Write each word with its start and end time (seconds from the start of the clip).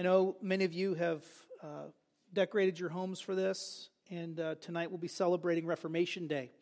I 0.00 0.02
know 0.02 0.34
many 0.40 0.64
of 0.64 0.72
you 0.72 0.94
have 0.94 1.22
uh, 1.62 1.88
decorated 2.32 2.78
your 2.78 2.88
homes 2.88 3.20
for 3.20 3.34
this, 3.34 3.90
and 4.10 4.40
uh, 4.40 4.54
tonight 4.54 4.90
we'll 4.90 4.96
be 4.96 5.08
celebrating 5.08 5.66
Reformation 5.66 6.26
Day. 6.26 6.52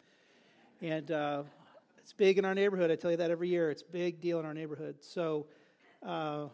And 0.83 1.08
uh, 1.13 1.45
it's 1.99 2.13
big 2.13 2.39
in 2.39 2.45
our 2.45 2.57
neighborhood. 2.57 2.91
I 2.91 2.97
tell 2.97 3.13
you 3.13 3.17
that 3.19 3.31
every 3.31 3.49
year. 3.49 3.71
It's 3.71 3.83
a 3.83 3.93
big 3.93 4.21
deal 4.21 4.41
in 4.41 4.45
our 4.45 4.55
neighborhood. 4.55 4.97
So 5.03 5.47
uh, 6.05 6.47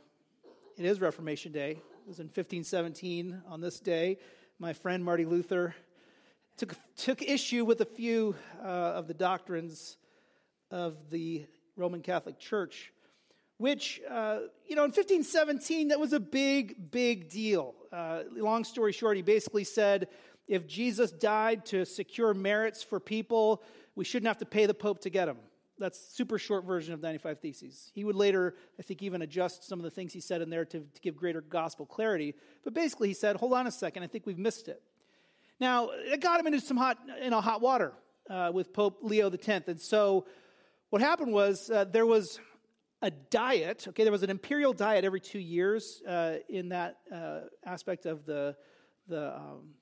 it 0.76 0.84
is 0.84 1.00
Reformation 1.00 1.52
Day. 1.52 1.70
It 1.70 2.06
was 2.06 2.20
in 2.20 2.26
1517 2.26 3.40
on 3.48 3.62
this 3.62 3.80
day. 3.80 4.18
My 4.58 4.74
friend 4.74 5.02
Marty 5.02 5.24
Luther 5.24 5.74
took, 6.58 6.74
took 6.98 7.22
issue 7.22 7.64
with 7.64 7.80
a 7.80 7.86
few 7.86 8.36
uh, 8.62 8.66
of 8.66 9.08
the 9.08 9.14
doctrines 9.14 9.96
of 10.70 11.08
the 11.08 11.46
Roman 11.78 12.02
Catholic 12.02 12.38
Church 12.38 12.92
which, 13.58 14.00
uh, 14.10 14.40
you 14.66 14.76
know, 14.76 14.84
in 14.84 14.90
1517, 14.90 15.88
that 15.88 16.00
was 16.00 16.12
a 16.12 16.20
big, 16.20 16.90
big 16.90 17.28
deal. 17.28 17.74
Uh, 17.92 18.22
long 18.32 18.64
story 18.64 18.92
short, 18.92 19.16
he 19.16 19.22
basically 19.22 19.64
said 19.64 20.08
if 20.46 20.66
Jesus 20.66 21.10
died 21.10 21.64
to 21.66 21.86
secure 21.86 22.34
merits 22.34 22.82
for 22.82 23.00
people, 23.00 23.62
we 23.94 24.04
shouldn't 24.04 24.26
have 24.26 24.38
to 24.38 24.46
pay 24.46 24.66
the 24.66 24.74
Pope 24.74 25.00
to 25.00 25.10
get 25.10 25.28
him. 25.28 25.38
That's 25.78 25.98
super 25.98 26.38
short 26.38 26.64
version 26.64 26.94
of 26.94 27.02
95 27.02 27.40
Theses. 27.40 27.90
He 27.94 28.04
would 28.04 28.14
later, 28.14 28.54
I 28.78 28.82
think, 28.82 29.02
even 29.02 29.22
adjust 29.22 29.64
some 29.64 29.80
of 29.80 29.84
the 29.84 29.90
things 29.90 30.12
he 30.12 30.20
said 30.20 30.40
in 30.40 30.50
there 30.50 30.64
to, 30.66 30.80
to 30.80 31.00
give 31.00 31.16
greater 31.16 31.40
gospel 31.40 31.84
clarity. 31.86 32.34
But 32.62 32.74
basically, 32.74 33.08
he 33.08 33.14
said, 33.14 33.36
hold 33.36 33.54
on 33.54 33.66
a 33.66 33.72
second, 33.72 34.02
I 34.02 34.06
think 34.06 34.26
we've 34.26 34.38
missed 34.38 34.68
it. 34.68 34.82
Now, 35.60 35.90
it 35.92 36.20
got 36.20 36.38
him 36.38 36.46
into 36.46 36.60
some 36.60 36.76
hot, 36.76 36.98
you 37.22 37.30
know, 37.30 37.40
hot 37.40 37.60
water 37.60 37.92
uh, 38.28 38.50
with 38.52 38.72
Pope 38.72 38.98
Leo 39.02 39.30
X. 39.30 39.48
And 39.68 39.80
so 39.80 40.26
what 40.90 41.02
happened 41.02 41.32
was 41.32 41.70
uh, 41.70 41.84
there 41.84 42.06
was 42.06 42.38
a 43.04 43.10
diet. 43.10 43.86
Okay, 43.86 44.02
there 44.02 44.10
was 44.10 44.22
an 44.22 44.30
imperial 44.30 44.72
diet 44.72 45.04
every 45.04 45.20
two 45.20 45.38
years 45.38 46.02
uh, 46.08 46.36
in 46.48 46.70
that 46.70 46.96
uh, 47.12 47.40
aspect 47.64 48.06
of 48.06 48.24
the 48.24 48.56
the 49.06 49.36
um, 49.36 49.74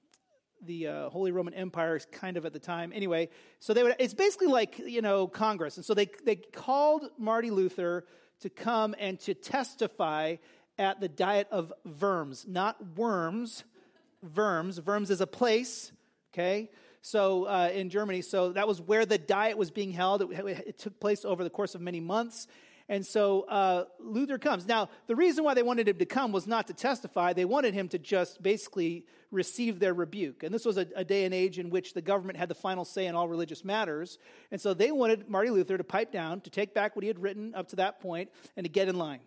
the 0.65 0.89
uh, 0.89 1.09
Holy 1.09 1.31
Roman 1.31 1.55
Empire, 1.55 1.98
kind 2.11 2.37
of 2.37 2.45
at 2.45 2.53
the 2.53 2.59
time. 2.59 2.93
Anyway, 2.93 3.28
so 3.61 3.73
they 3.73 3.84
would. 3.84 3.95
It's 4.00 4.12
basically 4.12 4.48
like 4.48 4.77
you 4.78 5.03
know 5.03 5.28
Congress, 5.28 5.77
and 5.77 5.87
so 5.87 5.95
they 5.95 6.09
they 6.25 6.34
called 6.34 7.11
Marty 7.17 7.53
Luther 7.53 8.05
to 8.41 8.50
come 8.50 8.93
and 8.98 9.20
to 9.20 9.34
testify 9.34 10.37
at 10.77 11.00
the 11.00 11.09
diet 11.09 11.47
of 11.53 11.73
Worms, 12.00 12.45
not 12.48 12.77
worms. 12.97 13.62
Worms. 14.34 14.81
Worms 14.81 15.11
is 15.11 15.20
a 15.20 15.27
place. 15.28 15.93
Okay. 16.33 16.70
So 17.03 17.45
uh, 17.45 17.70
in 17.73 17.89
Germany, 17.89 18.23
so 18.23 18.53
that 18.53 18.69
was 18.69 18.81
where 18.81 19.05
the 19.05 19.19
diet 19.19 19.59
was 19.59 19.70
being 19.70 19.91
held. 19.91 20.23
It, 20.23 20.31
it, 20.67 20.78
took 20.78 21.00
place 21.00 21.25
over 21.25 21.43
the 21.43 21.50
course 21.50 21.75
of 21.75 21.81
many 21.81 21.98
months, 21.98 22.47
and 22.88 23.06
so 23.06 23.42
uh, 23.42 23.84
Luther 24.00 24.38
comes. 24.38 24.66
Now, 24.66 24.88
the 25.06 25.16
reason 25.16 25.44
why 25.44 25.55
they 25.55 25.62
wanted 25.62 25.88
him 25.88 25.98
to 25.98 26.05
come 26.05 26.33
was 26.33 26.47
not 26.47 26.66
to 26.66 26.75
testify, 26.75 27.33
they 27.33 27.44
wanted 27.44 27.75
him 27.75 27.88
to 27.88 27.98
just 27.98 28.42
basically 28.42 29.06
receive 29.30 29.78
their 29.78 29.94
rebuke. 29.94 30.42
And 30.42 30.52
this 30.52 30.64
was 30.64 30.77
a, 30.77 30.86
a, 30.94 31.05
day 31.05 31.25
and 31.25 31.33
age 31.33 31.58
in 31.58 31.70
which 31.70 31.94
the 31.94 32.03
government 32.03 32.38
had 32.38 32.48
the 32.48 32.55
final 32.55 32.84
say 32.84 33.06
in 33.06 33.14
all 33.14 33.28
religious 33.28 33.64
matters. 33.64 34.19
And 34.50 34.60
so 34.60 34.75
they 34.75 34.92
wanted 34.92 35.28
Marty 35.28 35.50
Luther 35.50 35.78
to 35.78 35.84
pipe 35.84 36.12
down, 36.12 36.41
to 36.42 36.50
take 36.50 36.75
back 36.75 36.94
what 36.94 37.03
he 37.03 37.08
had 37.08 37.20
written 37.20 37.55
up 37.55 37.69
to 37.69 37.77
that 37.77 38.00
point, 38.00 38.30
and 38.56 38.64
to 38.64 38.70
get 38.70 38.88
in 38.88 38.98
line. 38.98 39.20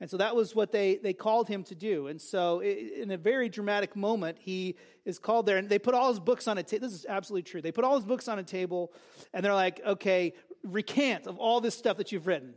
And 0.00 0.08
so 0.08 0.16
that 0.16 0.34
was 0.34 0.54
what 0.54 0.72
they, 0.72 0.96
they 0.96 1.12
called 1.12 1.46
him 1.46 1.62
to 1.64 1.74
do. 1.74 2.06
And 2.06 2.18
so, 2.18 2.60
in 2.60 3.10
a 3.10 3.18
very 3.18 3.50
dramatic 3.50 3.94
moment, 3.94 4.38
he 4.40 4.76
is 5.04 5.18
called 5.18 5.44
there. 5.44 5.58
And 5.58 5.68
they 5.68 5.78
put 5.78 5.94
all 5.94 6.08
his 6.08 6.18
books 6.18 6.48
on 6.48 6.56
a 6.56 6.62
table. 6.62 6.88
This 6.88 6.96
is 6.96 7.04
absolutely 7.06 7.42
true. 7.42 7.60
They 7.60 7.70
put 7.70 7.84
all 7.84 7.96
his 7.96 8.06
books 8.06 8.26
on 8.26 8.38
a 8.38 8.42
table, 8.42 8.92
and 9.34 9.44
they're 9.44 9.54
like, 9.54 9.80
okay, 9.84 10.32
recant 10.64 11.26
of 11.26 11.36
all 11.36 11.60
this 11.60 11.76
stuff 11.76 11.98
that 11.98 12.12
you've 12.12 12.26
written. 12.26 12.54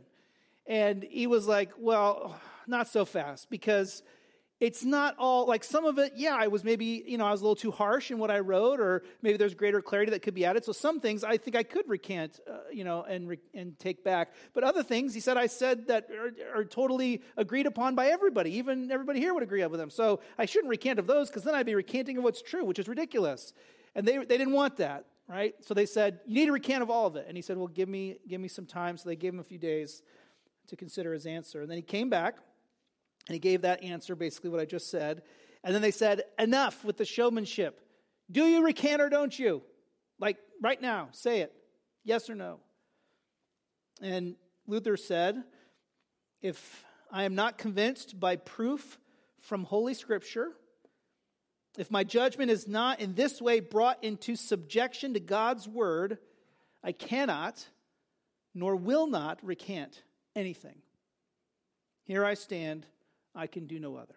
And 0.66 1.04
he 1.08 1.26
was 1.26 1.46
like, 1.46 1.72
Well, 1.78 2.40
not 2.66 2.88
so 2.88 3.04
fast 3.04 3.50
because 3.50 4.02
it's 4.60 4.84
not 4.84 5.16
all 5.18 5.46
like 5.46 5.64
some 5.64 5.84
of 5.84 5.98
it 5.98 6.12
yeah 6.16 6.34
i 6.34 6.46
was 6.46 6.62
maybe 6.62 7.04
you 7.06 7.18
know 7.18 7.26
i 7.26 7.30
was 7.30 7.40
a 7.40 7.44
little 7.44 7.56
too 7.56 7.70
harsh 7.70 8.10
in 8.10 8.18
what 8.18 8.30
i 8.30 8.38
wrote 8.38 8.78
or 8.78 9.02
maybe 9.20 9.36
there's 9.36 9.54
greater 9.54 9.82
clarity 9.82 10.10
that 10.10 10.22
could 10.22 10.34
be 10.34 10.44
added. 10.44 10.64
So 10.64 10.72
some 10.72 11.00
things 11.00 11.24
i 11.24 11.36
think 11.36 11.56
i 11.56 11.62
could 11.62 11.88
recant 11.88 12.40
uh, 12.50 12.58
you 12.72 12.84
know 12.84 13.02
and 13.02 13.36
and 13.52 13.78
take 13.78 14.04
back. 14.04 14.32
But 14.52 14.64
other 14.64 14.82
things 14.82 15.12
he 15.12 15.20
said 15.20 15.36
i 15.36 15.46
said 15.46 15.88
that 15.88 16.08
are, 16.10 16.60
are, 16.60 16.64
totally 16.64 17.22
agreed 17.36 17.66
upon 17.66 17.94
by 17.94 18.06
everybody. 18.06 18.56
Even 18.56 18.90
everybody 18.90 19.20
here 19.20 19.34
would 19.34 19.42
agree 19.42 19.64
with 19.66 19.80
them. 19.80 19.90
So 19.90 20.20
i 20.38 20.44
shouldn't 20.44 20.70
recant 20.70 20.98
of 20.98 21.06
those 21.06 21.28
because 21.28 21.42
then 21.42 21.54
i'd 21.54 21.66
be 21.66 21.74
recanting 21.74 22.18
of 22.18 22.24
what's 22.24 22.42
true 22.42 22.64
which 22.64 22.78
is 22.78 22.88
ridiculous. 22.88 23.52
And 23.96 24.06
they, 24.06 24.18
they 24.18 24.38
didn't 24.38 24.54
want 24.54 24.76
that 24.76 25.06
right? 25.26 25.54
So 25.62 25.72
they 25.72 25.86
said 25.86 26.20
you 26.26 26.34
need 26.34 26.46
to 26.46 26.52
recant 26.52 26.82
of 26.82 26.90
all 26.90 27.06
of 27.06 27.16
it. 27.16 27.24
And 27.26 27.36
he 27.36 27.42
said 27.42 27.56
well 27.56 27.66
give 27.66 27.88
me 27.88 28.18
give 28.28 28.40
me 28.40 28.48
some 28.48 28.66
time. 28.66 28.96
So 28.96 29.08
they 29.08 29.16
gave 29.16 29.34
him 29.34 29.40
a 29.40 29.44
few 29.44 29.58
days 29.58 30.02
to 30.68 30.76
consider 30.76 31.12
his 31.12 31.26
answer. 31.26 31.60
And 31.60 31.70
then 31.70 31.76
he 31.76 31.82
came 31.82 32.10
back 32.10 32.36
and 33.26 33.34
he 33.34 33.38
gave 33.38 33.62
that 33.62 33.82
answer, 33.82 34.14
basically 34.14 34.50
what 34.50 34.60
I 34.60 34.64
just 34.64 34.90
said. 34.90 35.22
And 35.62 35.74
then 35.74 35.82
they 35.82 35.90
said, 35.90 36.22
Enough 36.38 36.84
with 36.84 36.96
the 36.96 37.04
showmanship. 37.04 37.80
Do 38.30 38.44
you 38.44 38.64
recant 38.64 39.00
or 39.00 39.08
don't 39.08 39.36
you? 39.38 39.62
Like 40.18 40.38
right 40.62 40.80
now, 40.80 41.08
say 41.12 41.40
it. 41.40 41.52
Yes 42.04 42.28
or 42.28 42.34
no? 42.34 42.60
And 44.02 44.36
Luther 44.66 44.96
said, 44.96 45.42
If 46.42 46.84
I 47.10 47.24
am 47.24 47.34
not 47.34 47.58
convinced 47.58 48.18
by 48.18 48.36
proof 48.36 48.98
from 49.40 49.64
Holy 49.64 49.94
Scripture, 49.94 50.52
if 51.76 51.90
my 51.90 52.04
judgment 52.04 52.50
is 52.50 52.68
not 52.68 53.00
in 53.00 53.14
this 53.14 53.42
way 53.42 53.60
brought 53.60 54.04
into 54.04 54.36
subjection 54.36 55.14
to 55.14 55.20
God's 55.20 55.66
word, 55.66 56.18
I 56.82 56.92
cannot 56.92 57.66
nor 58.54 58.76
will 58.76 59.06
not 59.06 59.44
recant 59.44 60.02
anything. 60.34 60.76
Here 62.04 62.24
I 62.24 62.34
stand, 62.34 62.86
I 63.34 63.46
can 63.46 63.66
do 63.66 63.78
no 63.78 63.96
other. 63.96 64.16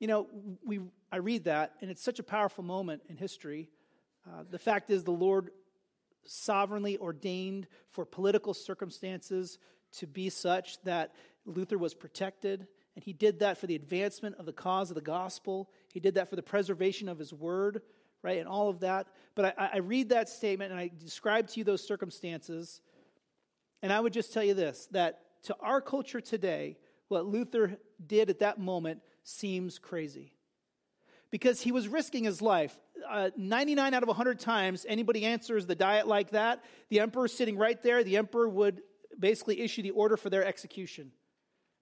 You 0.00 0.08
know, 0.08 0.26
we, 0.64 0.80
I 1.12 1.18
read 1.18 1.44
that, 1.44 1.74
and 1.80 1.90
it's 1.90 2.02
such 2.02 2.18
a 2.18 2.24
powerful 2.24 2.64
moment 2.64 3.02
in 3.08 3.16
history. 3.16 3.70
Uh, 4.26 4.42
the 4.50 4.58
fact 4.58 4.90
is, 4.90 5.04
the 5.04 5.12
Lord 5.12 5.50
sovereignly 6.24 6.98
ordained 6.98 7.68
for 7.90 8.04
political 8.04 8.54
circumstances 8.54 9.58
to 9.92 10.06
be 10.06 10.28
such 10.28 10.82
that 10.82 11.14
Luther 11.44 11.78
was 11.78 11.94
protected, 11.94 12.66
and 12.94 13.04
he 13.04 13.12
did 13.12 13.38
that 13.40 13.58
for 13.58 13.66
the 13.66 13.74
advancement 13.74 14.36
of 14.36 14.46
the 14.46 14.52
cause 14.52 14.90
of 14.90 14.96
the 14.96 15.00
gospel. 15.00 15.70
He 15.92 16.00
did 16.00 16.14
that 16.14 16.28
for 16.28 16.36
the 16.36 16.42
preservation 16.42 17.08
of 17.08 17.18
his 17.18 17.32
word, 17.32 17.82
right, 18.22 18.38
and 18.38 18.48
all 18.48 18.68
of 18.68 18.80
that. 18.80 19.06
But 19.34 19.56
I, 19.58 19.70
I 19.74 19.78
read 19.78 20.10
that 20.10 20.28
statement 20.28 20.72
and 20.72 20.80
I 20.80 20.90
describe 20.98 21.48
to 21.48 21.60
you 21.60 21.64
those 21.64 21.86
circumstances, 21.86 22.80
and 23.82 23.92
I 23.92 24.00
would 24.00 24.12
just 24.12 24.32
tell 24.32 24.44
you 24.44 24.54
this 24.54 24.88
that 24.92 25.20
to 25.44 25.56
our 25.60 25.80
culture 25.80 26.20
today, 26.20 26.76
what 27.08 27.26
Luther 27.26 27.78
did 28.04 28.30
at 28.30 28.38
that 28.38 28.58
moment 28.58 29.00
seems 29.24 29.78
crazy. 29.78 30.32
Because 31.30 31.60
he 31.60 31.72
was 31.72 31.88
risking 31.88 32.24
his 32.24 32.42
life. 32.42 32.76
Uh, 33.08 33.30
99 33.36 33.94
out 33.94 34.02
of 34.02 34.08
100 34.08 34.38
times, 34.38 34.86
anybody 34.88 35.24
answers 35.24 35.66
the 35.66 35.74
diet 35.74 36.06
like 36.06 36.30
that, 36.30 36.62
the 36.90 37.00
emperor's 37.00 37.32
sitting 37.32 37.56
right 37.56 37.82
there, 37.82 38.04
the 38.04 38.18
emperor 38.18 38.48
would 38.48 38.82
basically 39.18 39.60
issue 39.60 39.82
the 39.82 39.90
order 39.90 40.16
for 40.16 40.30
their 40.30 40.44
execution. 40.44 41.10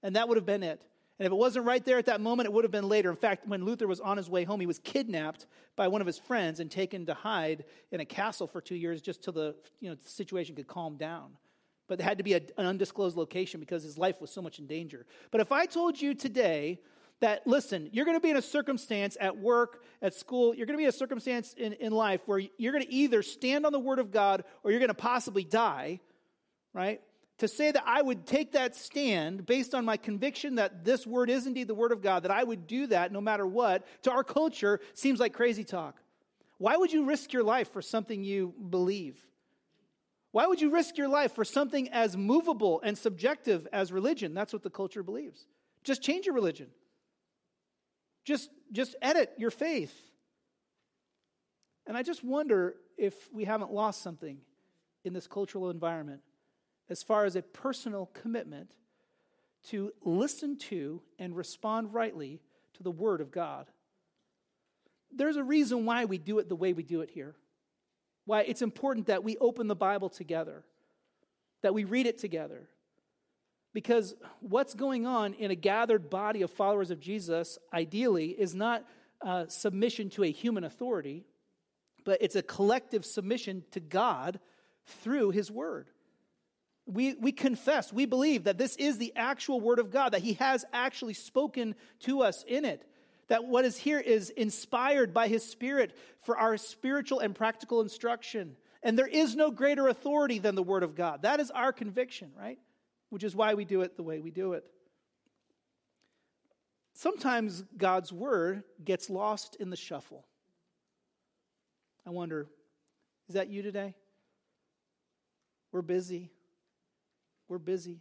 And 0.02 0.16
that 0.16 0.28
would 0.28 0.36
have 0.36 0.46
been 0.46 0.62
it. 0.62 0.82
And 1.18 1.26
if 1.26 1.32
it 1.32 1.36
wasn't 1.36 1.66
right 1.66 1.84
there 1.84 1.98
at 1.98 2.06
that 2.06 2.20
moment, 2.22 2.46
it 2.46 2.52
would 2.52 2.64
have 2.64 2.70
been 2.70 2.88
later. 2.88 3.10
In 3.10 3.16
fact, 3.16 3.46
when 3.46 3.64
Luther 3.64 3.86
was 3.86 4.00
on 4.00 4.16
his 4.16 4.30
way 4.30 4.44
home, 4.44 4.60
he 4.60 4.66
was 4.66 4.78
kidnapped 4.78 5.46
by 5.76 5.88
one 5.88 6.00
of 6.00 6.06
his 6.06 6.18
friends 6.18 6.60
and 6.60 6.70
taken 6.70 7.04
to 7.06 7.14
hide 7.14 7.64
in 7.90 8.00
a 8.00 8.06
castle 8.06 8.46
for 8.46 8.62
two 8.62 8.76
years 8.76 9.02
just 9.02 9.22
till 9.22 9.34
the, 9.34 9.54
you 9.80 9.90
know, 9.90 9.96
the 9.96 10.08
situation 10.08 10.56
could 10.56 10.66
calm 10.66 10.96
down 10.96 11.32
but 11.90 11.98
it 11.98 12.04
had 12.04 12.18
to 12.18 12.24
be 12.24 12.34
a, 12.34 12.40
an 12.56 12.66
undisclosed 12.66 13.16
location 13.16 13.58
because 13.58 13.82
his 13.82 13.98
life 13.98 14.20
was 14.20 14.30
so 14.30 14.40
much 14.40 14.60
in 14.60 14.66
danger. 14.68 15.06
But 15.32 15.40
if 15.40 15.50
I 15.50 15.66
told 15.66 16.00
you 16.00 16.14
today 16.14 16.78
that, 17.18 17.44
listen, 17.48 17.90
you're 17.92 18.04
going 18.04 18.16
to 18.16 18.22
be 18.22 18.30
in 18.30 18.36
a 18.36 18.42
circumstance 18.42 19.16
at 19.20 19.36
work, 19.36 19.82
at 20.00 20.14
school, 20.14 20.54
you're 20.54 20.66
going 20.66 20.76
to 20.76 20.78
be 20.78 20.84
in 20.84 20.90
a 20.90 20.92
circumstance 20.92 21.52
in, 21.54 21.72
in 21.72 21.90
life 21.90 22.20
where 22.26 22.40
you're 22.58 22.72
going 22.72 22.84
to 22.84 22.92
either 22.92 23.24
stand 23.24 23.66
on 23.66 23.72
the 23.72 23.80
word 23.80 23.98
of 23.98 24.12
God 24.12 24.44
or 24.62 24.70
you're 24.70 24.78
going 24.78 24.86
to 24.86 24.94
possibly 24.94 25.42
die, 25.42 25.98
right? 26.72 27.00
To 27.38 27.48
say 27.48 27.72
that 27.72 27.82
I 27.84 28.02
would 28.02 28.24
take 28.24 28.52
that 28.52 28.76
stand 28.76 29.44
based 29.44 29.74
on 29.74 29.84
my 29.84 29.96
conviction 29.96 30.54
that 30.54 30.84
this 30.84 31.04
word 31.04 31.28
is 31.28 31.48
indeed 31.48 31.66
the 31.66 31.74
word 31.74 31.90
of 31.90 32.02
God, 32.02 32.22
that 32.22 32.30
I 32.30 32.44
would 32.44 32.68
do 32.68 32.86
that 32.86 33.10
no 33.10 33.20
matter 33.20 33.48
what, 33.48 33.84
to 34.02 34.12
our 34.12 34.22
culture 34.22 34.78
seems 34.94 35.18
like 35.18 35.32
crazy 35.32 35.64
talk. 35.64 36.00
Why 36.58 36.76
would 36.76 36.92
you 36.92 37.04
risk 37.04 37.32
your 37.32 37.42
life 37.42 37.72
for 37.72 37.82
something 37.82 38.22
you 38.22 38.54
believe? 38.70 39.20
Why 40.32 40.46
would 40.46 40.60
you 40.60 40.70
risk 40.70 40.96
your 40.96 41.08
life 41.08 41.34
for 41.34 41.44
something 41.44 41.88
as 41.88 42.16
movable 42.16 42.80
and 42.84 42.96
subjective 42.96 43.66
as 43.72 43.92
religion? 43.92 44.32
That's 44.32 44.52
what 44.52 44.62
the 44.62 44.70
culture 44.70 45.02
believes. 45.02 45.46
Just 45.82 46.02
change 46.02 46.26
your 46.26 46.34
religion. 46.34 46.68
Just, 48.24 48.50
just 48.70 48.94
edit 49.02 49.32
your 49.38 49.50
faith. 49.50 49.94
And 51.86 51.96
I 51.96 52.02
just 52.02 52.22
wonder 52.22 52.76
if 52.96 53.14
we 53.32 53.44
haven't 53.44 53.72
lost 53.72 54.02
something 54.02 54.38
in 55.04 55.12
this 55.12 55.26
cultural 55.26 55.70
environment 55.70 56.20
as 56.88 57.02
far 57.02 57.24
as 57.24 57.34
a 57.34 57.42
personal 57.42 58.06
commitment 58.12 58.76
to 59.68 59.92
listen 60.04 60.56
to 60.56 61.02
and 61.18 61.36
respond 61.36 61.92
rightly 61.92 62.40
to 62.74 62.82
the 62.82 62.90
Word 62.90 63.20
of 63.20 63.30
God. 63.30 63.66
There's 65.12 65.36
a 65.36 65.44
reason 65.44 65.86
why 65.86 66.04
we 66.04 66.18
do 66.18 66.38
it 66.38 66.48
the 66.48 66.56
way 66.56 66.72
we 66.72 66.82
do 66.82 67.00
it 67.00 67.10
here 67.10 67.34
why 68.30 68.42
it's 68.42 68.62
important 68.62 69.08
that 69.08 69.24
we 69.24 69.36
open 69.38 69.66
the 69.66 69.74
Bible 69.74 70.08
together, 70.08 70.62
that 71.62 71.74
we 71.74 71.82
read 71.82 72.06
it 72.06 72.16
together. 72.16 72.68
Because 73.74 74.14
what's 74.38 74.72
going 74.72 75.04
on 75.04 75.34
in 75.34 75.50
a 75.50 75.56
gathered 75.56 76.08
body 76.08 76.42
of 76.42 76.50
followers 76.52 76.92
of 76.92 77.00
Jesus, 77.00 77.58
ideally, 77.72 78.28
is 78.28 78.54
not 78.54 78.84
uh, 79.20 79.46
submission 79.48 80.10
to 80.10 80.22
a 80.22 80.30
human 80.30 80.62
authority, 80.62 81.24
but 82.04 82.18
it's 82.20 82.36
a 82.36 82.42
collective 82.42 83.04
submission 83.04 83.64
to 83.72 83.80
God 83.80 84.38
through 85.02 85.30
His 85.30 85.50
Word. 85.50 85.90
We, 86.86 87.14
we 87.14 87.32
confess, 87.32 87.92
we 87.92 88.06
believe 88.06 88.44
that 88.44 88.58
this 88.58 88.76
is 88.76 88.98
the 88.98 89.12
actual 89.16 89.60
Word 89.60 89.80
of 89.80 89.90
God, 89.90 90.12
that 90.12 90.22
He 90.22 90.34
has 90.34 90.64
actually 90.72 91.14
spoken 91.14 91.74
to 92.00 92.22
us 92.22 92.44
in 92.46 92.64
it. 92.64 92.86
That 93.30 93.44
what 93.44 93.64
is 93.64 93.76
here 93.76 94.00
is 94.00 94.30
inspired 94.30 95.14
by 95.14 95.28
His 95.28 95.44
Spirit 95.44 95.96
for 96.22 96.36
our 96.36 96.56
spiritual 96.56 97.20
and 97.20 97.32
practical 97.32 97.80
instruction. 97.80 98.56
And 98.82 98.98
there 98.98 99.06
is 99.06 99.36
no 99.36 99.52
greater 99.52 99.86
authority 99.86 100.40
than 100.40 100.56
the 100.56 100.64
Word 100.64 100.82
of 100.82 100.96
God. 100.96 101.22
That 101.22 101.38
is 101.38 101.50
our 101.52 101.72
conviction, 101.72 102.32
right? 102.36 102.58
Which 103.08 103.22
is 103.22 103.36
why 103.36 103.54
we 103.54 103.64
do 103.64 103.82
it 103.82 103.96
the 103.96 104.02
way 104.02 104.18
we 104.18 104.32
do 104.32 104.54
it. 104.54 104.64
Sometimes 106.92 107.62
God's 107.76 108.12
Word 108.12 108.64
gets 108.84 109.08
lost 109.08 109.56
in 109.60 109.70
the 109.70 109.76
shuffle. 109.76 110.26
I 112.04 112.10
wonder, 112.10 112.48
is 113.28 113.36
that 113.36 113.48
you 113.48 113.62
today? 113.62 113.94
We're 115.70 115.82
busy. 115.82 116.32
We're 117.46 117.58
busy. 117.58 118.00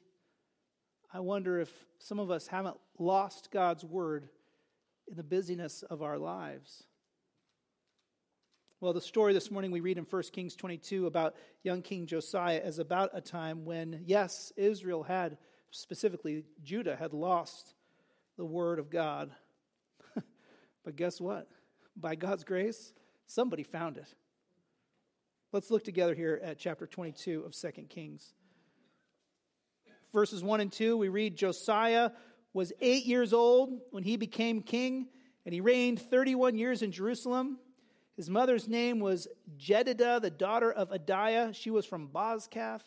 I 1.13 1.19
wonder 1.19 1.59
if 1.59 1.71
some 1.99 2.17
of 2.17 2.31
us 2.31 2.47
haven't 2.47 2.77
lost 2.97 3.51
God's 3.51 3.85
word 3.85 4.27
in 5.09 5.15
the 5.15 5.23
busyness 5.23 5.83
of 5.83 6.01
our 6.01 6.17
lives. 6.17 6.83
Well, 8.79 8.93
the 8.93 9.01
story 9.01 9.33
this 9.33 9.51
morning 9.51 9.71
we 9.71 9.81
read 9.81 9.97
in 9.97 10.05
1 10.05 10.23
Kings 10.31 10.55
22 10.55 11.07
about 11.07 11.35
young 11.63 11.81
King 11.81 12.05
Josiah 12.05 12.61
is 12.63 12.79
about 12.79 13.09
a 13.13 13.19
time 13.19 13.65
when, 13.65 14.03
yes, 14.05 14.53
Israel 14.55 15.03
had, 15.03 15.37
specifically 15.71 16.45
Judah, 16.63 16.95
had 16.95 17.13
lost 17.13 17.73
the 18.37 18.45
word 18.45 18.79
of 18.79 18.89
God. 18.89 19.31
but 20.85 20.95
guess 20.95 21.19
what? 21.19 21.49
By 21.97 22.15
God's 22.15 22.43
grace, 22.45 22.93
somebody 23.25 23.63
found 23.63 23.97
it. 23.97 24.13
Let's 25.51 25.71
look 25.71 25.83
together 25.83 26.13
here 26.13 26.39
at 26.41 26.59
chapter 26.59 26.87
22 26.87 27.41
of 27.41 27.53
2 27.53 27.71
Kings 27.89 28.33
verses 30.13 30.43
1 30.43 30.59
and 30.59 30.71
2, 30.71 30.97
we 30.97 31.09
read 31.09 31.35
Josiah 31.35 32.11
was 32.53 32.73
eight 32.81 33.05
years 33.05 33.33
old 33.33 33.79
when 33.91 34.03
he 34.03 34.17
became 34.17 34.61
king, 34.61 35.07
and 35.45 35.53
he 35.53 35.61
reigned 35.61 36.01
31 36.01 36.55
years 36.57 36.81
in 36.81 36.91
Jerusalem. 36.91 37.59
His 38.15 38.29
mother's 38.29 38.67
name 38.67 38.99
was 38.99 39.27
Jedidah, 39.57 40.21
the 40.21 40.29
daughter 40.29 40.71
of 40.71 40.89
Adaiah. 40.89 41.55
She 41.55 41.69
was 41.69 41.85
from 41.85 42.09
Bozkath. 42.09 42.83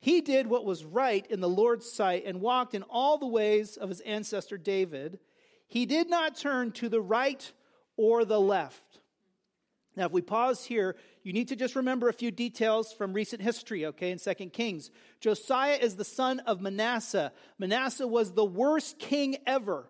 He 0.00 0.20
did 0.20 0.46
what 0.46 0.64
was 0.64 0.84
right 0.84 1.26
in 1.26 1.40
the 1.40 1.48
Lord's 1.48 1.90
sight 1.90 2.24
and 2.26 2.40
walked 2.40 2.74
in 2.74 2.82
all 2.82 3.18
the 3.18 3.26
ways 3.26 3.76
of 3.76 3.88
his 3.88 4.00
ancestor 4.00 4.56
David. 4.56 5.18
He 5.66 5.86
did 5.86 6.08
not 6.08 6.36
turn 6.36 6.72
to 6.72 6.88
the 6.88 7.00
right 7.00 7.50
or 7.96 8.24
the 8.24 8.40
left. 8.40 8.99
Now, 9.96 10.06
if 10.06 10.12
we 10.12 10.22
pause 10.22 10.64
here, 10.64 10.96
you 11.22 11.32
need 11.32 11.48
to 11.48 11.56
just 11.56 11.74
remember 11.74 12.08
a 12.08 12.12
few 12.12 12.30
details 12.30 12.92
from 12.92 13.12
recent 13.12 13.42
history, 13.42 13.86
okay, 13.86 14.10
in 14.10 14.18
2 14.18 14.34
Kings. 14.50 14.90
Josiah 15.20 15.78
is 15.80 15.96
the 15.96 16.04
son 16.04 16.40
of 16.40 16.60
Manasseh. 16.60 17.32
Manasseh 17.58 18.06
was 18.06 18.32
the 18.32 18.44
worst 18.44 18.98
king 18.98 19.36
ever. 19.46 19.88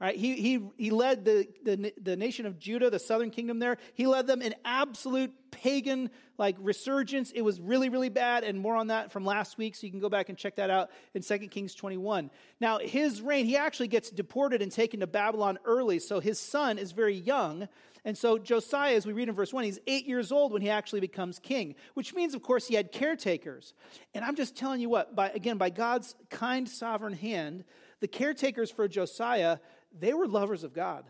Right? 0.00 0.16
He, 0.16 0.34
he, 0.34 0.60
he 0.78 0.90
led 0.90 1.24
the, 1.24 1.46
the, 1.64 1.92
the 2.00 2.16
nation 2.16 2.44
of 2.44 2.58
Judah, 2.58 2.90
the 2.90 2.98
southern 2.98 3.30
kingdom 3.30 3.60
there. 3.60 3.78
He 3.94 4.08
led 4.08 4.26
them 4.26 4.42
in 4.42 4.54
absolute 4.64 5.32
pagan 5.62 6.10
like 6.38 6.56
resurgence. 6.58 7.30
It 7.30 7.42
was 7.42 7.60
really, 7.60 7.88
really 7.88 8.08
bad, 8.08 8.42
and 8.42 8.58
more 8.58 8.74
on 8.74 8.88
that 8.88 9.12
from 9.12 9.24
last 9.24 9.58
week, 9.58 9.76
so 9.76 9.86
you 9.86 9.92
can 9.92 10.00
go 10.00 10.08
back 10.08 10.28
and 10.28 10.36
check 10.36 10.56
that 10.56 10.70
out 10.70 10.90
in 11.14 11.22
2 11.22 11.38
Kings 11.48 11.74
21. 11.74 12.30
Now, 12.60 12.78
his 12.78 13.22
reign, 13.22 13.46
he 13.46 13.56
actually 13.56 13.88
gets 13.88 14.10
deported 14.10 14.60
and 14.60 14.72
taken 14.72 15.00
to 15.00 15.06
Babylon 15.06 15.58
early, 15.64 16.00
so 16.00 16.18
his 16.18 16.40
son 16.40 16.78
is 16.78 16.90
very 16.90 17.14
young. 17.14 17.68
And 18.04 18.18
so 18.18 18.38
Josiah, 18.38 18.96
as 18.96 19.06
we 19.06 19.12
read 19.12 19.28
in 19.28 19.34
verse 19.36 19.52
1, 19.52 19.62
he's 19.62 19.78
eight 19.86 20.06
years 20.08 20.32
old 20.32 20.52
when 20.52 20.62
he 20.62 20.68
actually 20.68 21.00
becomes 21.00 21.38
king, 21.38 21.76
which 21.94 22.12
means, 22.12 22.34
of 22.34 22.42
course, 22.42 22.66
he 22.66 22.74
had 22.74 22.90
caretakers. 22.90 23.74
And 24.14 24.24
I'm 24.24 24.34
just 24.34 24.56
telling 24.56 24.80
you 24.80 24.88
what, 24.88 25.14
by, 25.14 25.30
again, 25.30 25.58
by 25.58 25.70
God's 25.70 26.16
kind 26.28 26.68
sovereign 26.68 27.12
hand, 27.12 27.62
the 28.00 28.08
caretakers 28.08 28.72
for 28.72 28.88
Josiah, 28.88 29.58
they 29.96 30.12
were 30.12 30.26
lovers 30.26 30.64
of 30.64 30.74
God. 30.74 31.04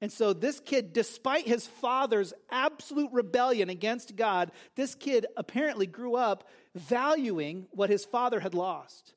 And 0.00 0.12
so, 0.12 0.32
this 0.32 0.60
kid, 0.60 0.92
despite 0.92 1.46
his 1.46 1.66
father's 1.66 2.32
absolute 2.50 3.10
rebellion 3.12 3.68
against 3.68 4.14
God, 4.14 4.52
this 4.76 4.94
kid 4.94 5.26
apparently 5.36 5.86
grew 5.86 6.14
up 6.14 6.48
valuing 6.74 7.66
what 7.72 7.90
his 7.90 8.04
father 8.04 8.38
had 8.38 8.54
lost. 8.54 9.14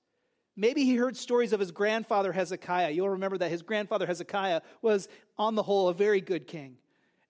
Maybe 0.55 0.83
he 0.83 0.95
heard 0.95 1.15
stories 1.15 1.53
of 1.53 1.59
his 1.59 1.71
grandfather 1.71 2.31
Hezekiah. 2.31 2.91
You'll 2.91 3.09
remember 3.09 3.37
that 3.37 3.51
his 3.51 3.61
grandfather 3.61 4.07
Hezekiah 4.07 4.61
was, 4.81 5.07
on 5.37 5.55
the 5.55 5.63
whole, 5.63 5.87
a 5.87 5.93
very 5.93 6.19
good 6.19 6.47
king. 6.47 6.77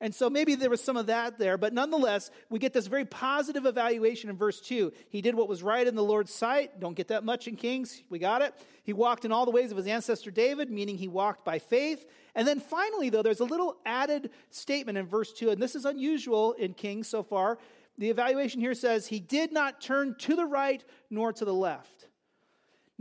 And 0.01 0.15
so 0.15 0.31
maybe 0.31 0.55
there 0.55 0.71
was 0.71 0.83
some 0.83 0.97
of 0.97 1.05
that 1.05 1.37
there, 1.37 1.59
but 1.59 1.73
nonetheless, 1.73 2.31
we 2.49 2.57
get 2.57 2.73
this 2.73 2.87
very 2.87 3.05
positive 3.05 3.67
evaluation 3.67 4.31
in 4.31 4.35
verse 4.35 4.59
2. 4.59 4.91
He 5.09 5.21
did 5.21 5.35
what 5.35 5.47
was 5.47 5.61
right 5.61 5.85
in 5.85 5.93
the 5.93 6.03
Lord's 6.03 6.33
sight. 6.33 6.79
Don't 6.79 6.95
get 6.95 7.09
that 7.09 7.23
much 7.23 7.47
in 7.47 7.55
Kings. 7.55 8.01
We 8.09 8.17
got 8.17 8.41
it. 8.41 8.55
He 8.83 8.93
walked 8.93 9.25
in 9.25 9.31
all 9.31 9.45
the 9.45 9.51
ways 9.51 9.69
of 9.69 9.77
his 9.77 9.85
ancestor 9.85 10.31
David, 10.31 10.71
meaning 10.71 10.97
he 10.97 11.07
walked 11.07 11.45
by 11.45 11.59
faith. 11.59 12.03
And 12.33 12.47
then 12.47 12.59
finally, 12.59 13.11
though, 13.11 13.21
there's 13.21 13.41
a 13.41 13.45
little 13.45 13.77
added 13.85 14.31
statement 14.49 14.97
in 14.97 15.05
verse 15.05 15.31
2, 15.33 15.51
and 15.51 15.61
this 15.61 15.75
is 15.75 15.85
unusual 15.85 16.53
in 16.53 16.73
Kings 16.73 17.07
so 17.07 17.21
far. 17.21 17.59
The 17.99 18.09
evaluation 18.09 18.59
here 18.59 18.73
says, 18.73 19.05
He 19.05 19.19
did 19.19 19.53
not 19.53 19.81
turn 19.81 20.15
to 20.19 20.35
the 20.35 20.45
right 20.45 20.83
nor 21.11 21.31
to 21.31 21.45
the 21.45 21.53
left. 21.53 22.07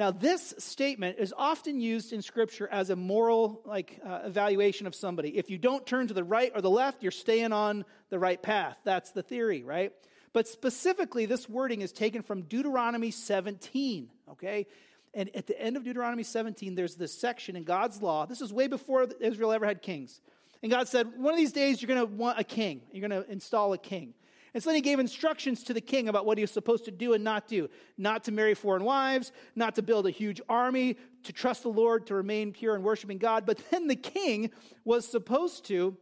Now, 0.00 0.10
this 0.10 0.54
statement 0.56 1.18
is 1.18 1.34
often 1.36 1.78
used 1.78 2.14
in 2.14 2.22
Scripture 2.22 2.66
as 2.72 2.88
a 2.88 2.96
moral 2.96 3.60
like 3.66 4.00
uh, 4.02 4.20
evaluation 4.24 4.86
of 4.86 4.94
somebody. 4.94 5.36
If 5.36 5.50
you 5.50 5.58
don't 5.58 5.86
turn 5.86 6.08
to 6.08 6.14
the 6.14 6.24
right 6.24 6.50
or 6.54 6.62
the 6.62 6.70
left, 6.70 7.02
you're 7.02 7.12
staying 7.12 7.52
on 7.52 7.84
the 8.08 8.18
right 8.18 8.40
path. 8.40 8.78
That's 8.82 9.10
the 9.10 9.22
theory, 9.22 9.62
right? 9.62 9.92
But 10.32 10.48
specifically, 10.48 11.26
this 11.26 11.50
wording 11.50 11.82
is 11.82 11.92
taken 11.92 12.22
from 12.22 12.44
Deuteronomy 12.44 13.10
17, 13.10 14.08
okay? 14.30 14.66
And 15.12 15.28
at 15.36 15.46
the 15.46 15.60
end 15.60 15.76
of 15.76 15.84
Deuteronomy 15.84 16.22
17, 16.22 16.76
there's 16.76 16.94
this 16.94 17.12
section 17.12 17.54
in 17.54 17.64
God's 17.64 18.00
law. 18.00 18.24
This 18.24 18.40
is 18.40 18.54
way 18.54 18.68
before 18.68 19.06
Israel 19.20 19.52
ever 19.52 19.66
had 19.66 19.82
kings. 19.82 20.22
And 20.62 20.72
God 20.72 20.88
said, 20.88 21.08
one 21.18 21.34
of 21.34 21.38
these 21.38 21.52
days, 21.52 21.82
you're 21.82 21.94
going 21.94 22.08
to 22.08 22.16
want 22.16 22.40
a 22.40 22.44
king. 22.44 22.80
You're 22.90 23.06
going 23.06 23.22
to 23.22 23.30
install 23.30 23.74
a 23.74 23.78
king. 23.78 24.14
And 24.52 24.62
so 24.62 24.70
then 24.70 24.76
he 24.76 24.82
gave 24.82 24.98
instructions 24.98 25.62
to 25.64 25.74
the 25.74 25.80
king 25.80 26.08
about 26.08 26.26
what 26.26 26.38
he 26.38 26.42
was 26.42 26.50
supposed 26.50 26.84
to 26.86 26.90
do 26.90 27.12
and 27.12 27.22
not 27.22 27.46
do 27.46 27.68
not 27.96 28.24
to 28.24 28.32
marry 28.32 28.54
foreign 28.54 28.84
wives, 28.84 29.32
not 29.54 29.76
to 29.76 29.82
build 29.82 30.06
a 30.06 30.10
huge 30.10 30.40
army, 30.48 30.96
to 31.24 31.32
trust 31.32 31.62
the 31.62 31.68
Lord, 31.68 32.06
to 32.08 32.14
remain 32.14 32.52
pure 32.52 32.74
and 32.74 32.82
worshiping 32.82 33.18
God. 33.18 33.46
But 33.46 33.60
then 33.70 33.86
the 33.86 33.96
king 33.96 34.50
was 34.84 35.06
supposed 35.06 35.66
to 35.66 35.96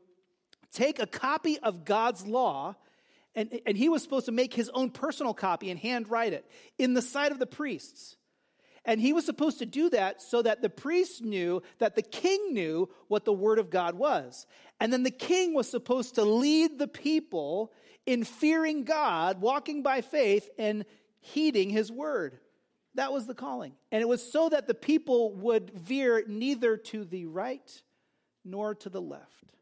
take 0.73 0.99
a 0.99 1.07
copy 1.07 1.59
of 1.59 1.85
God's 1.85 2.27
law. 2.27 2.77
And, 3.35 3.61
and 3.67 3.77
he 3.77 3.89
was 3.89 4.03
supposed 4.03 4.27
to 4.27 4.33
make 4.33 4.55
his 4.55 4.71
own 4.71 4.91
personal 4.91 5.35
copy 5.35 5.71
and 5.71 5.79
handwrite 5.79 6.33
it 6.33 6.51
in 6.79 6.95
the 6.95 7.03
sight 7.03 7.31
of 7.33 7.39
the 7.39 7.47
priests. 7.47 8.17
And 8.85 9.01
he 9.01 9.13
was 9.13 9.27
supposed 9.27 9.59
to 9.59 9.67
do 9.67 9.91
that 9.91 10.23
so 10.23 10.41
that 10.41 10.63
the 10.63 10.71
priests 10.71 11.21
knew 11.21 11.63
that 11.79 11.95
the 11.95 12.03
king 12.03 12.55
knew 12.55 12.89
what 13.09 13.27
the 13.27 13.33
word 13.33 13.59
of 13.59 13.69
God 13.69 13.95
was. 13.95 14.47
And 14.81 14.93
then 14.93 15.03
the 15.03 15.11
king 15.11 15.53
was 15.53 15.71
supposed 15.71 16.15
to 16.15 16.25
lead 16.25 16.79
the 16.79 16.89
people 16.89 17.73
in 18.09 18.25
fearing 18.25 18.85
God, 18.85 19.39
walking 19.39 19.83
by 19.83 20.01
faith, 20.01 20.49
and 20.57 20.87
heeding 21.21 21.69
his 21.69 21.93
word. 21.93 22.39
That 22.95 23.13
was 23.13 23.27
the 23.27 23.35
calling. 23.35 23.75
And 23.93 24.01
it 24.01 24.09
was 24.09 24.33
so 24.33 24.49
that 24.49 24.67
the 24.67 24.73
people 24.73 25.35
would 25.35 25.71
veer 25.75 26.25
neither 26.27 26.79
to 26.79 27.05
the 27.05 27.27
right 27.27 27.83
nor 28.47 28.75
to 28.77 28.89
the 28.89 29.03
left. 29.03 29.53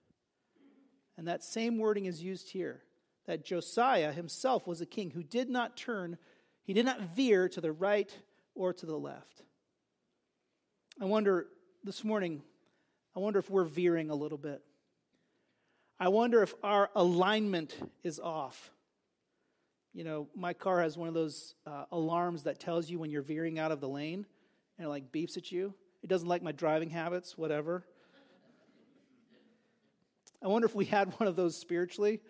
And 1.18 1.26
that 1.26 1.42
same 1.42 1.76
wording 1.78 2.04
is 2.04 2.22
used 2.22 2.50
here 2.50 2.84
that 3.26 3.44
Josiah 3.44 4.12
himself 4.12 4.64
was 4.64 4.80
a 4.80 4.86
king 4.86 5.10
who 5.10 5.24
did 5.24 5.50
not 5.50 5.76
turn, 5.76 6.16
he 6.62 6.72
did 6.72 6.86
not 6.86 7.00
veer 7.16 7.48
to 7.48 7.60
the 7.60 7.72
right 7.72 8.16
or 8.54 8.72
to 8.72 8.86
the 8.86 8.96
left. 8.96 9.42
I 11.00 11.06
wonder 11.06 11.48
this 11.82 12.04
morning, 12.04 12.42
I 13.16 13.18
wonder 13.18 13.40
if 13.40 13.50
we're 13.50 13.64
veering 13.64 14.08
a 14.08 14.14
little 14.14 14.38
bit. 14.38 14.62
I 15.98 16.08
wonder 16.08 16.42
if 16.42 16.54
our 16.62 16.90
alignment 16.94 17.74
is 18.02 18.20
off. 18.20 18.70
You 19.94 20.04
know, 20.04 20.28
my 20.34 20.52
car 20.52 20.82
has 20.82 20.98
one 20.98 21.08
of 21.08 21.14
those 21.14 21.54
uh, 21.66 21.84
alarms 21.90 22.42
that 22.42 22.60
tells 22.60 22.90
you 22.90 22.98
when 22.98 23.10
you're 23.10 23.22
veering 23.22 23.58
out 23.58 23.72
of 23.72 23.80
the 23.80 23.88
lane 23.88 24.26
and 24.76 24.86
it 24.86 24.88
like 24.88 25.10
beeps 25.10 25.38
at 25.38 25.50
you. 25.50 25.72
It 26.02 26.08
doesn't 26.08 26.28
like 26.28 26.42
my 26.42 26.52
driving 26.52 26.90
habits, 26.90 27.38
whatever. 27.38 27.82
I 30.42 30.48
wonder 30.48 30.66
if 30.66 30.74
we 30.74 30.84
had 30.84 31.18
one 31.18 31.28
of 31.28 31.34
those 31.34 31.56
spiritually, 31.56 32.20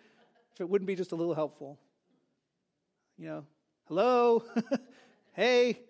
if 0.53 0.61
it 0.61 0.69
wouldn't 0.69 0.87
be 0.87 0.95
just 0.95 1.11
a 1.11 1.15
little 1.15 1.35
helpful. 1.35 1.77
You 3.17 3.25
know, 3.25 3.45
hello, 3.87 4.43
hey, 5.33 5.81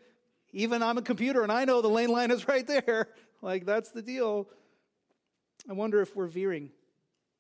even 0.52 0.82
I'm 0.82 0.98
a 0.98 1.04
computer 1.04 1.44
and 1.44 1.52
I 1.52 1.66
know 1.66 1.82
the 1.82 1.90
lane 1.90 2.10
line 2.10 2.32
is 2.32 2.48
right 2.48 2.66
there. 2.66 3.10
Like, 3.40 3.68
that's 3.68 3.92
the 3.92 4.02
deal. 4.02 4.50
I 5.70 5.74
wonder 5.74 6.02
if 6.02 6.16
we're 6.16 6.26
veering. 6.26 6.72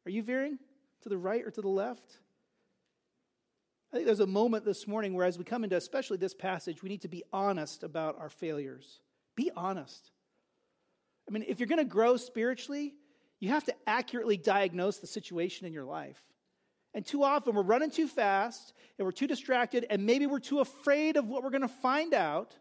Are 0.08 0.10
you 0.10 0.24
veering 0.24 0.58
to 1.02 1.10
the 1.10 1.18
right 1.18 1.46
or 1.46 1.52
to 1.52 1.62
the 1.62 1.68
left? 1.68 2.20
I 3.92 3.98
think 3.98 4.06
there's 4.06 4.22
a 4.22 4.26
moment 4.26 4.64
this 4.64 4.88
morning 4.88 5.14
where, 5.14 5.26
as 5.26 5.38
we 5.38 5.44
come 5.44 5.66
into 5.66 5.76
especially 5.76 6.16
this 6.16 6.34
passage, 6.34 6.82
we 6.82 6.88
need 6.88 7.02
to 7.02 7.10
be 7.10 7.26
honest 7.34 7.84
about 7.84 8.18
our 8.18 8.30
failures. 8.30 9.02
Be 9.36 9.52
honest. 9.54 10.12
I 11.28 11.34
mean, 11.34 11.44
if 11.46 11.60
you're 11.60 11.68
going 11.68 11.80
to 11.80 11.84
grow 11.84 12.16
spiritually, 12.16 12.94
you 13.42 13.50
have 13.50 13.66
to 13.66 13.76
accurately 13.86 14.38
diagnose 14.38 15.00
the 15.00 15.08
situation 15.08 15.68
in 15.68 15.74
your 15.74 15.84
life. 15.84 16.22
And 16.94 17.06
too 17.06 17.26
often 17.26 17.54
we're 17.54 17.62
running 17.62 17.92
too 17.92 18.08
fast 18.08 18.72
and 18.98 19.06
we're 19.06 19.12
too 19.12 19.28
distracted, 19.28 19.86
and 19.90 20.06
maybe 20.06 20.26
we're 20.26 20.40
too 20.40 20.62
afraid 20.62 21.18
of 21.18 21.28
what 21.28 21.44
we're 21.44 21.50
going 21.50 21.64
to 21.64 21.68
find 21.68 22.14
out 22.14 22.56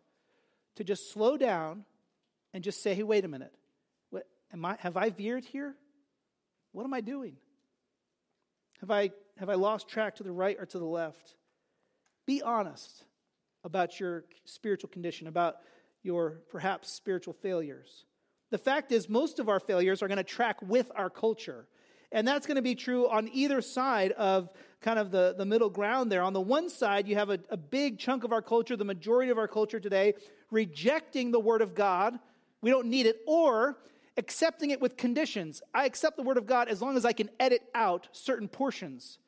to 0.74 0.82
just 0.82 1.12
slow 1.12 1.36
down 1.36 1.84
and 2.52 2.64
just 2.64 2.82
say, 2.82 2.92
hey, 2.92 3.04
wait 3.04 3.24
a 3.24 3.28
minute. 3.28 3.54
What, 4.10 4.26
am 4.52 4.64
I, 4.64 4.78
have 4.80 4.96
I 4.96 5.10
veered 5.10 5.44
here? 5.44 5.76
What 6.76 6.84
am 6.84 6.92
I 6.92 7.00
doing? 7.00 7.32
Have 8.82 8.90
I, 8.90 9.10
have 9.38 9.48
I 9.48 9.54
lost 9.54 9.88
track 9.88 10.16
to 10.16 10.22
the 10.22 10.30
right 10.30 10.58
or 10.60 10.66
to 10.66 10.78
the 10.78 10.84
left? 10.84 11.34
Be 12.26 12.42
honest 12.42 13.02
about 13.64 13.98
your 13.98 14.24
spiritual 14.44 14.90
condition, 14.90 15.26
about 15.26 15.56
your 16.02 16.42
perhaps 16.50 16.92
spiritual 16.92 17.32
failures. 17.32 18.04
The 18.50 18.58
fact 18.58 18.92
is, 18.92 19.08
most 19.08 19.38
of 19.38 19.48
our 19.48 19.58
failures 19.58 20.02
are 20.02 20.06
going 20.06 20.18
to 20.18 20.22
track 20.22 20.60
with 20.60 20.92
our 20.94 21.08
culture. 21.08 21.66
And 22.12 22.28
that's 22.28 22.46
going 22.46 22.56
to 22.56 22.62
be 22.62 22.74
true 22.74 23.08
on 23.08 23.30
either 23.32 23.62
side 23.62 24.12
of 24.12 24.50
kind 24.82 24.98
of 24.98 25.10
the, 25.10 25.34
the 25.38 25.46
middle 25.46 25.70
ground 25.70 26.12
there. 26.12 26.22
On 26.22 26.34
the 26.34 26.42
one 26.42 26.68
side, 26.68 27.08
you 27.08 27.14
have 27.14 27.30
a, 27.30 27.38
a 27.48 27.56
big 27.56 27.98
chunk 27.98 28.22
of 28.22 28.34
our 28.34 28.42
culture, 28.42 28.76
the 28.76 28.84
majority 28.84 29.30
of 29.30 29.38
our 29.38 29.48
culture 29.48 29.80
today, 29.80 30.12
rejecting 30.50 31.30
the 31.30 31.40
Word 31.40 31.62
of 31.62 31.74
God. 31.74 32.18
We 32.60 32.68
don't 32.68 32.88
need 32.88 33.06
it. 33.06 33.20
Or 33.26 33.78
accepting 34.16 34.70
it 34.70 34.80
with 34.80 34.96
conditions. 34.96 35.62
I 35.74 35.84
accept 35.84 36.16
the 36.16 36.22
Word 36.22 36.36
of 36.36 36.46
God 36.46 36.68
as 36.68 36.80
long 36.80 36.96
as 36.96 37.04
I 37.04 37.12
can 37.12 37.30
edit 37.38 37.62
out 37.74 38.08
certain 38.12 38.48
portions 38.48 39.18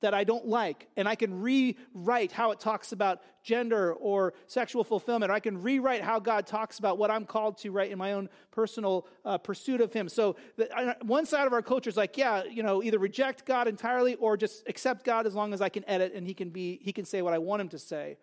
that 0.00 0.14
I 0.14 0.24
don't 0.24 0.46
like, 0.46 0.88
and 0.96 1.06
I 1.06 1.14
can 1.14 1.40
rewrite 1.40 2.32
how 2.32 2.52
it 2.52 2.60
talks 2.60 2.92
about 2.92 3.20
gender 3.42 3.92
or 3.92 4.32
sexual 4.46 4.82
fulfillment, 4.82 5.30
or 5.30 5.34
I 5.34 5.40
can 5.40 5.60
rewrite 5.60 6.02
how 6.02 6.18
God 6.18 6.46
talks 6.46 6.78
about 6.78 6.98
what 6.98 7.10
I'm 7.10 7.26
called 7.26 7.58
to 7.58 7.70
write 7.70 7.90
in 7.90 7.98
my 7.98 8.14
own 8.14 8.28
personal 8.50 9.06
uh, 9.24 9.38
pursuit 9.38 9.80
of 9.80 9.92
Him. 9.92 10.08
So, 10.08 10.36
the, 10.56 10.96
one 11.02 11.26
side 11.26 11.46
of 11.46 11.52
our 11.52 11.62
culture 11.62 11.90
is 11.90 11.96
like, 11.96 12.16
yeah, 12.16 12.44
you 12.44 12.62
know, 12.62 12.82
either 12.82 12.98
reject 12.98 13.44
God 13.44 13.68
entirely 13.68 14.14
or 14.14 14.36
just 14.36 14.66
accept 14.68 15.04
God 15.04 15.26
as 15.26 15.34
long 15.34 15.52
as 15.52 15.60
I 15.60 15.68
can 15.68 15.84
edit 15.88 16.14
and 16.14 16.26
He 16.26 16.34
can 16.34 16.50
be, 16.50 16.80
He 16.82 16.92
can 16.92 17.04
say 17.04 17.20
what 17.20 17.34
I 17.34 17.38
want 17.38 17.60
Him 17.60 17.68
to 17.68 17.78
say. 17.78 18.16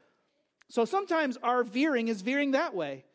So 0.69 0.83
sometimes 0.83 1.37
our 1.43 1.63
veering 1.63 2.07
is 2.07 2.21
veering 2.21 2.51
that 2.51 2.73
way, 2.73 3.05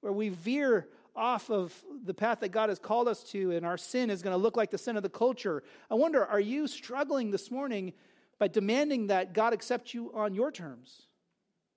where 0.00 0.12
we 0.12 0.28
veer 0.28 0.88
off 1.14 1.50
of 1.50 1.74
the 2.04 2.14
path 2.14 2.40
that 2.40 2.50
God 2.50 2.68
has 2.68 2.78
called 2.78 3.08
us 3.08 3.22
to, 3.24 3.50
and 3.52 3.66
our 3.66 3.76
sin 3.76 4.10
is 4.10 4.22
going 4.22 4.34
to 4.34 4.42
look 4.42 4.56
like 4.56 4.70
the 4.70 4.78
sin 4.78 4.96
of 4.96 5.02
the 5.02 5.08
culture. 5.08 5.62
I 5.90 5.94
wonder, 5.94 6.24
are 6.24 6.40
you 6.40 6.66
struggling 6.66 7.30
this 7.30 7.50
morning? 7.50 7.92
by 8.40 8.48
demanding 8.48 9.08
that 9.08 9.34
God 9.34 9.52
accept 9.52 9.94
you 9.94 10.10
on 10.14 10.34
your 10.34 10.50
terms 10.50 11.02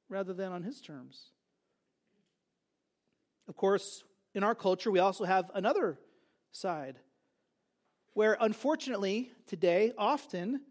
rather 0.10 0.34
than 0.34 0.52
on 0.52 0.64
his 0.64 0.80
terms. 0.80 1.26
Of 3.50 3.58
course, 3.58 4.06
in 4.34 4.44
our 4.44 4.56
culture, 4.56 4.90
we 4.90 5.00
also 5.00 5.26
have 5.26 5.52
another 5.54 6.00
side 6.54 6.98
where, 8.14 8.38
unfortunately, 8.40 9.32
today, 9.46 9.92
often 9.98 10.62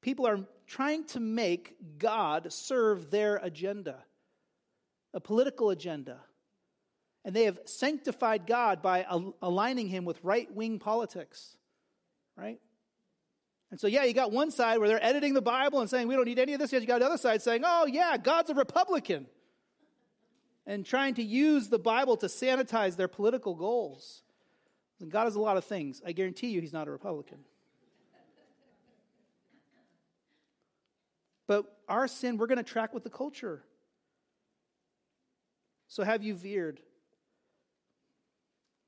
people 0.00 0.26
are 0.28 0.38
trying 0.66 1.04
to 1.06 1.18
make 1.18 1.74
God 1.98 2.52
serve 2.52 3.10
their 3.10 3.36
agenda, 3.38 4.04
a 5.12 5.20
political 5.20 5.70
agenda. 5.70 6.20
And 7.24 7.36
they 7.36 7.44
have 7.44 7.58
sanctified 7.66 8.46
God 8.46 8.82
by 8.82 9.06
aligning 9.40 9.88
him 9.88 10.04
with 10.04 10.18
right 10.24 10.52
wing 10.52 10.78
politics, 10.78 11.56
right? 12.36 12.58
And 13.70 13.80
so, 13.80 13.86
yeah, 13.86 14.04
you 14.04 14.12
got 14.12 14.32
one 14.32 14.50
side 14.50 14.78
where 14.78 14.88
they're 14.88 15.04
editing 15.04 15.32
the 15.32 15.40
Bible 15.40 15.80
and 15.80 15.88
saying 15.88 16.08
we 16.08 16.14
don't 16.14 16.26
need 16.26 16.38
any 16.38 16.52
of 16.52 16.60
this. 16.60 16.72
Yet 16.72 16.82
you 16.82 16.88
got 16.88 16.98
the 16.98 17.06
other 17.06 17.16
side 17.16 17.40
saying, 17.40 17.62
oh, 17.64 17.86
yeah, 17.86 18.16
God's 18.18 18.50
a 18.50 18.54
Republican. 18.54 19.26
And 20.66 20.84
trying 20.84 21.14
to 21.14 21.22
use 21.22 21.68
the 21.68 21.78
Bible 21.78 22.16
to 22.18 22.26
sanitize 22.26 22.96
their 22.96 23.08
political 23.08 23.54
goals. 23.54 24.22
And 25.00 25.10
God 25.10 25.24
has 25.24 25.36
a 25.36 25.40
lot 25.40 25.56
of 25.56 25.64
things. 25.64 26.02
I 26.06 26.12
guarantee 26.12 26.48
you 26.48 26.60
he's 26.60 26.72
not 26.72 26.86
a 26.86 26.90
Republican. 26.90 27.38
But 31.46 31.64
our 31.88 32.06
sin, 32.08 32.36
we're 32.36 32.46
going 32.46 32.58
to 32.58 32.64
track 32.64 32.92
with 32.92 33.04
the 33.04 33.10
culture. 33.10 33.64
So 35.88 36.04
have 36.04 36.22
you 36.22 36.34
veered? 36.34 36.80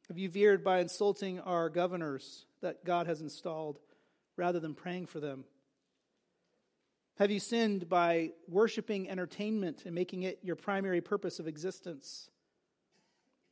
Have 0.09 0.19
you 0.19 0.29
veered 0.29 0.63
by 0.63 0.81
insulting 0.81 1.41
our 1.41 1.69
governors 1.69 2.45
that 2.61 2.85
God 2.85 3.07
has 3.07 3.21
installed? 3.21 3.79
rather 4.37 4.61
than 4.61 4.75
praying 4.75 5.07
for 5.07 5.21
them? 5.21 5.45
Have 7.19 7.31
you 7.31 7.39
sinned 7.39 7.89
by 7.89 8.33
worshiping 8.49 9.09
entertainment 9.09 9.83
and 9.87 9.95
making 9.95 10.25
it 10.25 10.41
your 10.43 10.57
primary 10.57 11.01
purpose 11.01 11.39
of 11.39 11.47
existence? 11.47 12.29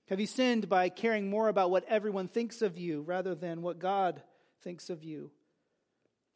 Have 0.09 0.19
you 0.19 0.27
sinned 0.27 0.69
by 0.69 0.89
caring 0.89 1.31
more 1.31 1.49
about 1.49 1.71
what 1.71 1.85
everyone 1.85 2.27
thinks 2.27 2.61
of 2.61 2.77
you 2.77 3.03
rather 3.03 3.35
than 3.35 3.63
what 3.63 3.79
God 3.79 4.23
thinks 4.63 4.91
of 4.91 5.05
you? 5.05 5.31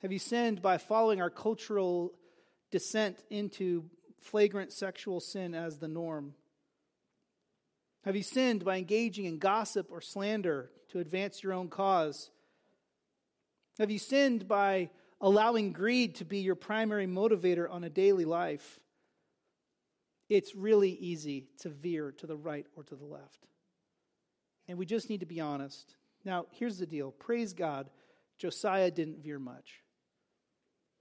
Have 0.02 0.12
you 0.12 0.20
sinned 0.20 0.62
by 0.62 0.78
following 0.78 1.20
our 1.20 1.30
cultural 1.30 2.12
descent 2.70 3.24
into 3.28 3.90
flagrant 4.20 4.72
sexual 4.72 5.18
sin 5.18 5.54
as 5.54 5.78
the 5.78 5.88
norm? 5.88 6.34
Have 8.06 8.14
you 8.14 8.22
sinned 8.22 8.64
by 8.64 8.76
engaging 8.76 9.24
in 9.24 9.38
gossip 9.38 9.88
or 9.90 10.00
slander 10.00 10.70
to 10.90 11.00
advance 11.00 11.42
your 11.42 11.52
own 11.52 11.68
cause? 11.68 12.30
Have 13.80 13.90
you 13.90 13.98
sinned 13.98 14.46
by 14.46 14.90
allowing 15.20 15.72
greed 15.72 16.14
to 16.16 16.24
be 16.24 16.38
your 16.38 16.54
primary 16.54 17.08
motivator 17.08 17.68
on 17.68 17.82
a 17.82 17.90
daily 17.90 18.24
life? 18.24 18.78
It's 20.28 20.54
really 20.54 20.92
easy 20.92 21.48
to 21.62 21.68
veer 21.68 22.12
to 22.18 22.28
the 22.28 22.36
right 22.36 22.66
or 22.76 22.84
to 22.84 22.94
the 22.94 23.04
left. 23.04 23.48
And 24.68 24.78
we 24.78 24.86
just 24.86 25.10
need 25.10 25.20
to 25.20 25.26
be 25.26 25.40
honest. 25.40 25.96
Now, 26.24 26.46
here's 26.52 26.78
the 26.78 26.86
deal 26.86 27.10
praise 27.10 27.54
God, 27.54 27.90
Josiah 28.38 28.92
didn't 28.92 29.18
veer 29.18 29.40
much. 29.40 29.82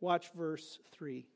Watch 0.02 0.32
verse 0.34 0.80
3. 0.92 1.28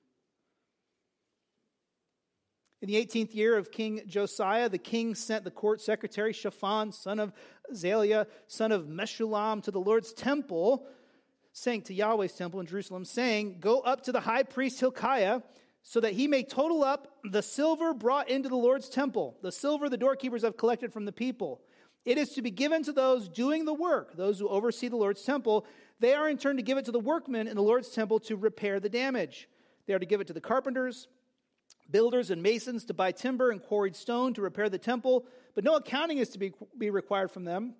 In 2.81 2.87
the 2.87 2.95
18th 2.95 3.35
year 3.35 3.57
of 3.57 3.71
King 3.71 4.01
Josiah, 4.07 4.69
the 4.69 4.77
king 4.77 5.13
sent 5.13 5.43
the 5.43 5.51
court 5.51 5.81
secretary 5.81 6.31
Shaphan, 6.31 6.93
son 6.93 7.19
of 7.19 7.33
Azaliah, 7.71 8.25
son 8.47 8.71
of 8.71 8.85
Meshullam, 8.87 9.61
to 9.63 9.71
the 9.71 9.81
Lord's 9.81 10.13
temple 10.13 10.87
saying 11.51 11.81
to 11.83 11.93
Yahweh's 11.93 12.33
temple 12.33 12.59
in 12.59 12.65
Jerusalem, 12.65 13.05
saying, 13.05 13.57
Go 13.59 13.79
up 13.81 14.03
to 14.03 14.11
the 14.11 14.21
high 14.21 14.43
priest 14.43 14.79
Hilkiah, 14.79 15.41
so 15.81 15.99
that 15.99 16.13
he 16.13 16.27
may 16.27 16.43
total 16.43 16.83
up 16.83 17.19
the 17.23 17.41
silver 17.41 17.93
brought 17.93 18.29
into 18.29 18.49
the 18.49 18.55
Lord's 18.55 18.89
temple, 18.89 19.37
the 19.41 19.51
silver 19.51 19.89
the 19.89 19.97
doorkeepers 19.97 20.43
have 20.43 20.57
collected 20.57 20.93
from 20.93 21.05
the 21.05 21.11
people. 21.11 21.61
It 22.05 22.17
is 22.17 22.29
to 22.31 22.41
be 22.41 22.51
given 22.51 22.83
to 22.83 22.93
those 22.93 23.27
doing 23.27 23.65
the 23.65 23.73
work, 23.73 24.15
those 24.15 24.39
who 24.39 24.47
oversee 24.47 24.87
the 24.87 24.95
Lord's 24.95 25.23
temple. 25.23 25.65
They 25.99 26.13
are 26.13 26.29
in 26.29 26.37
turn 26.37 26.55
to 26.57 26.63
give 26.63 26.77
it 26.77 26.85
to 26.85 26.91
the 26.91 26.99
workmen 26.99 27.47
in 27.47 27.55
the 27.55 27.63
Lord's 27.63 27.89
temple 27.89 28.19
to 28.21 28.35
repair 28.35 28.79
the 28.79 28.89
damage. 28.89 29.49
They 29.85 29.93
are 29.93 29.99
to 29.99 30.05
give 30.05 30.21
it 30.21 30.27
to 30.27 30.33
the 30.33 30.41
carpenters, 30.41 31.07
builders, 31.91 32.29
and 32.29 32.41
masons 32.41 32.85
to 32.85 32.93
buy 32.93 33.11
timber 33.11 33.51
and 33.51 33.61
quarried 33.61 33.95
stone 33.95 34.33
to 34.35 34.41
repair 34.41 34.69
the 34.69 34.77
temple, 34.77 35.25
but 35.55 35.63
no 35.63 35.75
accounting 35.75 36.17
is 36.17 36.29
to 36.29 36.39
be, 36.39 36.53
be 36.77 36.89
required 36.89 37.31
from 37.31 37.45
them 37.45 37.75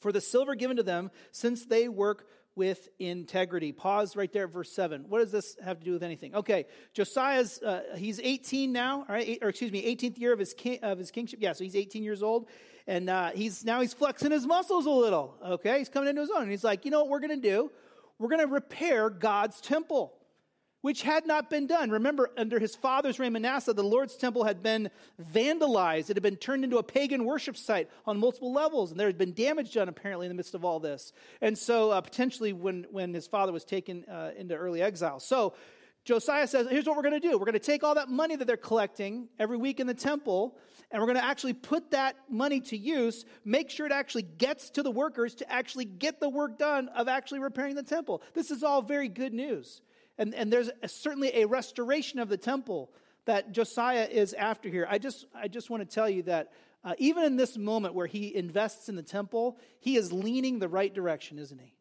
for 0.00 0.12
the 0.12 0.20
silver 0.20 0.54
given 0.54 0.76
to 0.76 0.82
them, 0.82 1.10
since 1.30 1.64
they 1.64 1.88
work 1.88 2.26
with 2.54 2.88
integrity. 2.98 3.72
Pause 3.72 4.16
right 4.16 4.32
there 4.32 4.46
verse 4.46 4.70
7. 4.72 5.06
What 5.08 5.20
does 5.20 5.32
this 5.32 5.56
have 5.64 5.78
to 5.78 5.84
do 5.84 5.92
with 5.92 6.02
anything? 6.02 6.34
Okay, 6.34 6.66
Josiah's, 6.92 7.62
uh, 7.62 7.82
he's 7.96 8.20
18 8.20 8.72
now, 8.72 9.06
all 9.08 9.14
right, 9.14 9.38
or 9.40 9.48
excuse 9.48 9.72
me, 9.72 9.82
18th 9.96 10.18
year 10.18 10.32
of 10.32 10.38
his, 10.38 10.52
king, 10.52 10.78
of 10.82 10.98
his 10.98 11.10
kingship. 11.10 11.38
Yeah, 11.40 11.52
so 11.52 11.64
he's 11.64 11.76
18 11.76 12.02
years 12.02 12.22
old. 12.22 12.48
And 12.86 13.08
uh, 13.08 13.30
he's 13.30 13.64
now 13.64 13.80
he's 13.80 13.94
flexing 13.94 14.32
his 14.32 14.44
muscles 14.44 14.86
a 14.86 14.90
little, 14.90 15.36
okay? 15.44 15.78
He's 15.78 15.88
coming 15.88 16.08
into 16.08 16.20
his 16.20 16.30
own. 16.30 16.42
And 16.42 16.50
he's 16.50 16.64
like, 16.64 16.84
you 16.84 16.90
know 16.90 17.00
what 17.02 17.10
we're 17.10 17.20
going 17.20 17.40
to 17.40 17.48
do? 17.48 17.70
We're 18.18 18.28
going 18.28 18.40
to 18.40 18.52
repair 18.52 19.08
God's 19.08 19.60
temple 19.60 20.12
which 20.82 21.02
had 21.02 21.26
not 21.26 21.48
been 21.48 21.66
done. 21.66 21.90
Remember, 21.90 22.30
under 22.36 22.58
his 22.58 22.74
father's 22.74 23.18
reign, 23.18 23.32
Manasseh, 23.32 23.72
the 23.72 23.82
Lord's 23.82 24.16
temple 24.16 24.44
had 24.44 24.62
been 24.62 24.90
vandalized. 25.32 26.10
It 26.10 26.16
had 26.16 26.22
been 26.22 26.36
turned 26.36 26.64
into 26.64 26.78
a 26.78 26.82
pagan 26.82 27.24
worship 27.24 27.56
site 27.56 27.88
on 28.04 28.18
multiple 28.18 28.52
levels, 28.52 28.90
and 28.90 29.00
there 29.00 29.06
had 29.06 29.18
been 29.18 29.32
damage 29.32 29.72
done 29.72 29.88
apparently 29.88 30.26
in 30.26 30.30
the 30.30 30.34
midst 30.34 30.54
of 30.54 30.64
all 30.64 30.80
this. 30.80 31.12
And 31.40 31.56
so, 31.56 31.90
uh, 31.90 32.00
potentially, 32.00 32.52
when, 32.52 32.86
when 32.90 33.14
his 33.14 33.26
father 33.26 33.52
was 33.52 33.64
taken 33.64 34.04
uh, 34.04 34.32
into 34.36 34.54
early 34.54 34.82
exile. 34.82 35.20
So, 35.20 35.54
Josiah 36.04 36.48
says, 36.48 36.66
here's 36.68 36.84
what 36.84 36.96
we're 36.96 37.02
going 37.02 37.20
to 37.20 37.28
do. 37.28 37.38
We're 37.38 37.44
going 37.44 37.52
to 37.52 37.60
take 37.60 37.84
all 37.84 37.94
that 37.94 38.08
money 38.08 38.34
that 38.34 38.44
they're 38.44 38.56
collecting 38.56 39.28
every 39.38 39.56
week 39.56 39.78
in 39.78 39.86
the 39.86 39.94
temple, 39.94 40.58
and 40.90 41.00
we're 41.00 41.06
going 41.06 41.18
to 41.18 41.24
actually 41.24 41.52
put 41.52 41.92
that 41.92 42.16
money 42.28 42.60
to 42.60 42.76
use, 42.76 43.24
make 43.44 43.70
sure 43.70 43.86
it 43.86 43.92
actually 43.92 44.22
gets 44.22 44.70
to 44.70 44.82
the 44.82 44.90
workers 44.90 45.36
to 45.36 45.50
actually 45.50 45.84
get 45.84 46.18
the 46.18 46.28
work 46.28 46.58
done 46.58 46.88
of 46.88 47.06
actually 47.06 47.38
repairing 47.38 47.76
the 47.76 47.84
temple. 47.84 48.20
This 48.34 48.50
is 48.50 48.64
all 48.64 48.82
very 48.82 49.08
good 49.08 49.32
news. 49.32 49.80
And, 50.18 50.34
and 50.34 50.52
there's 50.52 50.70
a, 50.82 50.88
certainly 50.88 51.30
a 51.42 51.46
restoration 51.46 52.18
of 52.18 52.28
the 52.28 52.36
temple 52.36 52.90
that 53.24 53.52
Josiah 53.52 54.08
is 54.10 54.34
after 54.34 54.68
here. 54.68 54.86
I 54.88 54.98
just, 54.98 55.26
I 55.34 55.48
just 55.48 55.70
want 55.70 55.88
to 55.88 55.94
tell 55.94 56.08
you 56.08 56.22
that 56.24 56.52
uh, 56.84 56.94
even 56.98 57.24
in 57.24 57.36
this 57.36 57.56
moment 57.56 57.94
where 57.94 58.06
he 58.06 58.34
invests 58.34 58.88
in 58.88 58.96
the 58.96 59.02
temple, 59.02 59.58
he 59.78 59.96
is 59.96 60.12
leaning 60.12 60.58
the 60.58 60.68
right 60.68 60.92
direction, 60.92 61.38
isn't 61.38 61.60
he? 61.60 61.74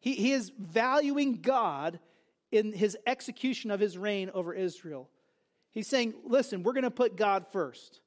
He, 0.00 0.14
he 0.14 0.32
is 0.32 0.52
valuing 0.58 1.40
God 1.40 1.98
in 2.52 2.72
his 2.72 2.96
execution 3.06 3.70
of 3.70 3.80
his 3.80 3.96
reign 3.96 4.30
over 4.34 4.52
Israel. 4.52 5.08
He's 5.72 5.86
saying, 5.86 6.14
listen, 6.24 6.62
we're 6.62 6.72
going 6.72 6.84
to 6.84 6.90
put 6.90 7.16
God 7.16 7.46
first. 7.52 8.00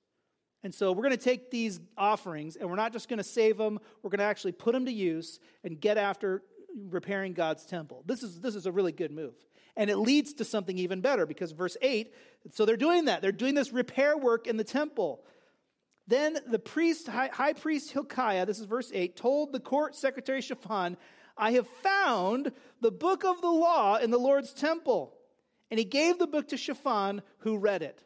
And 0.63 0.73
so 0.73 0.91
we're 0.91 1.03
going 1.03 1.17
to 1.17 1.23
take 1.23 1.51
these 1.51 1.79
offerings 1.97 2.55
and 2.55 2.69
we're 2.69 2.77
not 2.77 2.93
just 2.93 3.09
going 3.09 3.17
to 3.17 3.23
save 3.23 3.57
them, 3.57 3.79
we're 4.01 4.09
going 4.09 4.19
to 4.19 4.25
actually 4.25 4.53
put 4.53 4.73
them 4.73 4.85
to 4.85 4.91
use 4.91 5.39
and 5.63 5.79
get 5.79 5.97
after 5.97 6.43
repairing 6.89 7.33
God's 7.33 7.65
temple. 7.65 8.03
This 8.05 8.23
is, 8.23 8.39
this 8.39 8.55
is 8.55 8.65
a 8.65 8.71
really 8.71 8.91
good 8.91 9.11
move. 9.11 9.33
And 9.75 9.89
it 9.89 9.97
leads 9.97 10.33
to 10.35 10.45
something 10.45 10.77
even 10.77 11.01
better 11.01 11.25
because 11.25 11.51
verse 11.51 11.77
8, 11.81 12.13
so 12.51 12.65
they're 12.65 12.77
doing 12.77 13.05
that. 13.05 13.21
They're 13.21 13.31
doing 13.31 13.55
this 13.55 13.71
repair 13.71 14.17
work 14.17 14.47
in 14.47 14.57
the 14.57 14.63
temple. 14.63 15.23
Then 16.07 16.37
the 16.47 16.59
priest, 16.59 17.07
high, 17.07 17.29
high 17.31 17.53
priest 17.53 17.91
Hilkiah, 17.91 18.45
this 18.45 18.59
is 18.59 18.65
verse 18.65 18.91
8, 18.93 19.15
told 19.15 19.51
the 19.51 19.59
court 19.59 19.95
secretary 19.95 20.41
Shaphan, 20.41 20.97
I 21.37 21.53
have 21.53 21.67
found 21.81 22.51
the 22.81 22.91
book 22.91 23.23
of 23.23 23.41
the 23.41 23.49
law 23.49 23.97
in 23.97 24.11
the 24.11 24.19
Lord's 24.19 24.53
temple. 24.53 25.15
And 25.71 25.79
he 25.79 25.85
gave 25.85 26.19
the 26.19 26.27
book 26.27 26.49
to 26.49 26.57
Shaphan, 26.57 27.21
who 27.39 27.57
read 27.57 27.81
it. 27.81 28.03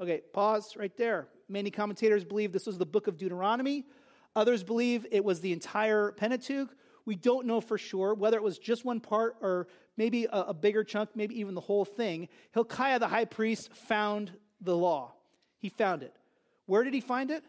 Okay, 0.00 0.20
pause 0.34 0.74
right 0.76 0.94
there. 0.98 1.28
Many 1.48 1.70
commentators 1.70 2.24
believe 2.24 2.52
this 2.52 2.66
was 2.66 2.76
the 2.76 2.84
book 2.84 3.06
of 3.06 3.16
Deuteronomy. 3.16 3.86
Others 4.34 4.64
believe 4.64 5.06
it 5.10 5.24
was 5.24 5.40
the 5.40 5.52
entire 5.52 6.12
Pentateuch. 6.12 6.68
We 7.06 7.14
don't 7.14 7.46
know 7.46 7.60
for 7.60 7.78
sure 7.78 8.12
whether 8.12 8.36
it 8.36 8.42
was 8.42 8.58
just 8.58 8.84
one 8.84 9.00
part 9.00 9.36
or 9.40 9.68
maybe 9.96 10.24
a, 10.24 10.40
a 10.48 10.54
bigger 10.54 10.84
chunk, 10.84 11.10
maybe 11.14 11.40
even 11.40 11.54
the 11.54 11.60
whole 11.60 11.84
thing. 11.84 12.28
Hilkiah 12.52 12.98
the 12.98 13.08
high 13.08 13.24
priest 13.24 13.72
found 13.72 14.32
the 14.60 14.76
law. 14.76 15.14
He 15.58 15.68
found 15.68 16.02
it. 16.02 16.14
Where 16.66 16.84
did 16.84 16.92
he 16.92 17.00
find 17.00 17.30
it? 17.30 17.44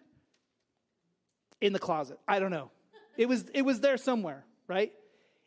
In 1.60 1.74
the 1.74 1.80
closet. 1.80 2.20
I 2.28 2.40
don't 2.40 2.52
know. 2.52 2.72
It 3.18 3.28
was, 3.28 3.46
it 3.54 3.64
was 3.64 3.82
there 3.82 3.98
somewhere, 3.98 4.46
right? 4.68 4.94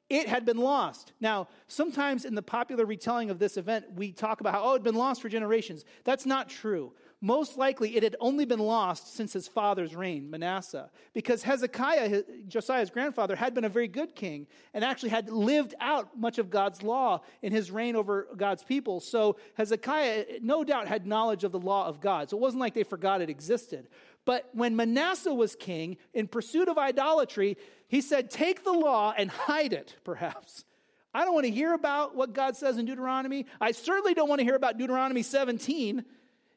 It 0.09 0.29
had 0.29 0.45
been 0.45 0.59
lost. 0.59 1.12
Now, 1.21 1.47
sometimes 1.69 2.25
in 2.25 2.35
the 2.35 2.43
popular 2.43 2.85
retelling 2.85 3.31
of 3.31 3.38
this 3.38 3.57
event, 3.57 3.93
we 3.95 4.11
talk 4.11 4.40
about 4.40 4.55
how, 4.55 4.64
oh, 4.64 4.71
it 4.71 4.79
had 4.79 4.83
been 4.83 4.97
lost 4.97 5.23
for 5.23 5.29
generations. 5.29 5.85
That's 6.02 6.26
not 6.26 6.49
true 6.49 6.93
most 7.21 7.59
likely 7.59 7.97
it 7.97 8.03
had 8.03 8.17
only 8.19 8.47
been 8.47 8.61
lost 8.61 9.15
since 9.15 9.33
his 9.33 9.47
father's 9.47 9.95
reign, 9.95 10.31
Manasseh, 10.31 10.91
because 11.12 11.43
Hezekiah, 11.43 12.23
Josiah's 12.49 12.89
grandfather, 12.89 13.37
had 13.37 13.53
been 13.53 13.65
a 13.65 13.69
very 13.69 13.89
good 13.89 14.15
king 14.15 14.47
and 14.73 14.83
actually 14.83 15.11
had 15.11 15.29
lived 15.29 15.75
out 15.81 16.19
much 16.19 16.39
of 16.39 16.49
God's 16.49 16.83
law 16.83 17.21
in 17.43 17.53
his 17.53 17.71
reign 17.71 17.95
over 17.95 18.27
God's 18.37 18.62
people. 18.62 19.00
So 19.00 19.37
Hezekiah, 19.55 20.25
no 20.41 20.65
doubt, 20.65 20.89
had 20.89 21.07
knowledge 21.07 21.45
of 21.45 21.53
the 21.53 21.59
law 21.59 21.87
of 21.87 22.00
God. 22.00 22.31
So 22.31 22.39
it 22.39 22.41
wasn't 22.41 22.62
like 22.62 22.73
they 22.73 22.85
forgot 22.85 23.21
it 23.21 23.29
existed. 23.29 23.89
But 24.25 24.49
when 24.53 24.75
Manasseh 24.75 25.35
was 25.35 25.55
king, 25.55 25.99
in 26.15 26.27
pursuit 26.27 26.69
of 26.69 26.79
idolatry, 26.79 27.59
he 27.89 28.00
said, 28.00 28.31
Take 28.31 28.65
the 28.65 28.73
law 28.73 29.12
and 29.17 29.31
hide 29.31 29.75
it, 29.75 29.97
perhaps. 30.05 30.65
I 31.12 31.25
don't 31.25 31.35
want 31.35 31.47
to 31.47 31.53
hear 31.53 31.75
about 31.75 32.15
what 32.15 32.33
God 32.33 32.57
says 32.57 32.79
in 32.79 32.87
Deuteronomy. 32.87 33.47
I 33.61 33.73
certainly 33.73 34.15
don't 34.15 34.29
want 34.29 34.39
to 34.39 34.45
hear 34.45 34.55
about 34.55 34.79
Deuteronomy 34.79 35.23
17 35.23 36.05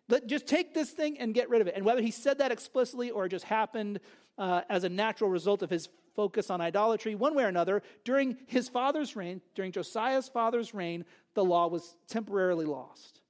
let, 0.10 0.28
just 0.28 0.48
take 0.48 0.74
this 0.74 0.92
thing 0.92 1.20
and 1.20 1.34
get 1.34 1.50
rid 1.50 1.62
of 1.62 1.68
it. 1.68 1.76
And 1.76 1.86
whether 1.86 2.02
he 2.02 2.12
said 2.12 2.40
that 2.40 2.52
explicitly 2.52 3.10
or 3.10 3.26
it 3.26 3.30
just 3.30 3.46
happened 3.46 4.00
uh, 4.38 4.62
as 4.70 4.84
a 4.84 4.90
natural 4.90 5.30
result 5.30 5.62
of 5.62 5.70
his 5.70 5.90
focus 6.16 6.50
on 6.50 6.62
idolatry, 6.62 7.16
one 7.16 7.36
way 7.36 7.44
or 7.44 7.48
another, 7.48 7.82
during 8.04 8.38
his 8.48 8.70
father's 8.70 9.16
reign, 9.16 9.42
during 9.56 9.72
Josiah's 9.72 10.28
father's 10.28 10.74
reign, 10.74 11.06
the 11.34 11.44
law 11.44 11.68
was 11.68 11.96
temporarily 12.08 12.66
lost. 12.66 13.22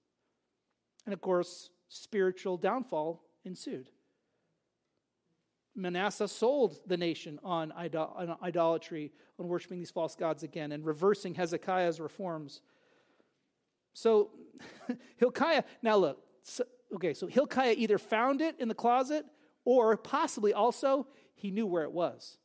And 1.05 1.13
of 1.13 1.21
course, 1.21 1.69
spiritual 1.89 2.57
downfall 2.57 3.23
ensued. 3.45 3.89
Manasseh 5.75 6.27
sold 6.27 6.79
the 6.85 6.97
nation 6.97 7.39
on, 7.43 7.71
idol- 7.71 8.13
on 8.15 8.35
idolatry, 8.43 9.11
on 9.39 9.47
worshiping 9.47 9.79
these 9.79 9.91
false 9.91 10.15
gods 10.15 10.43
again, 10.43 10.71
and 10.71 10.85
reversing 10.85 11.33
Hezekiah's 11.33 11.99
reforms. 11.99 12.61
So, 13.93 14.31
Hilkiah, 15.17 15.63
now 15.81 15.97
look, 15.97 16.23
so, 16.43 16.63
okay, 16.95 17.13
so 17.13 17.27
Hilkiah 17.27 17.75
either 17.77 17.97
found 17.97 18.41
it 18.41 18.55
in 18.59 18.67
the 18.67 18.75
closet 18.75 19.25
or 19.65 19.97
possibly 19.97 20.53
also 20.53 21.07
he 21.35 21.51
knew 21.51 21.65
where 21.65 21.83
it 21.83 21.91
was. 21.91 22.37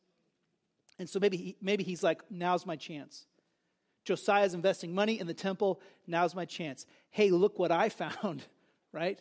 And 0.98 1.08
so 1.08 1.20
maybe, 1.20 1.36
he, 1.36 1.56
maybe 1.60 1.84
he's 1.84 2.02
like, 2.02 2.22
now's 2.30 2.66
my 2.66 2.76
chance. 2.76 3.26
Josiah's 4.04 4.54
investing 4.54 4.94
money 4.94 5.20
in 5.20 5.26
the 5.26 5.34
temple. 5.34 5.80
Now's 6.06 6.34
my 6.34 6.44
chance. 6.44 6.87
Hey, 7.11 7.30
look 7.30 7.58
what 7.58 7.70
I 7.70 7.88
found, 7.88 8.44
right? 8.92 9.20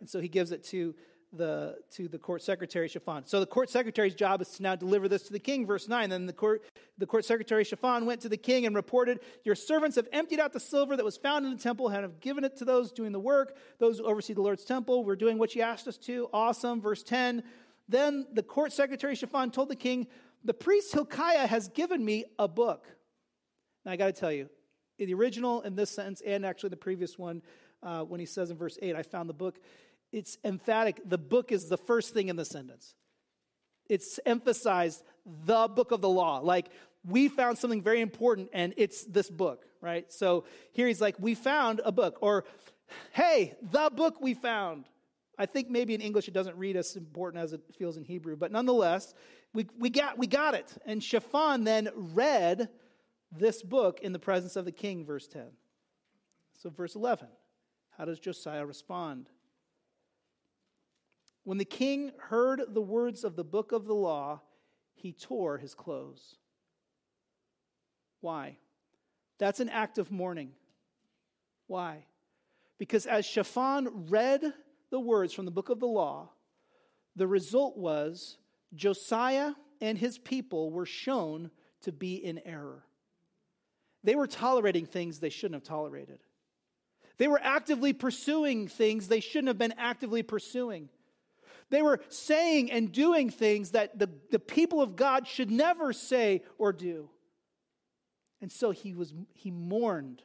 And 0.00 0.08
so 0.08 0.20
he 0.20 0.28
gives 0.28 0.52
it 0.52 0.64
to 0.64 0.94
the, 1.32 1.76
to 1.92 2.08
the 2.08 2.18
court 2.18 2.42
secretary, 2.42 2.88
Shaphan. 2.88 3.26
So 3.26 3.40
the 3.40 3.46
court 3.46 3.68
secretary's 3.68 4.14
job 4.14 4.40
is 4.40 4.48
to 4.50 4.62
now 4.62 4.76
deliver 4.76 5.08
this 5.08 5.24
to 5.24 5.32
the 5.32 5.38
king, 5.38 5.66
verse 5.66 5.88
9. 5.88 6.10
Then 6.10 6.26
the 6.26 6.32
court, 6.32 6.64
the 6.98 7.06
court 7.06 7.24
secretary, 7.24 7.64
Shaphan, 7.64 8.06
went 8.06 8.20
to 8.22 8.28
the 8.28 8.36
king 8.36 8.66
and 8.66 8.74
reported, 8.74 9.20
Your 9.44 9.54
servants 9.54 9.96
have 9.96 10.08
emptied 10.12 10.40
out 10.40 10.52
the 10.52 10.60
silver 10.60 10.96
that 10.96 11.04
was 11.04 11.16
found 11.16 11.44
in 11.44 11.52
the 11.52 11.62
temple 11.62 11.88
and 11.88 12.02
have 12.02 12.20
given 12.20 12.44
it 12.44 12.56
to 12.58 12.64
those 12.64 12.92
doing 12.92 13.12
the 13.12 13.20
work, 13.20 13.56
those 13.78 13.98
who 13.98 14.04
oversee 14.04 14.34
the 14.34 14.42
Lord's 14.42 14.64
temple. 14.64 15.04
We're 15.04 15.16
doing 15.16 15.38
what 15.38 15.54
you 15.54 15.62
asked 15.62 15.88
us 15.88 15.98
to. 15.98 16.28
Awesome. 16.32 16.80
Verse 16.80 17.02
10. 17.02 17.42
Then 17.88 18.26
the 18.32 18.42
court 18.42 18.72
secretary, 18.72 19.14
Shaphan, 19.14 19.50
told 19.50 19.68
the 19.68 19.76
king, 19.76 20.06
The 20.44 20.54
priest 20.54 20.92
Hilkiah 20.92 21.46
has 21.46 21.68
given 21.68 22.04
me 22.04 22.24
a 22.38 22.48
book. 22.48 22.86
Now 23.84 23.92
I 23.92 23.96
got 23.96 24.06
to 24.06 24.12
tell 24.12 24.32
you, 24.32 24.48
in 24.98 25.06
the 25.06 25.14
original, 25.14 25.60
in 25.62 25.76
this 25.76 25.90
sentence, 25.90 26.22
and 26.24 26.44
actually 26.44 26.70
the 26.70 26.76
previous 26.76 27.18
one, 27.18 27.42
uh, 27.82 28.02
when 28.02 28.18
he 28.18 28.26
says 28.26 28.50
in 28.50 28.56
verse 28.56 28.78
8, 28.80 28.96
I 28.96 29.02
found 29.02 29.28
the 29.28 29.34
book 29.34 29.60
it's 30.12 30.38
emphatic. 30.44 31.00
The 31.04 31.18
book 31.18 31.52
is 31.52 31.68
the 31.68 31.76
first 31.76 32.14
thing 32.14 32.28
in 32.28 32.36
the 32.36 32.44
sentence. 32.44 32.94
It's 33.88 34.18
emphasized 34.26 35.02
the 35.44 35.68
book 35.68 35.90
of 35.92 36.00
the 36.00 36.08
law. 36.08 36.38
Like, 36.38 36.68
we 37.06 37.28
found 37.28 37.58
something 37.58 37.82
very 37.82 38.00
important 38.00 38.50
and 38.52 38.74
it's 38.76 39.04
this 39.04 39.30
book, 39.30 39.64
right? 39.80 40.12
So 40.12 40.44
here 40.72 40.86
he's 40.86 41.00
like, 41.00 41.16
we 41.18 41.34
found 41.34 41.80
a 41.84 41.92
book. 41.92 42.18
Or, 42.20 42.44
hey, 43.12 43.54
the 43.62 43.90
book 43.94 44.20
we 44.20 44.34
found. 44.34 44.86
I 45.38 45.46
think 45.46 45.68
maybe 45.68 45.94
in 45.94 46.00
English 46.00 46.28
it 46.28 46.34
doesn't 46.34 46.56
read 46.56 46.76
as 46.76 46.96
important 46.96 47.42
as 47.44 47.52
it 47.52 47.60
feels 47.78 47.96
in 47.96 48.04
Hebrew, 48.04 48.36
but 48.36 48.50
nonetheless, 48.50 49.14
we, 49.52 49.68
we, 49.78 49.90
got, 49.90 50.18
we 50.18 50.26
got 50.26 50.54
it. 50.54 50.72
And 50.86 51.02
Shaphan 51.02 51.64
then 51.64 51.90
read 51.94 52.68
this 53.30 53.62
book 53.62 54.00
in 54.00 54.12
the 54.12 54.18
presence 54.18 54.56
of 54.56 54.64
the 54.64 54.72
king, 54.72 55.04
verse 55.04 55.28
10. 55.28 55.44
So, 56.58 56.70
verse 56.70 56.94
11, 56.94 57.28
how 57.98 58.06
does 58.06 58.18
Josiah 58.18 58.64
respond? 58.64 59.28
When 61.46 61.58
the 61.58 61.64
king 61.64 62.10
heard 62.18 62.60
the 62.74 62.82
words 62.82 63.22
of 63.22 63.36
the 63.36 63.44
book 63.44 63.70
of 63.70 63.86
the 63.86 63.94
law, 63.94 64.40
he 64.96 65.12
tore 65.12 65.58
his 65.58 65.74
clothes. 65.74 66.34
Why? 68.20 68.56
That's 69.38 69.60
an 69.60 69.68
act 69.68 69.98
of 69.98 70.10
mourning. 70.10 70.50
Why? 71.68 72.06
Because 72.78 73.06
as 73.06 73.24
Shaphan 73.24 74.08
read 74.08 74.42
the 74.90 74.98
words 74.98 75.32
from 75.32 75.44
the 75.44 75.52
book 75.52 75.68
of 75.68 75.78
the 75.78 75.86
law, 75.86 76.30
the 77.14 77.28
result 77.28 77.78
was 77.78 78.38
Josiah 78.74 79.52
and 79.80 79.96
his 79.96 80.18
people 80.18 80.72
were 80.72 80.84
shown 80.84 81.52
to 81.82 81.92
be 81.92 82.16
in 82.16 82.40
error. 82.44 82.82
They 84.02 84.16
were 84.16 84.26
tolerating 84.26 84.86
things 84.86 85.20
they 85.20 85.30
shouldn't 85.30 85.54
have 85.54 85.62
tolerated. 85.62 86.18
They 87.18 87.28
were 87.28 87.40
actively 87.40 87.92
pursuing 87.92 88.66
things 88.66 89.06
they 89.06 89.20
shouldn't 89.20 89.46
have 89.46 89.58
been 89.58 89.74
actively 89.78 90.24
pursuing. 90.24 90.88
They 91.70 91.82
were 91.82 92.00
saying 92.08 92.70
and 92.70 92.92
doing 92.92 93.30
things 93.30 93.72
that 93.72 93.98
the, 93.98 94.08
the 94.30 94.38
people 94.38 94.80
of 94.80 94.96
God 94.96 95.26
should 95.26 95.50
never 95.50 95.92
say 95.92 96.42
or 96.58 96.72
do. 96.72 97.10
And 98.40 98.52
so 98.52 98.70
he, 98.70 98.94
was, 98.94 99.12
he 99.34 99.50
mourned 99.50 100.22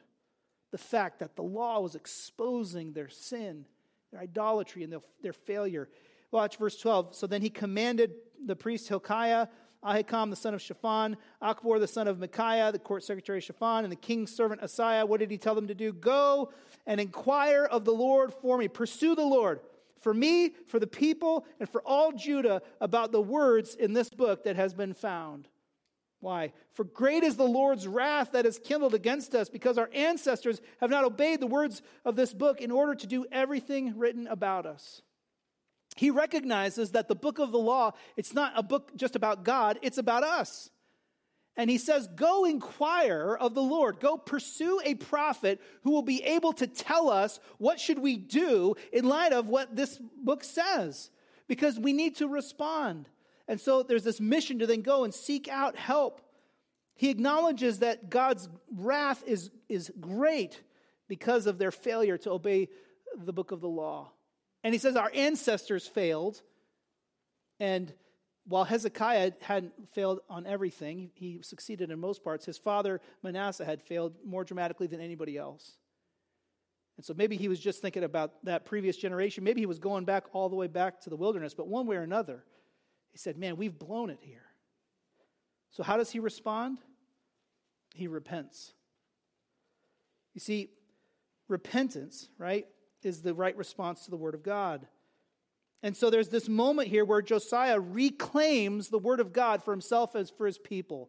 the 0.70 0.78
fact 0.78 1.18
that 1.20 1.34
the 1.34 1.42
law 1.42 1.80
was 1.80 1.94
exposing 1.94 2.92
their 2.92 3.08
sin, 3.08 3.66
their 4.12 4.20
idolatry, 4.20 4.84
and 4.84 4.92
their, 4.92 5.02
their 5.22 5.32
failure. 5.32 5.88
Watch 6.30 6.56
verse 6.56 6.78
12. 6.78 7.14
So 7.14 7.26
then 7.26 7.42
he 7.42 7.50
commanded 7.50 8.12
the 8.44 8.56
priest 8.56 8.88
Hilkiah, 8.88 9.48
Ahikam 9.84 10.30
the 10.30 10.36
son 10.36 10.54
of 10.54 10.62
Shaphan, 10.62 11.16
Achbor 11.42 11.80
the 11.80 11.88
son 11.88 12.06
of 12.06 12.20
Micaiah, 12.20 12.70
the 12.70 12.78
court 12.78 13.02
secretary 13.02 13.40
Shaphan, 13.40 13.84
and 13.84 13.90
the 13.90 13.96
king's 13.96 14.32
servant 14.32 14.62
Asaiah. 14.62 15.06
What 15.06 15.18
did 15.18 15.30
he 15.30 15.38
tell 15.38 15.56
them 15.56 15.66
to 15.66 15.74
do? 15.74 15.92
Go 15.92 16.52
and 16.86 17.00
inquire 17.00 17.64
of 17.64 17.84
the 17.84 17.92
Lord 17.92 18.32
for 18.32 18.56
me. 18.56 18.68
Pursue 18.68 19.16
the 19.16 19.24
Lord 19.24 19.60
for 20.02 20.12
me, 20.12 20.50
for 20.66 20.78
the 20.78 20.86
people, 20.86 21.46
and 21.58 21.68
for 21.68 21.80
all 21.82 22.12
Judah 22.12 22.60
about 22.80 23.12
the 23.12 23.22
words 23.22 23.74
in 23.74 23.92
this 23.92 24.10
book 24.10 24.44
that 24.44 24.56
has 24.56 24.74
been 24.74 24.92
found. 24.92 25.48
Why? 26.20 26.52
For 26.74 26.84
great 26.84 27.24
is 27.24 27.36
the 27.36 27.44
Lord's 27.44 27.88
wrath 27.88 28.32
that 28.32 28.46
is 28.46 28.60
kindled 28.62 28.94
against 28.94 29.34
us 29.34 29.48
because 29.48 29.76
our 29.76 29.90
ancestors 29.92 30.60
have 30.80 30.90
not 30.90 31.04
obeyed 31.04 31.40
the 31.40 31.48
words 31.48 31.82
of 32.04 32.14
this 32.14 32.32
book 32.32 32.60
in 32.60 32.70
order 32.70 32.94
to 32.94 33.06
do 33.06 33.26
everything 33.32 33.98
written 33.98 34.28
about 34.28 34.64
us. 34.64 35.02
He 35.96 36.10
recognizes 36.10 36.92
that 36.92 37.08
the 37.08 37.16
book 37.16 37.38
of 37.38 37.50
the 37.50 37.58
law, 37.58 37.92
it's 38.16 38.34
not 38.34 38.52
a 38.56 38.62
book 38.62 38.92
just 38.96 39.16
about 39.16 39.44
God, 39.44 39.78
it's 39.82 39.98
about 39.98 40.22
us. 40.22 40.70
And 41.56 41.68
he 41.68 41.78
says, 41.78 42.08
Go 42.08 42.44
inquire 42.44 43.36
of 43.38 43.54
the 43.54 43.62
Lord. 43.62 44.00
Go 44.00 44.16
pursue 44.16 44.80
a 44.84 44.94
prophet 44.94 45.60
who 45.82 45.90
will 45.90 46.02
be 46.02 46.22
able 46.22 46.52
to 46.54 46.66
tell 46.66 47.10
us 47.10 47.40
what 47.58 47.78
should 47.78 47.98
we 47.98 48.16
do 48.16 48.74
in 48.92 49.04
light 49.04 49.32
of 49.32 49.48
what 49.48 49.76
this 49.76 50.00
book 50.22 50.44
says. 50.44 51.10
Because 51.48 51.78
we 51.78 51.92
need 51.92 52.16
to 52.16 52.28
respond. 52.28 53.08
And 53.48 53.60
so 53.60 53.82
there's 53.82 54.04
this 54.04 54.20
mission 54.20 54.60
to 54.60 54.66
then 54.66 54.82
go 54.82 55.04
and 55.04 55.12
seek 55.12 55.48
out 55.48 55.76
help. 55.76 56.20
he 56.94 57.10
acknowledges 57.10 57.80
that 57.80 58.10
God's 58.10 58.48
wrath 58.74 59.22
is, 59.26 59.50
is 59.68 59.90
great 60.00 60.62
because 61.08 61.46
of 61.46 61.58
their 61.58 61.70
failure 61.70 62.16
to 62.18 62.30
obey 62.30 62.68
the 63.16 63.32
book 63.32 63.50
of 63.50 63.60
the 63.60 63.68
law. 63.68 64.12
And 64.64 64.74
he 64.74 64.78
says, 64.78 64.96
Our 64.96 65.10
ancestors 65.12 65.86
failed. 65.86 66.40
And 67.60 67.92
while 68.44 68.64
Hezekiah 68.64 69.32
hadn't 69.40 69.72
failed 69.92 70.20
on 70.28 70.46
everything, 70.46 71.10
he 71.14 71.40
succeeded 71.42 71.90
in 71.90 71.98
most 72.00 72.24
parts, 72.24 72.44
his 72.44 72.58
father 72.58 73.00
Manasseh 73.22 73.64
had 73.64 73.80
failed 73.82 74.14
more 74.24 74.44
dramatically 74.44 74.86
than 74.86 75.00
anybody 75.00 75.36
else. 75.36 75.76
And 76.96 77.06
so 77.06 77.14
maybe 77.14 77.36
he 77.36 77.48
was 77.48 77.60
just 77.60 77.80
thinking 77.80 78.04
about 78.04 78.44
that 78.44 78.64
previous 78.64 78.96
generation. 78.96 79.44
Maybe 79.44 79.60
he 79.60 79.66
was 79.66 79.78
going 79.78 80.04
back 80.04 80.24
all 80.32 80.48
the 80.48 80.56
way 80.56 80.66
back 80.66 81.00
to 81.02 81.10
the 81.10 81.16
wilderness, 81.16 81.54
but 81.54 81.68
one 81.68 81.86
way 81.86 81.96
or 81.96 82.02
another, 82.02 82.44
he 83.12 83.18
said, 83.18 83.38
Man, 83.38 83.56
we've 83.56 83.78
blown 83.78 84.10
it 84.10 84.18
here. 84.20 84.44
So 85.70 85.82
how 85.82 85.96
does 85.96 86.10
he 86.10 86.18
respond? 86.18 86.78
He 87.94 88.06
repents. 88.08 88.74
You 90.34 90.40
see, 90.40 90.70
repentance, 91.48 92.28
right, 92.38 92.66
is 93.02 93.22
the 93.22 93.34
right 93.34 93.56
response 93.56 94.04
to 94.04 94.10
the 94.10 94.16
word 94.16 94.34
of 94.34 94.42
God. 94.42 94.86
And 95.82 95.96
so 95.96 96.10
there's 96.10 96.28
this 96.28 96.48
moment 96.48 96.88
here 96.88 97.04
where 97.04 97.22
Josiah 97.22 97.80
reclaims 97.80 98.88
the 98.88 98.98
word 98.98 99.20
of 99.20 99.32
God 99.32 99.62
for 99.62 99.72
himself 99.72 100.14
as 100.14 100.30
for 100.30 100.46
his 100.46 100.58
people. 100.58 101.08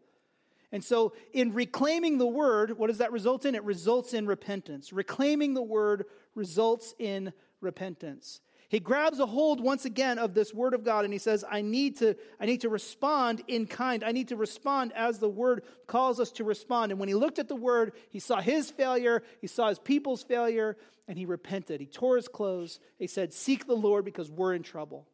And 0.72 0.84
so, 0.84 1.14
in 1.34 1.54
reclaiming 1.54 2.18
the 2.18 2.26
word, 2.26 2.80
what 2.80 2.88
does 2.88 2.98
that 2.98 3.12
result 3.12 3.46
in? 3.46 3.54
It 3.54 3.64
results 3.64 4.12
in 4.12 4.26
repentance. 4.26 4.92
Reclaiming 4.92 5.54
the 5.54 5.62
word 5.62 6.06
results 6.34 6.96
in 6.98 7.32
repentance. 7.62 8.42
He 8.70 8.80
grabs 8.80 9.20
a 9.20 9.26
hold 9.26 9.62
once 9.62 9.86
again 9.86 10.18
of 10.18 10.34
this 10.34 10.54
word 10.54 10.74
of 10.74 10.84
God 10.84 11.06
and 11.06 11.14
he 11.14 11.20
says, 11.20 11.46
I 11.50 11.62
need 11.62 11.98
to, 12.00 12.16
I 12.40 12.46
need 12.46 12.62
to 12.62 12.70
respond 12.70 13.44
in 13.48 13.68
kind. 13.68 14.04
I 14.04 14.12
need 14.12 14.30
to 14.30 14.36
respond 14.36 14.94
as 14.94 15.20
the 15.20 15.30
word 15.30 15.64
calls 15.86 16.20
us 16.20 16.32
to 16.34 16.44
respond. 16.44 16.92
And 16.92 17.00
when 17.00 17.10
he 17.10 17.16
looked 17.16 17.40
at 17.40 17.48
the 17.48 17.56
word, 17.56 17.94
he 18.10 18.20
saw 18.20 18.42
his 18.42 18.72
failure, 18.72 19.22
he 19.42 19.48
saw 19.48 19.70
his 19.70 19.80
people's 19.80 20.24
failure, 20.24 20.76
and 21.08 21.18
he 21.18 21.26
repented. 21.26 21.82
He 21.82 21.86
tore 21.86 22.16
his 22.16 22.28
clothes. 22.28 22.80
He 22.98 23.08
said, 23.08 23.34
Seek 23.34 23.68
the 23.68 23.76
Lord 23.76 24.06
because 24.06 24.32
we're 24.32 24.54
in 24.54 24.64
trouble. 24.64 25.08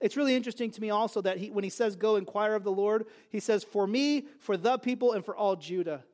It's 0.00 0.16
really 0.16 0.36
interesting 0.36 0.70
to 0.70 0.80
me 0.80 0.90
also 0.90 1.20
that 1.22 1.38
he, 1.38 1.50
when 1.50 1.64
he 1.64 1.70
says, 1.70 1.96
Go 1.96 2.16
inquire 2.16 2.54
of 2.54 2.62
the 2.62 2.70
Lord, 2.70 3.06
he 3.30 3.40
says, 3.40 3.64
For 3.64 3.86
me, 3.86 4.26
for 4.38 4.56
the 4.56 4.78
people, 4.78 5.12
and 5.12 5.24
for 5.24 5.36
all 5.36 5.56
Judah. 5.56 6.04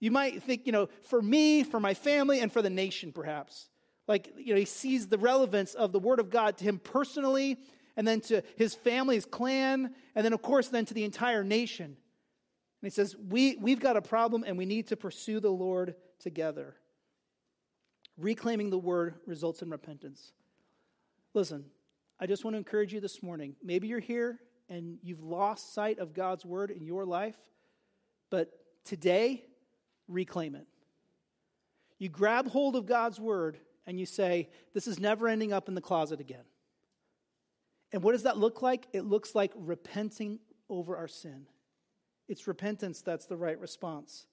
You 0.00 0.10
might 0.10 0.42
think, 0.42 0.66
you 0.66 0.72
know, 0.72 0.88
for 1.02 1.22
me, 1.22 1.62
for 1.62 1.80
my 1.80 1.94
family, 1.94 2.40
and 2.40 2.52
for 2.52 2.60
the 2.60 2.70
nation, 2.70 3.12
perhaps 3.12 3.69
like, 4.10 4.34
you 4.36 4.52
know, 4.52 4.58
he 4.58 4.64
sees 4.64 5.06
the 5.06 5.18
relevance 5.18 5.74
of 5.74 5.92
the 5.92 6.00
Word 6.00 6.18
of 6.18 6.30
God 6.30 6.56
to 6.56 6.64
him 6.64 6.80
personally, 6.80 7.56
and 7.96 8.04
then 8.04 8.20
to 8.22 8.42
his 8.56 8.74
family's 8.74 9.24
clan, 9.24 9.94
and 10.16 10.24
then, 10.24 10.32
of 10.32 10.42
course, 10.42 10.66
then 10.66 10.84
to 10.86 10.94
the 10.94 11.04
entire 11.04 11.44
nation. 11.44 11.84
And 11.84 11.94
he 12.82 12.90
says, 12.90 13.14
we, 13.16 13.54
We've 13.54 13.78
got 13.78 13.96
a 13.96 14.02
problem, 14.02 14.42
and 14.44 14.58
we 14.58 14.66
need 14.66 14.88
to 14.88 14.96
pursue 14.96 15.38
the 15.38 15.52
Lord 15.52 15.94
together. 16.18 16.74
Reclaiming 18.18 18.70
the 18.70 18.80
Word 18.80 19.14
results 19.26 19.62
in 19.62 19.70
repentance. 19.70 20.32
Listen, 21.32 21.66
I 22.18 22.26
just 22.26 22.44
want 22.44 22.54
to 22.54 22.58
encourage 22.58 22.92
you 22.92 22.98
this 22.98 23.22
morning. 23.22 23.54
Maybe 23.62 23.86
you're 23.86 24.00
here 24.00 24.40
and 24.68 24.98
you've 25.04 25.22
lost 25.22 25.72
sight 25.72 26.00
of 26.00 26.14
God's 26.14 26.44
Word 26.44 26.72
in 26.72 26.84
your 26.84 27.04
life, 27.04 27.36
but 28.28 28.50
today, 28.84 29.44
reclaim 30.08 30.56
it. 30.56 30.66
You 32.00 32.08
grab 32.08 32.48
hold 32.48 32.74
of 32.74 32.86
God's 32.86 33.20
Word 33.20 33.60
and 33.90 33.98
you 33.98 34.06
say, 34.06 34.48
This 34.72 34.86
is 34.86 35.00
never 35.00 35.26
ending 35.26 35.52
up 35.52 35.68
in 35.68 35.74
the 35.74 35.80
closet 35.80 36.20
again. 36.20 36.44
And 37.92 38.04
what 38.04 38.12
does 38.12 38.22
that 38.22 38.38
look 38.38 38.62
like? 38.62 38.86
It 38.92 39.04
looks 39.04 39.34
like 39.34 39.50
repenting 39.56 40.38
over 40.68 40.96
our 40.96 41.08
sin. 41.08 41.46
It's 42.28 42.46
repentance 42.46 43.02
that's 43.02 43.26
the 43.26 43.36
right 43.36 43.58
response. 43.58 44.26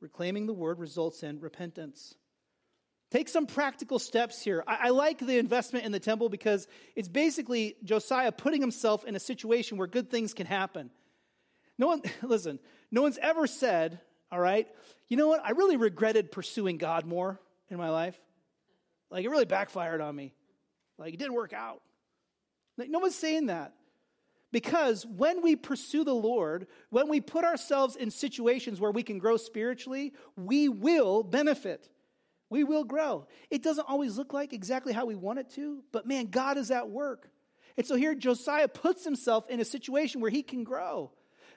Reclaiming 0.00 0.46
the 0.46 0.52
word 0.52 0.80
results 0.80 1.22
in 1.22 1.38
repentance. 1.38 2.16
Take 3.12 3.28
some 3.28 3.46
practical 3.46 4.00
steps 4.00 4.42
here. 4.42 4.64
I, 4.66 4.78
I, 4.86 4.88
like 4.88 5.18
the 5.18 5.38
investment 5.38 5.84
in 5.84 5.92
the 5.92 6.00
temple 6.00 6.28
because 6.28 6.66
it's 6.96 7.08
basically 7.08 7.76
Josiah 7.84 8.32
putting 8.32 8.60
himself 8.60 9.04
in 9.04 9.14
a 9.14 9.20
situation 9.20 9.78
where 9.78 9.86
good 9.86 10.10
things 10.10 10.34
can 10.34 10.46
happen. 10.46 10.90
No 11.78 11.86
one, 11.86 12.02
listen, 12.22 12.58
no 12.90 13.02
one's 13.02 13.18
ever 13.18 13.46
said, 13.46 14.00
all 14.32 14.40
right, 14.40 14.66
you 15.08 15.16
know 15.16 15.28
what? 15.28 15.40
I 15.44 15.50
really 15.50 15.76
regretted 15.76 16.32
pursuing 16.32 16.78
God 16.78 17.04
more 17.04 17.38
in 17.70 17.78
my 17.78 17.90
life. 17.90 18.20
Like, 19.10 19.24
it 19.24 19.28
really 19.28 19.44
backfired 19.44 20.00
on 20.00 20.14
me. 20.14 20.32
Like, 20.98 21.14
it 21.14 21.18
didn't 21.18 21.34
work 21.34 21.52
out. 21.52 21.82
Like, 22.76 22.90
no 22.90 22.98
one's 22.98 23.14
saying 23.14 23.46
that. 23.46 23.74
Because 24.52 25.06
when 25.06 25.42
we 25.42 25.54
pursue 25.54 26.02
the 26.02 26.14
Lord, 26.14 26.66
when 26.90 27.08
we 27.08 27.20
put 27.20 27.44
ourselves 27.44 27.94
in 27.96 28.10
situations 28.10 28.80
where 28.80 28.90
we 28.90 29.02
can 29.02 29.18
grow 29.18 29.36
spiritually, 29.36 30.12
we 30.36 30.68
will 30.68 31.22
benefit. 31.22 31.88
We 32.48 32.64
will 32.64 32.82
grow. 32.82 33.28
It 33.48 33.62
doesn't 33.62 33.88
always 33.88 34.18
look 34.18 34.32
like 34.32 34.52
exactly 34.52 34.92
how 34.92 35.06
we 35.06 35.14
want 35.14 35.38
it 35.38 35.50
to, 35.50 35.84
but 35.92 36.06
man, 36.06 36.26
God 36.26 36.58
is 36.58 36.72
at 36.72 36.90
work. 36.90 37.30
And 37.76 37.86
so 37.86 37.94
here 37.94 38.14
Josiah 38.14 38.66
puts 38.66 39.04
himself 39.04 39.48
in 39.48 39.60
a 39.60 39.64
situation 39.64 40.20
where 40.20 40.32
he 40.32 40.42
can 40.42 40.64
grow. 40.64 41.12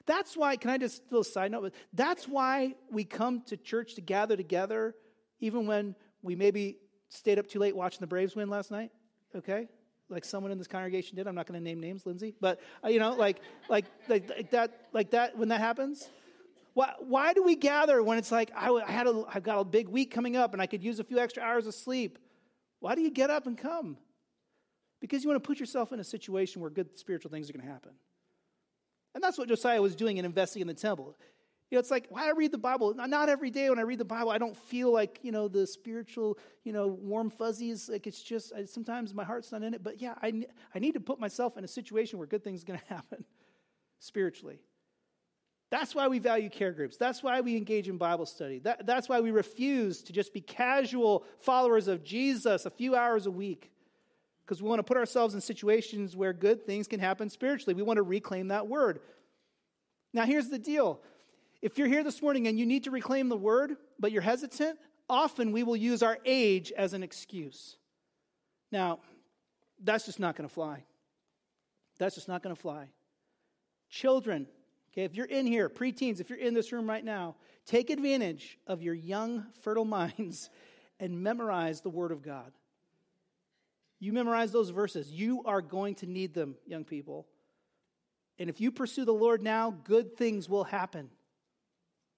That's 0.06 0.36
why, 0.36 0.56
can 0.56 0.70
I 0.70 0.78
just 0.78 1.02
little 1.10 1.24
side 1.24 1.50
note? 1.50 1.74
That's 1.92 2.28
why 2.28 2.74
we 2.92 3.04
come 3.04 3.42
to 3.46 3.56
church 3.56 3.96
to 3.96 4.02
gather 4.02 4.36
together, 4.36 4.94
even 5.40 5.66
when 5.66 5.96
we 6.22 6.36
maybe 6.36 6.76
stayed 7.14 7.38
up 7.38 7.46
too 7.46 7.58
late 7.58 7.74
watching 7.74 8.00
the 8.00 8.06
Braves 8.06 8.34
win 8.34 8.48
last 8.48 8.70
night, 8.70 8.90
okay? 9.34 9.68
Like 10.08 10.24
someone 10.24 10.52
in 10.52 10.58
this 10.58 10.66
congregation 10.66 11.16
did. 11.16 11.26
I'm 11.26 11.34
not 11.34 11.46
going 11.46 11.58
to 11.58 11.64
name 11.64 11.80
names, 11.80 12.04
Lindsay, 12.06 12.34
but 12.40 12.60
uh, 12.84 12.88
you 12.88 12.98
know, 12.98 13.12
like, 13.12 13.38
like, 13.68 13.86
like, 14.08 14.28
like, 14.28 14.50
that, 14.50 14.88
like 14.92 15.10
that. 15.10 15.36
When 15.38 15.48
that 15.48 15.60
happens, 15.60 16.08
why, 16.74 16.92
why 16.98 17.32
do 17.32 17.42
we 17.42 17.56
gather 17.56 18.02
when 18.02 18.18
it's 18.18 18.32
like 18.32 18.50
I, 18.54 18.70
I 18.70 18.90
had 18.90 19.06
a, 19.06 19.24
I've 19.32 19.42
got 19.42 19.60
a 19.60 19.64
big 19.64 19.88
week 19.88 20.10
coming 20.10 20.36
up 20.36 20.52
and 20.52 20.60
I 20.60 20.66
could 20.66 20.82
use 20.82 21.00
a 21.00 21.04
few 21.04 21.18
extra 21.18 21.42
hours 21.42 21.66
of 21.66 21.74
sleep? 21.74 22.18
Why 22.80 22.94
do 22.94 23.00
you 23.00 23.10
get 23.10 23.30
up 23.30 23.46
and 23.46 23.56
come? 23.56 23.96
Because 25.00 25.22
you 25.22 25.30
want 25.30 25.42
to 25.42 25.46
put 25.46 25.60
yourself 25.60 25.92
in 25.92 26.00
a 26.00 26.04
situation 26.04 26.60
where 26.60 26.70
good 26.70 26.98
spiritual 26.98 27.30
things 27.30 27.48
are 27.48 27.52
going 27.52 27.64
to 27.64 27.72
happen. 27.72 27.92
And 29.14 29.22
that's 29.22 29.38
what 29.38 29.48
Josiah 29.48 29.80
was 29.80 29.94
doing 29.94 30.16
in 30.16 30.24
investing 30.24 30.60
in 30.60 30.68
the 30.68 30.74
temple. 30.74 31.16
Know, 31.74 31.80
it's 31.80 31.90
like, 31.90 32.06
why 32.08 32.28
I 32.28 32.30
read 32.30 32.52
the 32.52 32.58
Bible? 32.58 32.94
Not 32.94 33.28
every 33.28 33.50
day 33.50 33.68
when 33.68 33.78
I 33.78 33.82
read 33.82 33.98
the 33.98 34.04
Bible, 34.04 34.30
I 34.30 34.38
don't 34.38 34.56
feel 34.56 34.92
like, 34.92 35.18
you 35.22 35.32
know, 35.32 35.48
the 35.48 35.66
spiritual, 35.66 36.38
you 36.62 36.72
know, 36.72 36.86
warm 36.86 37.30
fuzzies. 37.30 37.88
Like 37.88 38.06
it's 38.06 38.22
just, 38.22 38.52
I, 38.54 38.64
sometimes 38.64 39.12
my 39.12 39.24
heart's 39.24 39.50
not 39.50 39.62
in 39.62 39.74
it. 39.74 39.82
But 39.82 40.00
yeah, 40.00 40.14
I, 40.22 40.44
I 40.74 40.78
need 40.78 40.92
to 40.92 41.00
put 41.00 41.18
myself 41.18 41.56
in 41.56 41.64
a 41.64 41.68
situation 41.68 42.18
where 42.18 42.28
good 42.28 42.44
things 42.44 42.62
are 42.62 42.66
going 42.66 42.78
to 42.88 42.94
happen 42.94 43.24
spiritually. 43.98 44.60
That's 45.70 45.96
why 45.96 46.06
we 46.06 46.20
value 46.20 46.48
care 46.48 46.70
groups. 46.70 46.96
That's 46.96 47.24
why 47.24 47.40
we 47.40 47.56
engage 47.56 47.88
in 47.88 47.98
Bible 47.98 48.26
study. 48.26 48.60
That, 48.60 48.86
that's 48.86 49.08
why 49.08 49.20
we 49.20 49.32
refuse 49.32 50.02
to 50.02 50.12
just 50.12 50.32
be 50.32 50.40
casual 50.40 51.24
followers 51.40 51.88
of 51.88 52.04
Jesus 52.04 52.66
a 52.66 52.70
few 52.70 52.94
hours 52.94 53.26
a 53.26 53.32
week. 53.32 53.72
Because 54.44 54.62
we 54.62 54.68
want 54.68 54.78
to 54.78 54.84
put 54.84 54.96
ourselves 54.96 55.34
in 55.34 55.40
situations 55.40 56.14
where 56.14 56.32
good 56.32 56.66
things 56.66 56.86
can 56.86 57.00
happen 57.00 57.28
spiritually. 57.28 57.74
We 57.74 57.82
want 57.82 57.96
to 57.96 58.02
reclaim 58.02 58.48
that 58.48 58.68
word. 58.68 59.00
Now, 60.12 60.24
here's 60.24 60.48
the 60.48 60.58
deal 60.60 61.00
if 61.64 61.78
you're 61.78 61.88
here 61.88 62.04
this 62.04 62.20
morning 62.20 62.46
and 62.46 62.58
you 62.58 62.66
need 62.66 62.84
to 62.84 62.90
reclaim 62.90 63.30
the 63.30 63.38
word, 63.38 63.78
but 63.98 64.12
you're 64.12 64.20
hesitant, 64.20 64.78
often 65.08 65.50
we 65.50 65.62
will 65.62 65.78
use 65.78 66.02
our 66.02 66.18
age 66.26 66.70
as 66.76 66.92
an 66.92 67.02
excuse. 67.02 67.78
Now, 68.70 68.98
that's 69.82 70.04
just 70.04 70.20
not 70.20 70.36
going 70.36 70.46
to 70.46 70.54
fly. 70.54 70.84
That's 71.98 72.16
just 72.16 72.28
not 72.28 72.42
going 72.42 72.54
to 72.54 72.60
fly. 72.60 72.90
Children, 73.88 74.46
okay, 74.92 75.04
if 75.04 75.14
you're 75.14 75.24
in 75.24 75.46
here, 75.46 75.70
preteens, 75.70 76.20
if 76.20 76.28
you're 76.28 76.38
in 76.38 76.52
this 76.52 76.70
room 76.70 76.86
right 76.86 77.02
now, 77.02 77.34
take 77.64 77.88
advantage 77.88 78.58
of 78.66 78.82
your 78.82 78.94
young, 78.94 79.46
fertile 79.62 79.84
minds 79.86 80.50
and 81.00 81.22
memorize 81.22 81.80
the 81.80 81.88
Word 81.88 82.12
of 82.12 82.20
God. 82.22 82.52
You 84.00 84.12
memorize 84.12 84.52
those 84.52 84.68
verses. 84.68 85.10
You 85.10 85.42
are 85.46 85.62
going 85.62 85.94
to 85.96 86.06
need 86.06 86.34
them, 86.34 86.56
young 86.66 86.84
people. 86.84 87.26
And 88.38 88.50
if 88.50 88.60
you 88.60 88.70
pursue 88.70 89.06
the 89.06 89.14
Lord 89.14 89.42
now, 89.42 89.70
good 89.70 90.18
things 90.18 90.46
will 90.46 90.64
happen. 90.64 91.08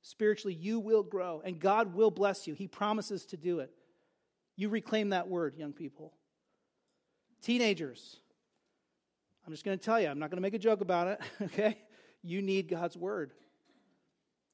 Spiritually, 0.06 0.54
you 0.54 0.78
will 0.78 1.02
grow 1.02 1.42
and 1.44 1.58
God 1.58 1.92
will 1.92 2.12
bless 2.12 2.46
you. 2.46 2.54
He 2.54 2.68
promises 2.68 3.26
to 3.26 3.36
do 3.36 3.58
it. 3.58 3.72
You 4.54 4.68
reclaim 4.68 5.08
that 5.08 5.26
word, 5.26 5.56
young 5.56 5.72
people. 5.72 6.12
Teenagers, 7.42 8.18
I'm 9.44 9.52
just 9.52 9.64
going 9.64 9.76
to 9.76 9.84
tell 9.84 10.00
you, 10.00 10.06
I'm 10.06 10.20
not 10.20 10.30
going 10.30 10.36
to 10.36 10.42
make 10.42 10.54
a 10.54 10.60
joke 10.60 10.80
about 10.80 11.08
it, 11.08 11.20
okay? 11.42 11.78
You 12.22 12.40
need 12.40 12.68
God's 12.68 12.96
word. 12.96 13.32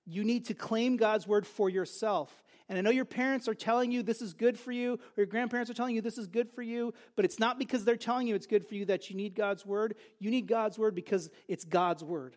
You 0.06 0.24
need 0.24 0.46
to 0.46 0.54
claim 0.54 0.96
God's 0.96 1.26
word 1.26 1.46
for 1.46 1.68
yourself. 1.68 2.32
And 2.70 2.78
I 2.78 2.80
know 2.80 2.90
your 2.90 3.04
parents 3.04 3.46
are 3.46 3.54
telling 3.54 3.92
you 3.92 4.02
this 4.02 4.22
is 4.22 4.32
good 4.32 4.58
for 4.58 4.72
you, 4.72 4.94
or 4.94 5.18
your 5.18 5.26
grandparents 5.26 5.70
are 5.70 5.74
telling 5.74 5.94
you 5.94 6.00
this 6.00 6.16
is 6.16 6.28
good 6.28 6.48
for 6.48 6.62
you, 6.62 6.94
but 7.14 7.26
it's 7.26 7.38
not 7.38 7.58
because 7.58 7.84
they're 7.84 7.96
telling 7.96 8.26
you 8.26 8.34
it's 8.34 8.46
good 8.46 8.66
for 8.66 8.74
you 8.74 8.86
that 8.86 9.10
you 9.10 9.16
need 9.16 9.34
God's 9.34 9.66
word. 9.66 9.96
You 10.18 10.30
need 10.30 10.46
God's 10.46 10.78
word 10.78 10.94
because 10.94 11.28
it's 11.46 11.66
God's 11.66 12.02
word. 12.02 12.36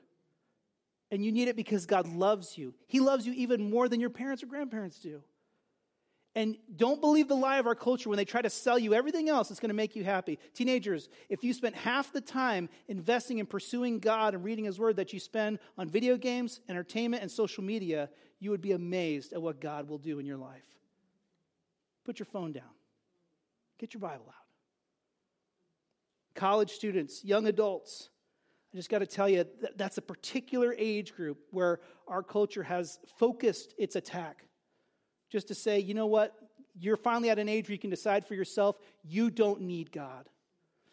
And 1.11 1.23
you 1.23 1.31
need 1.31 1.47
it 1.47 1.55
because 1.55 1.85
God 1.85 2.07
loves 2.07 2.57
you. 2.57 2.73
He 2.87 2.99
loves 2.99 3.27
you 3.27 3.33
even 3.33 3.69
more 3.69 3.87
than 3.87 3.99
your 3.99 4.09
parents 4.09 4.41
or 4.43 4.47
grandparents 4.47 4.99
do. 4.99 5.21
And 6.37 6.57
don't 6.75 6.99
believe 6.99 7.29
the 7.29 7.35
lie 7.35 7.59
of 7.59 7.67
our 7.67 7.75
culture 7.75 8.09
when 8.09 8.17
they 8.17 8.25
try 8.25 8.41
to 8.41 8.49
sell 8.49 8.77
you 8.77 8.93
everything 8.93 9.29
else 9.29 9.47
that's 9.47 9.61
going 9.61 9.69
to 9.69 9.75
make 9.75 9.95
you 9.95 10.03
happy. 10.03 10.37
Teenagers, 10.53 11.07
if 11.29 11.45
you 11.45 11.53
spent 11.53 11.75
half 11.75 12.11
the 12.11 12.19
time 12.19 12.67
investing 12.89 13.37
in 13.39 13.45
pursuing 13.45 13.99
God 13.99 14.33
and 14.33 14.43
reading 14.43 14.65
His 14.65 14.77
Word 14.77 14.97
that 14.97 15.13
you 15.13 15.19
spend 15.19 15.59
on 15.77 15.87
video 15.87 16.17
games, 16.17 16.59
entertainment, 16.67 17.21
and 17.21 17.31
social 17.31 17.63
media, 17.63 18.09
you 18.39 18.51
would 18.51 18.61
be 18.61 18.73
amazed 18.73 19.31
at 19.31 19.41
what 19.41 19.61
God 19.61 19.87
will 19.87 19.97
do 19.97 20.19
in 20.19 20.25
your 20.25 20.37
life. 20.37 20.65
Put 22.03 22.19
your 22.19 22.25
phone 22.25 22.51
down, 22.51 22.63
get 23.79 23.93
your 23.93 24.01
Bible 24.01 24.25
out. 24.27 24.33
College 26.35 26.71
students, 26.71 27.23
young 27.23 27.47
adults, 27.47 28.09
I 28.75 28.77
just 28.77 28.89
got 28.89 28.99
to 28.99 29.05
tell 29.05 29.29
you, 29.29 29.45
that's 29.77 29.97
a 29.97 30.01
particular 30.01 30.75
age 30.77 31.15
group 31.15 31.38
where 31.51 31.79
our 32.09 32.21
culture 32.21 32.63
has 32.63 32.99
focused 33.17 33.73
its 33.77 33.95
attack 33.95 34.47
just 35.31 35.47
to 35.47 35.55
say, 35.55 35.79
you 35.79 35.93
know 35.93 36.07
what? 36.07 36.35
You're 36.77 36.97
finally 36.97 37.29
at 37.29 37.39
an 37.39 37.47
age 37.47 37.69
where 37.69 37.73
you 37.73 37.79
can 37.79 37.89
decide 37.89 38.27
for 38.27 38.35
yourself, 38.35 38.77
you 39.01 39.29
don't 39.29 39.61
need 39.61 39.93
God. 39.93 40.27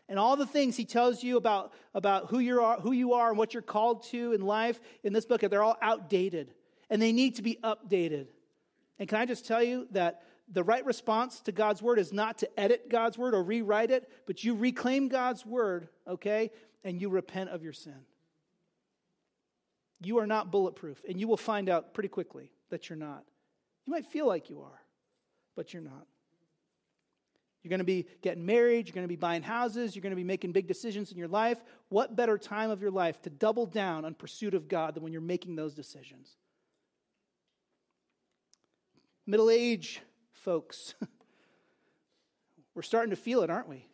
And 0.08 0.16
all 0.16 0.36
the 0.36 0.46
things 0.46 0.76
he 0.76 0.84
tells 0.84 1.24
you 1.24 1.36
about, 1.36 1.72
about 1.92 2.30
who, 2.30 2.38
you 2.38 2.62
are, 2.62 2.78
who 2.78 2.92
you 2.92 3.14
are 3.14 3.30
and 3.30 3.36
what 3.36 3.52
you're 3.52 3.64
called 3.64 4.04
to 4.10 4.32
in 4.32 4.42
life 4.42 4.78
in 5.02 5.12
this 5.12 5.26
book, 5.26 5.40
they're 5.40 5.64
all 5.64 5.78
outdated 5.82 6.54
and 6.88 7.02
they 7.02 7.10
need 7.10 7.34
to 7.34 7.42
be 7.42 7.58
updated. 7.64 8.28
And 9.00 9.08
can 9.08 9.18
I 9.18 9.26
just 9.26 9.44
tell 9.44 9.62
you 9.62 9.88
that 9.90 10.22
the 10.48 10.62
right 10.62 10.84
response 10.86 11.40
to 11.42 11.52
God's 11.52 11.82
word 11.82 11.98
is 11.98 12.12
not 12.12 12.38
to 12.38 12.60
edit 12.60 12.90
God's 12.90 13.18
word 13.18 13.34
or 13.34 13.42
rewrite 13.42 13.90
it, 13.90 14.08
but 14.26 14.44
you 14.44 14.54
reclaim 14.54 15.08
God's 15.08 15.44
word, 15.44 15.88
okay, 16.06 16.52
and 16.84 17.00
you 17.00 17.08
repent 17.08 17.50
of 17.50 17.62
your 17.62 17.72
sin. 17.72 18.06
You 20.00 20.18
are 20.18 20.26
not 20.26 20.50
bulletproof, 20.50 21.00
and 21.08 21.20
you 21.20 21.28
will 21.28 21.36
find 21.36 21.68
out 21.68 21.94
pretty 21.94 22.08
quickly 22.08 22.50
that 22.70 22.88
you're 22.88 22.98
not. 22.98 23.24
You 23.86 23.92
might 23.92 24.06
feel 24.06 24.26
like 24.26 24.50
you 24.50 24.60
are, 24.60 24.80
but 25.54 25.72
you're 25.72 25.82
not. 25.82 26.06
You're 27.62 27.70
going 27.70 27.78
to 27.78 27.84
be 27.84 28.06
getting 28.22 28.44
married, 28.44 28.88
you're 28.88 28.94
going 28.94 29.04
to 29.04 29.08
be 29.08 29.16
buying 29.16 29.42
houses, 29.42 29.94
you're 29.94 30.02
going 30.02 30.10
to 30.10 30.16
be 30.16 30.24
making 30.24 30.50
big 30.50 30.66
decisions 30.66 31.12
in 31.12 31.18
your 31.18 31.28
life. 31.28 31.58
What 31.90 32.16
better 32.16 32.36
time 32.36 32.70
of 32.70 32.82
your 32.82 32.90
life 32.90 33.22
to 33.22 33.30
double 33.30 33.66
down 33.66 34.04
on 34.04 34.14
pursuit 34.14 34.54
of 34.54 34.66
God 34.66 34.94
than 34.94 35.04
when 35.04 35.12
you're 35.12 35.22
making 35.22 35.54
those 35.54 35.74
decisions? 35.74 36.36
Middle 39.26 39.50
age 39.50 40.02
folks, 40.32 40.94
we're 42.74 42.82
starting 42.82 43.10
to 43.10 43.16
feel 43.16 43.42
it, 43.42 43.50
aren't 43.50 43.68
we? 43.68 43.86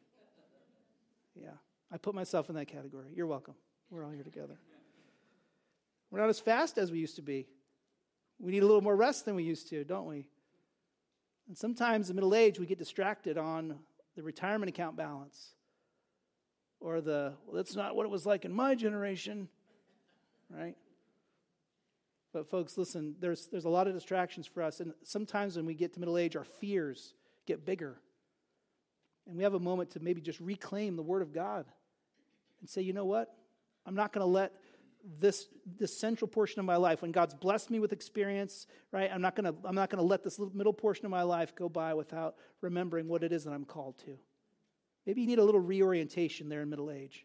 Yeah, 1.35 1.51
I 1.93 1.97
put 1.97 2.15
myself 2.15 2.49
in 2.49 2.55
that 2.57 2.67
category. 2.67 3.09
You're 3.15 3.27
welcome. 3.27 3.55
We're 3.91 4.05
all 4.05 4.11
here 4.11 4.23
together. 4.23 4.59
We're 6.11 6.21
not 6.21 6.29
as 6.29 6.41
fast 6.41 6.79
as 6.79 6.91
we 6.91 6.99
used 6.99 7.17
to 7.17 7.23
be. 7.23 7.47
We 8.39 8.53
need 8.53 8.63
a 8.63 8.67
little 8.67 8.83
more 8.83 8.97
rest 8.97 9.25
than 9.25 9.35
we 9.35 9.43
used 9.43 9.69
to, 9.71 9.85
don't 9.85 10.07
we? 10.07 10.27
And 11.49 11.57
sometimes 11.57 12.11
in 12.11 12.17
middle 12.17 12.35
age, 12.35 12.59
we 12.59 12.67
get 12.67 12.79
distracted 12.79 13.39
on 13.39 13.79
the 14.17 14.23
retirement 14.23 14.69
account 14.69 14.97
balance 14.97 15.55
or 16.81 17.01
the, 17.01 17.33
well, 17.47 17.57
that's 17.57 17.75
not 17.75 17.97
what 17.97 18.05
it 18.05 18.11
was 18.11 18.27
like 18.27 18.45
in 18.45 18.53
my 18.53 18.75
generation, 18.75 19.49
right? 20.51 20.77
But, 22.33 22.49
folks, 22.51 22.77
listen, 22.77 23.17
there's, 23.19 23.47
there's 23.47 23.65
a 23.65 23.71
lot 23.71 23.89
of 23.89 23.95
distractions 23.95 24.47
for 24.47 24.63
us. 24.63 24.81
And 24.81 24.93
sometimes 25.03 25.57
when 25.57 25.65
we 25.65 25.75
get 25.75 25.95
to 25.95 26.01
middle 26.01 26.19
age, 26.19 26.37
our 26.37 26.45
fears 26.45 27.15
get 27.47 27.65
bigger. 27.65 27.99
And 29.27 29.37
we 29.37 29.43
have 29.43 29.55
a 29.55 29.61
moment 29.61 29.91
to 29.93 30.01
maybe 30.01 30.21
just 30.21 30.39
reclaim 30.39 30.97
the 30.97 31.03
Word 31.03 31.23
of 31.23 31.33
God 31.33 31.65
and 32.61 32.69
say, 32.69 32.83
you 32.83 32.93
know 32.93 33.05
what? 33.05 33.35
I'm 33.87 33.95
not 33.95 34.13
going 34.13 34.27
to 34.27 34.31
let 34.31 34.53
this, 35.21 35.49
this 35.79 35.97
central 35.97 36.29
portion 36.29 36.61
of 36.61 36.67
my 36.67 36.77
life, 36.77 37.03
when 37.03 37.13
God's 37.13 37.35
blessed 37.35 37.71
me 37.71 37.79
with 37.79 37.93
experience, 37.93 38.67
right? 38.93 39.11
I'm 39.13 39.21
not 39.21 39.37
gonna, 39.37 39.55
I'm 39.65 39.75
not 39.75 39.91
gonna 39.91 40.03
let 40.03 40.23
this 40.23 40.39
middle 40.53 40.73
portion 40.73 41.05
of 41.05 41.11
my 41.11 41.23
life 41.23 41.55
go 41.55 41.69
by 41.69 41.95
without 41.95 42.37
remembering 42.61 43.09
what 43.09 43.23
it 43.23 43.33
is 43.33 43.45
that 43.45 43.53
I'm 43.53 43.65
called 43.65 43.99
to. 44.05 44.19
Maybe 45.07 45.23
you 45.23 45.27
need 45.27 45.39
a 45.39 45.45
little 45.45 45.61
reorientation 45.61 46.49
there 46.49 46.63
in 46.63 46.69
middle 46.69 46.91
age. 46.91 47.25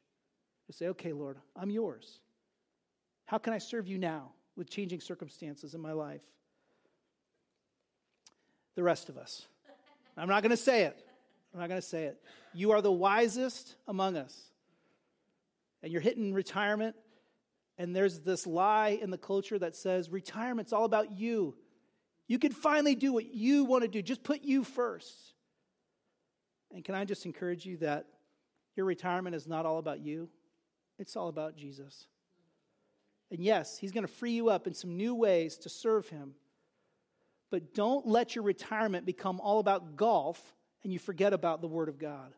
To 0.68 0.74
say, 0.74 0.88
okay, 0.90 1.12
Lord, 1.12 1.38
I'm 1.58 1.70
yours. 1.70 2.20
How 3.26 3.38
can 3.38 3.52
I 3.52 3.58
serve 3.58 3.88
you 3.88 3.98
now 3.98 4.32
with 4.56 4.70
changing 4.70 5.02
circumstances 5.02 5.74
in 5.74 5.82
my 5.82 5.92
life? 5.92 6.22
The 8.76 8.84
rest 8.84 9.10
of 9.10 9.18
us. 9.18 9.46
I'm 10.16 10.30
not 10.30 10.42
gonna 10.42 10.56
say 10.56 10.84
it. 10.84 11.06
I'm 11.54 11.60
not 11.60 11.70
gonna 11.70 11.82
say 11.82 12.06
it. 12.06 12.22
You 12.54 12.72
are 12.72 12.82
the 12.82 12.92
wisest 12.92 13.76
among 13.88 14.16
us. 14.16 14.53
And 15.84 15.92
you're 15.92 16.02
hitting 16.02 16.34
retirement 16.34 16.96
and 17.78 17.96
there's 17.96 18.20
this 18.20 18.46
lie 18.46 19.00
in 19.02 19.10
the 19.10 19.18
culture 19.18 19.58
that 19.58 19.76
says 19.76 20.10
retirement's 20.10 20.74
all 20.74 20.86
about 20.86 21.12
you. 21.12 21.56
You 22.28 22.40
can 22.40 22.52
finally 22.52 22.96
do 22.96 23.12
what 23.12 23.34
you 23.34 23.66
want 23.66 23.84
to 23.84 23.88
do. 23.88 24.02
Just 24.02 24.24
put 24.24 24.44
you 24.44 24.64
first. 24.64 25.34
And 26.74 26.84
can 26.84 26.96
I 26.96 27.06
just 27.06 27.26
encourage 27.26 27.66
you 27.66 27.78
that 27.78 28.06
your 28.76 28.86
retirement 28.86 29.36
is 29.36 29.48
not 29.48 29.66
all 29.66 29.80
about 29.80 30.00
you? 30.00 30.30
It's 31.00 31.16
all 31.16 31.28
about 31.28 31.56
Jesus. 31.56 32.08
And 33.32 33.40
yes, 33.40 33.78
He's 33.78 33.92
going 33.92 34.06
to 34.06 34.12
free 34.12 34.32
you 34.32 34.50
up 34.50 34.68
in 34.68 34.74
some 34.74 34.96
new 34.96 35.16
ways 35.16 35.58
to 35.60 35.70
serve 35.70 36.08
Him. 36.08 36.34
But 37.52 37.74
don't 37.74 38.08
let 38.08 38.36
your 38.36 38.44
retirement 38.44 39.06
become 39.06 39.40
all 39.40 39.60
about 39.60 39.96
golf 39.96 40.42
and 40.84 40.94
you 40.94 41.00
forget 41.00 41.34
about 41.34 41.62
the 41.62 41.68
Word 41.68 41.90
of 41.90 42.00
God. 42.00 42.34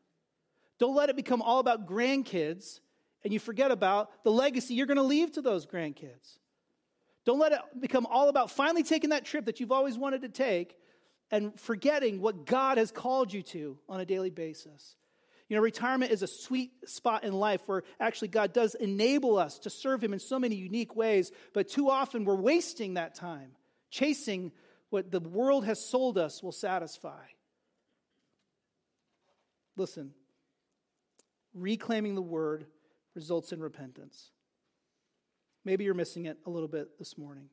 Don't 0.80 0.96
let 0.96 1.10
it 1.10 1.16
become 1.16 1.42
all 1.42 1.60
about 1.60 1.88
grandkids 1.88 2.80
and 3.26 3.34
you 3.34 3.40
forget 3.40 3.72
about 3.72 4.24
the 4.24 4.32
legacy 4.32 4.76
you're 4.76 4.86
going 4.86 4.98
to 4.98 5.04
leave 5.04 5.34
to 5.34 5.42
those 5.42 5.66
grandkids. 5.66 6.38
Don't 7.26 7.40
let 7.40 7.52
it 7.54 7.60
become 7.80 8.06
all 8.06 8.30
about 8.30 8.52
finally 8.52 8.84
taking 8.84 9.10
that 9.10 9.26
trip 9.26 9.46
that 9.46 9.60
you've 9.60 9.72
always 9.72 9.98
wanted 9.98 10.22
to 10.22 10.30
take 10.30 10.78
and 11.32 11.60
forgetting 11.60 12.22
what 12.22 12.46
God 12.46 12.78
has 12.78 12.92
called 12.92 13.34
you 13.34 13.42
to 13.42 13.80
on 13.90 14.00
a 14.00 14.06
daily 14.06 14.30
basis. 14.30 14.96
You 15.50 15.56
know, 15.56 15.64
retirement 15.64 16.12
is 16.12 16.22
a 16.22 16.28
sweet 16.28 16.72
spot 16.88 17.24
in 17.24 17.34
life 17.34 17.62
where 17.66 17.82
actually 18.00 18.28
God 18.28 18.54
does 18.54 18.76
enable 18.76 19.40
us 19.40 19.58
to 19.60 19.72
serve 19.72 20.04
Him 20.04 20.14
in 20.14 20.20
so 20.20 20.38
many 20.38 20.56
unique 20.56 20.96
ways, 20.96 21.32
but 21.54 21.68
too 21.68 21.90
often 21.90 22.26
we're 22.26 22.36
wasting 22.36 22.94
that 22.94 23.16
time 23.16 23.52
chasing 23.90 24.52
what 24.92 25.10
the 25.10 25.20
world 25.20 25.66
has 25.66 25.84
sold 25.84 26.20
us 26.20 26.44
will 26.44 26.52
satisfy. 26.52 27.24
Listen, 29.78 30.14
reclaiming 31.56 32.14
the 32.14 32.22
word 32.22 32.66
results 33.16 33.52
in 33.52 33.60
repentance. 33.60 34.32
Maybe 35.64 35.84
you're 35.84 35.94
missing 35.94 36.26
it 36.26 36.38
a 36.46 36.50
little 36.50 36.68
bit 36.68 37.00
this 37.00 37.18
morning. 37.18 37.50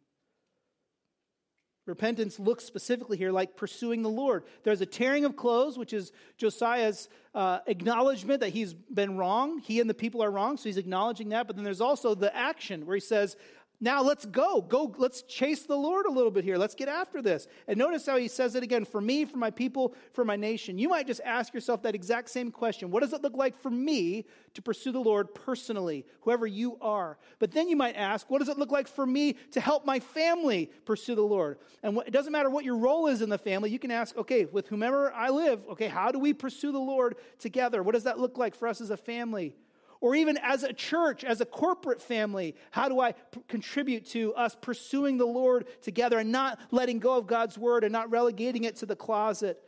Repentance 1.84 2.38
looks 2.38 2.64
specifically 2.64 3.16
here 3.16 3.32
like 3.32 3.56
pursuing 3.56 4.02
the 4.02 4.08
Lord. 4.08 4.44
There's 4.62 4.80
a 4.80 4.86
tearing 4.86 5.24
of 5.24 5.34
clothes, 5.34 5.76
which 5.76 5.92
is 5.92 6.12
Josiah's 6.36 7.08
uh, 7.34 7.58
acknowledgement 7.66 8.40
that 8.40 8.50
he's 8.50 8.72
been 8.72 9.16
wrong. 9.16 9.58
He 9.58 9.80
and 9.80 9.90
the 9.90 9.94
people 9.94 10.22
are 10.22 10.30
wrong, 10.30 10.56
so 10.56 10.64
he's 10.64 10.76
acknowledging 10.76 11.30
that. 11.30 11.48
But 11.48 11.56
then 11.56 11.64
there's 11.64 11.80
also 11.80 12.14
the 12.14 12.34
action 12.36 12.86
where 12.86 12.94
he 12.94 13.00
says, 13.00 13.36
now 13.82 14.00
let's 14.00 14.24
go. 14.24 14.62
Go, 14.62 14.94
let's 14.96 15.22
chase 15.22 15.64
the 15.64 15.76
Lord 15.76 16.06
a 16.06 16.10
little 16.10 16.30
bit 16.30 16.44
here. 16.44 16.56
Let's 16.56 16.76
get 16.76 16.88
after 16.88 17.20
this. 17.20 17.48
And 17.66 17.76
notice 17.76 18.06
how 18.06 18.16
he 18.16 18.28
says 18.28 18.54
it 18.54 18.62
again 18.62 18.84
for 18.84 19.00
me, 19.00 19.24
for 19.24 19.38
my 19.38 19.50
people, 19.50 19.96
for 20.12 20.24
my 20.24 20.36
nation. 20.36 20.78
You 20.78 20.88
might 20.88 21.08
just 21.08 21.20
ask 21.24 21.52
yourself 21.52 21.82
that 21.82 21.96
exact 21.96 22.30
same 22.30 22.52
question. 22.52 22.92
What 22.92 23.00
does 23.00 23.12
it 23.12 23.22
look 23.22 23.36
like 23.36 23.60
for 23.60 23.70
me 23.70 24.24
to 24.54 24.62
pursue 24.62 24.92
the 24.92 25.00
Lord 25.00 25.34
personally, 25.34 26.06
whoever 26.20 26.46
you 26.46 26.78
are? 26.80 27.18
But 27.40 27.50
then 27.50 27.68
you 27.68 27.74
might 27.74 27.96
ask, 27.96 28.30
what 28.30 28.38
does 28.38 28.48
it 28.48 28.56
look 28.56 28.70
like 28.70 28.86
for 28.86 29.04
me 29.04 29.32
to 29.50 29.60
help 29.60 29.84
my 29.84 29.98
family 29.98 30.70
pursue 30.84 31.16
the 31.16 31.22
Lord? 31.22 31.58
And 31.82 31.96
what, 31.96 32.06
it 32.06 32.12
doesn't 32.12 32.32
matter 32.32 32.50
what 32.50 32.64
your 32.64 32.76
role 32.76 33.08
is 33.08 33.20
in 33.20 33.30
the 33.30 33.38
family. 33.38 33.70
You 33.70 33.80
can 33.80 33.90
ask, 33.90 34.16
okay, 34.16 34.44
with 34.44 34.68
whomever 34.68 35.12
I 35.12 35.30
live, 35.30 35.60
okay, 35.70 35.88
how 35.88 36.12
do 36.12 36.20
we 36.20 36.32
pursue 36.32 36.70
the 36.70 36.78
Lord 36.78 37.16
together? 37.40 37.82
What 37.82 37.94
does 37.94 38.04
that 38.04 38.20
look 38.20 38.38
like 38.38 38.54
for 38.54 38.68
us 38.68 38.80
as 38.80 38.90
a 38.90 38.96
family? 38.96 39.56
Or 40.02 40.16
even 40.16 40.36
as 40.42 40.64
a 40.64 40.72
church, 40.72 41.22
as 41.22 41.40
a 41.40 41.46
corporate 41.46 42.02
family, 42.02 42.56
how 42.72 42.88
do 42.88 42.98
I 42.98 43.12
p- 43.12 43.40
contribute 43.46 44.04
to 44.06 44.34
us 44.34 44.56
pursuing 44.60 45.16
the 45.16 45.26
Lord 45.26 45.68
together 45.80 46.18
and 46.18 46.32
not 46.32 46.58
letting 46.72 46.98
go 46.98 47.16
of 47.16 47.28
God's 47.28 47.56
word 47.56 47.84
and 47.84 47.92
not 47.92 48.10
relegating 48.10 48.64
it 48.64 48.74
to 48.78 48.86
the 48.86 48.96
closet? 48.96 49.62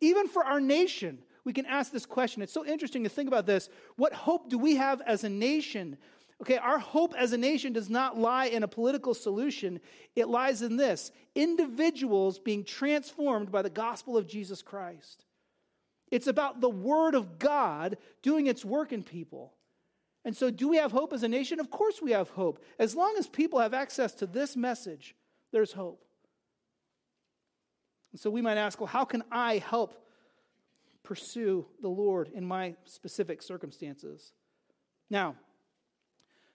Even 0.00 0.26
for 0.26 0.44
our 0.44 0.60
nation, 0.60 1.20
we 1.44 1.52
can 1.52 1.64
ask 1.64 1.92
this 1.92 2.06
question. 2.06 2.42
It's 2.42 2.52
so 2.52 2.66
interesting 2.66 3.04
to 3.04 3.08
think 3.08 3.28
about 3.28 3.46
this. 3.46 3.68
What 3.94 4.12
hope 4.12 4.50
do 4.50 4.58
we 4.58 4.74
have 4.74 5.00
as 5.06 5.22
a 5.22 5.28
nation? 5.28 5.96
Okay, 6.42 6.56
our 6.56 6.80
hope 6.80 7.14
as 7.16 7.32
a 7.32 7.38
nation 7.38 7.72
does 7.72 7.88
not 7.88 8.18
lie 8.18 8.46
in 8.46 8.64
a 8.64 8.68
political 8.68 9.14
solution. 9.14 9.78
It 10.16 10.26
lies 10.26 10.60
in 10.60 10.76
this 10.76 11.12
individuals 11.36 12.40
being 12.40 12.64
transformed 12.64 13.52
by 13.52 13.62
the 13.62 13.70
gospel 13.70 14.16
of 14.16 14.26
Jesus 14.26 14.60
Christ. 14.60 15.24
It's 16.10 16.26
about 16.26 16.60
the 16.60 16.68
word 16.68 17.14
of 17.14 17.38
God 17.38 17.96
doing 18.22 18.48
its 18.48 18.64
work 18.64 18.92
in 18.92 19.04
people. 19.04 19.52
And 20.24 20.36
so, 20.36 20.50
do 20.50 20.68
we 20.68 20.76
have 20.76 20.92
hope 20.92 21.12
as 21.12 21.22
a 21.22 21.28
nation? 21.28 21.60
Of 21.60 21.70
course, 21.70 22.02
we 22.02 22.10
have 22.10 22.30
hope. 22.30 22.62
As 22.78 22.94
long 22.94 23.14
as 23.18 23.26
people 23.26 23.60
have 23.60 23.72
access 23.72 24.12
to 24.14 24.26
this 24.26 24.56
message, 24.56 25.14
there's 25.52 25.72
hope. 25.72 26.04
And 28.12 28.20
so, 28.20 28.30
we 28.30 28.42
might 28.42 28.56
ask, 28.56 28.80
well, 28.80 28.88
how 28.88 29.04
can 29.04 29.22
I 29.30 29.58
help 29.58 29.94
pursue 31.02 31.66
the 31.80 31.88
Lord 31.88 32.30
in 32.34 32.44
my 32.44 32.74
specific 32.84 33.42
circumstances? 33.42 34.32
Now, 35.08 35.36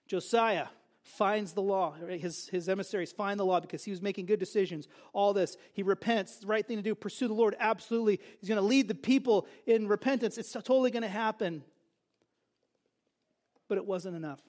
Josiah 0.07 0.67
finds 1.03 1.53
the 1.53 1.61
law. 1.61 1.93
His, 1.93 2.47
his 2.47 2.69
emissaries 2.69 3.11
find 3.11 3.39
the 3.39 3.45
law 3.45 3.59
because 3.59 3.83
he 3.83 3.91
was 3.91 4.01
making 4.01 4.25
good 4.25 4.39
decisions. 4.39 4.87
All 5.11 5.33
this. 5.33 5.57
He 5.73 5.83
repents. 5.83 6.37
The 6.37 6.47
right 6.47 6.65
thing 6.65 6.77
to 6.77 6.83
do. 6.83 6.95
Pursue 6.95 7.27
the 7.27 7.33
Lord. 7.33 7.55
Absolutely. 7.59 8.19
He's 8.39 8.49
going 8.49 8.61
to 8.61 8.65
lead 8.65 8.87
the 8.87 8.95
people 8.95 9.47
in 9.65 9.87
repentance. 9.87 10.37
It's 10.37 10.51
totally 10.51 10.91
going 10.91 11.03
to 11.03 11.09
happen. 11.09 11.63
But 13.73 13.79
it 13.79 13.87
wasn't 13.87 14.15
enough. 14.15 14.39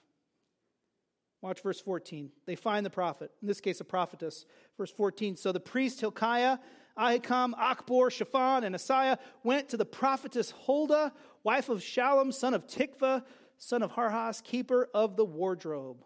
Watch 1.41 1.63
verse 1.63 1.81
14. 1.81 2.29
They 2.45 2.55
find 2.55 2.85
the 2.85 2.91
prophet, 2.91 3.31
in 3.41 3.47
this 3.47 3.59
case, 3.59 3.81
a 3.81 3.83
prophetess. 3.83 4.45
Verse 4.77 4.91
14. 4.91 5.35
So 5.35 5.51
the 5.51 5.59
priest 5.59 5.99
Hilkiah, 5.99 6.59
Ahikam, 6.95 7.53
Achbor, 7.53 8.11
Shaphan, 8.11 8.63
and 8.63 8.75
Asaiah 8.75 9.17
went 9.43 9.69
to 9.69 9.77
the 9.77 9.85
prophetess 9.85 10.53
Huldah, 10.67 11.11
wife 11.43 11.69
of 11.69 11.79
Shallum, 11.79 12.31
son 12.31 12.53
of 12.53 12.67
Tikvah, 12.67 13.23
son 13.57 13.81
of 13.81 13.93
Harhas, 13.93 14.43
keeper 14.43 14.89
of 14.93 15.15
the 15.15 15.25
wardrobe. 15.25 16.05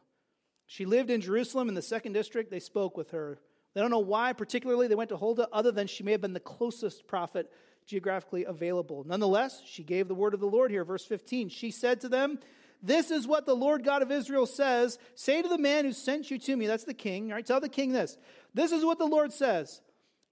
She 0.65 0.85
lived 0.85 1.09
in 1.09 1.19
Jerusalem 1.19 1.67
in 1.67 1.75
the 1.75 1.81
second 1.81 2.13
district. 2.13 2.49
They 2.49 2.61
spoke 2.61 2.95
with 2.95 3.11
her. 3.11 3.41
They 3.73 3.81
don't 3.81 3.91
know 3.91 3.99
why, 3.99 4.31
particularly, 4.31 4.87
they 4.87 4.95
went 4.95 5.09
to 5.09 5.17
Huldah, 5.17 5.49
other 5.51 5.73
than 5.73 5.87
she 5.87 6.03
may 6.03 6.13
have 6.13 6.21
been 6.21 6.31
the 6.31 6.39
closest 6.39 7.05
prophet 7.05 7.51
geographically 7.85 8.45
available. 8.45 9.03
Nonetheless, 9.05 9.61
she 9.65 9.83
gave 9.83 10.07
the 10.07 10.15
word 10.15 10.33
of 10.33 10.39
the 10.39 10.47
Lord 10.47 10.71
here. 10.71 10.85
Verse 10.85 11.03
15. 11.03 11.49
She 11.49 11.69
said 11.69 11.99
to 11.99 12.07
them, 12.07 12.39
This 12.81 13.11
is 13.11 13.27
what 13.27 13.45
the 13.45 13.55
Lord 13.55 13.83
God 13.83 14.01
of 14.01 14.11
Israel 14.11 14.45
says. 14.45 14.97
Say 15.15 15.41
to 15.41 15.49
the 15.49 15.57
man 15.57 15.85
who 15.85 15.91
sent 15.91 16.31
you 16.31 16.37
to 16.39 16.55
me, 16.55 16.67
that's 16.67 16.85
the 16.85 16.93
king, 16.93 17.29
right? 17.29 17.45
Tell 17.45 17.59
the 17.59 17.69
king 17.69 17.91
this. 17.91 18.17
This 18.53 18.71
is 18.71 18.85
what 18.85 18.99
the 18.99 19.05
Lord 19.05 19.33
says 19.33 19.81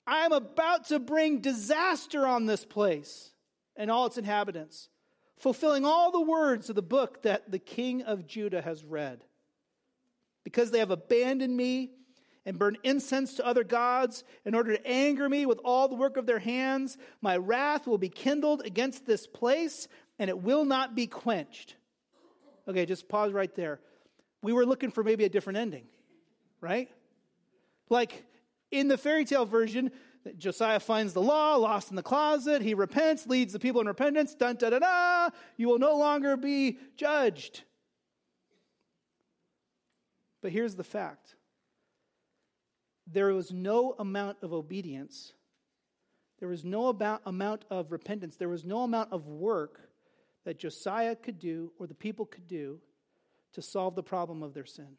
I 0.06 0.26
am 0.26 0.32
about 0.32 0.86
to 0.86 1.00
bring 1.00 1.42
disaster 1.42 2.26
on 2.26 2.46
this 2.46 2.64
place 2.64 3.32
and 3.76 3.92
all 3.92 4.06
its 4.06 4.18
inhabitants, 4.18 4.90
fulfilling 5.38 5.86
all 5.86 6.12
the 6.12 6.22
words 6.22 6.70
of 6.70 6.76
the 6.76 6.82
book 6.82 7.24
that 7.24 7.52
the 7.52 7.60
king 7.60 8.04
of 8.04 8.26
Judah 8.26 8.62
has 8.62 8.84
read 8.86 9.24
because 10.44 10.72
they 10.72 10.80
have 10.80 10.92
abandoned 10.92 11.56
me 11.56 11.92
and 12.46 12.58
burned 12.58 12.78
incense 12.84 13.34
to 13.34 13.46
other 13.46 13.66
gods 13.66 14.24
in 14.46 14.56
order 14.56 14.78
to 14.78 14.88
anger 14.88 15.28
me 15.28 15.46
with 15.46 15.60
all 15.66 15.90
the 15.90 15.96
work 15.96 16.16
of 16.16 16.26
their 16.26 16.40
hands. 16.40 16.98
My 17.22 17.36
wrath 17.36 17.86
will 17.86 17.98
be 17.98 18.08
kindled 18.08 18.62
against 18.66 19.06
this 19.06 19.28
place, 19.28 19.90
and 20.18 20.30
it 20.30 20.42
will 20.42 20.64
not 20.64 20.96
be 20.96 21.06
quenched. 21.06 21.76
Okay, 22.68 22.86
just 22.86 23.08
pause 23.08 23.32
right 23.32 23.54
there. 23.56 23.80
We 24.42 24.54
were 24.54 24.66
looking 24.66 24.92
for 24.92 25.04
maybe 25.04 25.24
a 25.24 25.30
different 25.30 25.58
ending, 25.58 25.86
right? 26.62 26.90
Like 27.90 28.26
in 28.72 28.88
the 28.88 28.98
fairy 28.98 29.26
tale 29.26 29.46
version, 29.46 29.92
Josiah 30.38 30.80
finds 30.80 31.14
the 31.14 31.22
law 31.22 31.56
lost 31.56 31.90
in 31.90 31.96
the 31.96 32.04
closet. 32.04 32.62
He 32.62 32.74
repents, 32.74 33.28
leads 33.28 33.54
the 33.54 33.60
people 33.60 33.80
in 33.82 33.88
repentance. 33.88 34.36
Dun 34.36 34.58
da 34.58 34.70
da 34.70 34.80
da. 34.80 35.30
You 35.56 35.70
will 35.70 35.80
no 35.80 35.96
longer 35.96 36.36
be 36.36 36.80
judged. 36.98 37.64
But 40.42 40.52
here's 40.52 40.76
the 40.76 40.84
fact 40.84 41.36
there 43.06 43.34
was 43.34 43.52
no 43.52 43.96
amount 44.00 44.38
of 44.42 44.52
obedience, 44.54 45.34
there 46.40 46.50
was 46.50 46.66
no 46.66 46.88
about, 46.88 47.22
amount 47.26 47.64
of 47.70 47.92
repentance, 47.92 48.36
there 48.36 48.50
was 48.50 48.66
no 48.66 48.84
amount 48.84 49.14
of 49.14 49.28
work 49.28 49.87
that 50.48 50.58
Josiah 50.58 51.14
could 51.14 51.40
do 51.40 51.74
or 51.78 51.88
the 51.88 51.94
people 51.94 52.26
could 52.26 52.48
do 52.48 52.80
to 53.52 53.62
solve 53.62 53.96
the 53.96 54.02
problem 54.02 54.42
of 54.42 54.54
their 54.54 54.66
sin. 54.66 54.96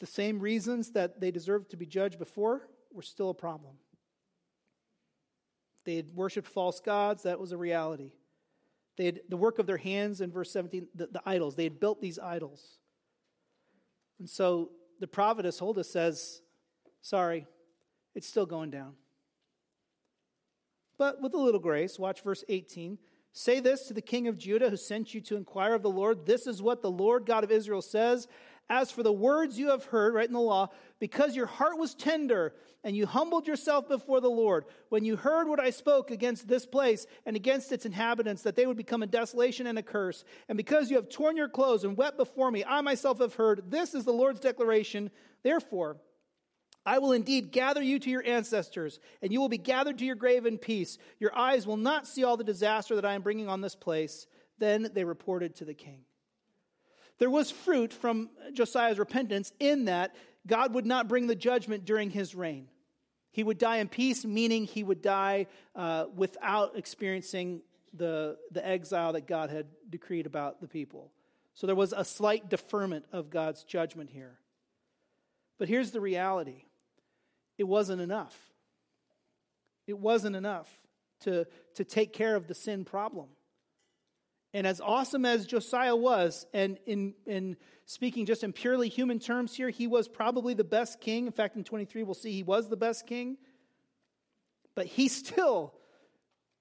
The 0.00 0.06
same 0.06 0.38
reasons 0.38 0.90
that 0.90 1.18
they 1.18 1.30
deserved 1.30 1.70
to 1.70 1.78
be 1.78 1.86
judged 1.86 2.18
before 2.18 2.68
were 2.92 3.00
still 3.00 3.30
a 3.30 3.34
problem. 3.34 3.76
They 5.86 5.96
had 5.96 6.14
worshiped 6.14 6.46
false 6.46 6.78
gods, 6.80 7.22
that 7.22 7.40
was 7.40 7.52
a 7.52 7.56
reality. 7.56 8.12
They 8.98 9.06
had 9.06 9.20
the 9.30 9.38
work 9.38 9.58
of 9.58 9.66
their 9.66 9.78
hands 9.78 10.20
in 10.20 10.30
verse 10.30 10.52
17, 10.52 10.88
the, 10.94 11.06
the 11.06 11.22
idols. 11.24 11.56
They 11.56 11.64
had 11.64 11.80
built 11.80 12.02
these 12.02 12.18
idols. 12.18 12.62
And 14.18 14.28
so 14.28 14.72
the 15.00 15.06
prophetess 15.06 15.58
Huldah 15.58 15.84
says, 15.84 16.42
Sorry, 17.00 17.46
it's 18.14 18.28
still 18.28 18.44
going 18.44 18.68
down. 18.68 18.92
But 20.98 21.22
with 21.22 21.32
a 21.32 21.38
little 21.38 21.60
grace, 21.60 21.98
watch 21.98 22.20
verse 22.20 22.44
18. 22.50 22.98
Say 23.32 23.60
this 23.60 23.86
to 23.88 23.94
the 23.94 24.02
king 24.02 24.28
of 24.28 24.38
Judah 24.38 24.70
who 24.70 24.76
sent 24.76 25.14
you 25.14 25.20
to 25.22 25.36
inquire 25.36 25.74
of 25.74 25.82
the 25.82 25.90
Lord. 25.90 26.26
This 26.26 26.46
is 26.46 26.62
what 26.62 26.82
the 26.82 26.90
Lord 26.90 27.26
God 27.26 27.44
of 27.44 27.50
Israel 27.50 27.82
says 27.82 28.28
as 28.72 28.90
for 28.90 29.02
the 29.02 29.12
words 29.12 29.58
you 29.58 29.68
have 29.68 29.84
heard, 29.84 30.14
right 30.14 30.26
in 30.26 30.32
the 30.32 30.40
law, 30.40 30.68
because 30.98 31.36
your 31.36 31.46
heart 31.46 31.78
was 31.78 31.94
tender 31.94 32.54
and 32.84 32.96
you 32.96 33.06
humbled 33.06 33.46
yourself 33.46 33.86
before 33.86 34.20
the 34.20 34.30
Lord, 34.30 34.64
when 34.88 35.04
you 35.04 35.14
heard 35.14 35.46
what 35.46 35.60
I 35.60 35.70
spoke 35.70 36.10
against 36.10 36.48
this 36.48 36.64
place 36.64 37.06
and 37.26 37.36
against 37.36 37.70
its 37.70 37.86
inhabitants, 37.86 38.42
that 38.42 38.56
they 38.56 38.66
would 38.66 38.78
become 38.78 39.02
a 39.02 39.06
desolation 39.06 39.66
and 39.66 39.78
a 39.78 39.82
curse, 39.82 40.24
and 40.48 40.56
because 40.56 40.90
you 40.90 40.96
have 40.96 41.08
torn 41.08 41.36
your 41.36 41.48
clothes 41.48 41.84
and 41.84 41.96
wept 41.96 42.16
before 42.16 42.50
me, 42.50 42.64
I 42.64 42.80
myself 42.80 43.18
have 43.18 43.34
heard, 43.34 43.70
this 43.70 43.94
is 43.94 44.04
the 44.04 44.12
Lord's 44.12 44.40
declaration. 44.40 45.10
Therefore, 45.42 45.98
I 46.84 46.98
will 46.98 47.12
indeed 47.12 47.52
gather 47.52 47.82
you 47.82 47.98
to 48.00 48.10
your 48.10 48.24
ancestors, 48.26 48.98
and 49.20 49.32
you 49.32 49.40
will 49.40 49.48
be 49.48 49.58
gathered 49.58 49.98
to 49.98 50.04
your 50.04 50.16
grave 50.16 50.46
in 50.46 50.58
peace. 50.58 50.98
Your 51.20 51.36
eyes 51.36 51.66
will 51.66 51.76
not 51.76 52.08
see 52.08 52.24
all 52.24 52.36
the 52.36 52.44
disaster 52.44 52.96
that 52.96 53.04
I 53.04 53.14
am 53.14 53.22
bringing 53.22 53.48
on 53.48 53.60
this 53.60 53.76
place. 53.76 54.26
Then 54.58 54.90
they 54.92 55.04
reported 55.04 55.54
to 55.56 55.64
the 55.64 55.74
king. 55.74 56.00
There 57.18 57.30
was 57.30 57.50
fruit 57.50 57.92
from 57.92 58.30
Josiah's 58.52 58.98
repentance 58.98 59.52
in 59.60 59.84
that 59.84 60.16
God 60.46 60.74
would 60.74 60.86
not 60.86 61.06
bring 61.06 61.28
the 61.28 61.36
judgment 61.36 61.84
during 61.84 62.10
his 62.10 62.34
reign. 62.34 62.66
He 63.30 63.44
would 63.44 63.58
die 63.58 63.76
in 63.76 63.88
peace, 63.88 64.24
meaning 64.24 64.64
he 64.64 64.82
would 64.82 65.02
die 65.02 65.46
uh, 65.76 66.06
without 66.14 66.76
experiencing 66.76 67.62
the, 67.94 68.36
the 68.50 68.66
exile 68.66 69.12
that 69.12 69.26
God 69.26 69.50
had 69.50 69.66
decreed 69.88 70.26
about 70.26 70.60
the 70.60 70.68
people. 70.68 71.12
So 71.54 71.66
there 71.66 71.76
was 71.76 71.94
a 71.96 72.04
slight 72.04 72.48
deferment 72.48 73.04
of 73.12 73.30
God's 73.30 73.62
judgment 73.64 74.10
here. 74.10 74.38
But 75.58 75.68
here's 75.68 75.92
the 75.92 76.00
reality 76.00 76.64
it 77.58 77.64
wasn't 77.64 78.00
enough. 78.00 78.36
It 79.86 79.98
wasn't 79.98 80.36
enough 80.36 80.68
to, 81.20 81.46
to 81.74 81.84
take 81.84 82.12
care 82.12 82.36
of 82.36 82.46
the 82.46 82.54
sin 82.54 82.84
problem. 82.84 83.28
And 84.54 84.66
as 84.66 84.80
awesome 84.80 85.24
as 85.24 85.46
Josiah 85.46 85.96
was, 85.96 86.46
and 86.52 86.78
in, 86.84 87.14
in 87.26 87.56
speaking 87.86 88.26
just 88.26 88.44
in 88.44 88.52
purely 88.52 88.88
human 88.88 89.18
terms 89.18 89.54
here, 89.54 89.70
he 89.70 89.86
was 89.86 90.08
probably 90.08 90.52
the 90.52 90.64
best 90.64 91.00
king. 91.00 91.26
In 91.26 91.32
fact, 91.32 91.56
in 91.56 91.64
23, 91.64 92.02
we'll 92.02 92.14
see 92.14 92.32
he 92.32 92.42
was 92.42 92.68
the 92.68 92.76
best 92.76 93.06
king. 93.06 93.38
But 94.74 94.86
he 94.86 95.08
still 95.08 95.74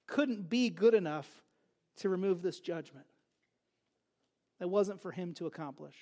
couldn't 0.07 0.49
be 0.49 0.69
good 0.69 0.93
enough 0.93 1.29
to 1.97 2.09
remove 2.09 2.41
this 2.41 2.59
judgment. 2.59 3.05
That 4.59 4.69
wasn't 4.69 5.01
for 5.01 5.11
him 5.11 5.33
to 5.35 5.47
accomplish. 5.47 5.95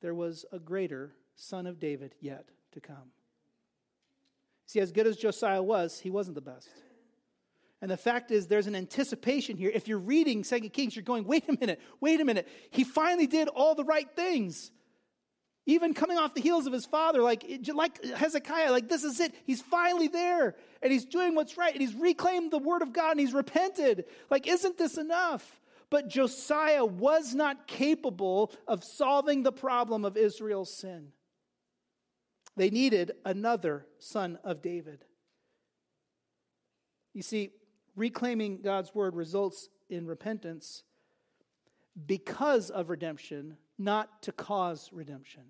There 0.00 0.14
was 0.14 0.44
a 0.52 0.58
greater 0.58 1.12
son 1.34 1.66
of 1.66 1.80
David 1.80 2.14
yet 2.20 2.48
to 2.72 2.80
come. 2.80 3.12
See, 4.70 4.78
as 4.78 4.92
good 4.92 5.08
as 5.08 5.16
Josiah 5.16 5.64
was, 5.64 5.98
he 5.98 6.10
wasn't 6.10 6.36
the 6.36 6.40
best. 6.40 6.70
And 7.82 7.90
the 7.90 7.96
fact 7.96 8.30
is, 8.30 8.46
there's 8.46 8.68
an 8.68 8.76
anticipation 8.76 9.56
here. 9.56 9.68
If 9.74 9.88
you're 9.88 9.98
reading 9.98 10.44
Second 10.44 10.70
Kings, 10.70 10.94
you're 10.94 11.02
going, 11.02 11.24
wait 11.24 11.48
a 11.48 11.56
minute, 11.58 11.80
wait 12.00 12.20
a 12.20 12.24
minute. 12.24 12.46
He 12.70 12.84
finally 12.84 13.26
did 13.26 13.48
all 13.48 13.74
the 13.74 13.82
right 13.82 14.08
things. 14.14 14.70
Even 15.66 15.92
coming 15.92 16.18
off 16.18 16.34
the 16.34 16.40
heels 16.40 16.68
of 16.68 16.72
his 16.72 16.86
father, 16.86 17.20
like, 17.20 17.44
like 17.74 18.04
Hezekiah, 18.14 18.70
like 18.70 18.88
this 18.88 19.02
is 19.02 19.18
it. 19.18 19.34
He's 19.44 19.60
finally 19.60 20.06
there. 20.06 20.54
And 20.82 20.92
he's 20.92 21.04
doing 21.04 21.34
what's 21.34 21.58
right. 21.58 21.72
And 21.72 21.80
he's 21.80 21.96
reclaimed 21.96 22.52
the 22.52 22.58
word 22.58 22.82
of 22.82 22.92
God 22.92 23.10
and 23.10 23.20
he's 23.20 23.34
repented. 23.34 24.04
Like, 24.30 24.46
isn't 24.46 24.78
this 24.78 24.98
enough? 24.98 25.60
But 25.90 26.06
Josiah 26.06 26.84
was 26.84 27.34
not 27.34 27.66
capable 27.66 28.52
of 28.68 28.84
solving 28.84 29.42
the 29.42 29.50
problem 29.50 30.04
of 30.04 30.16
Israel's 30.16 30.72
sin. 30.72 31.08
They 32.56 32.70
needed 32.70 33.12
another 33.24 33.86
son 33.98 34.38
of 34.44 34.62
David. 34.62 35.04
You 37.14 37.22
see, 37.22 37.50
reclaiming 37.96 38.62
God's 38.62 38.94
word 38.94 39.14
results 39.14 39.68
in 39.88 40.06
repentance 40.06 40.84
because 42.06 42.70
of 42.70 42.88
redemption, 42.88 43.56
not 43.78 44.22
to 44.22 44.32
cause 44.32 44.90
redemption. 44.92 45.42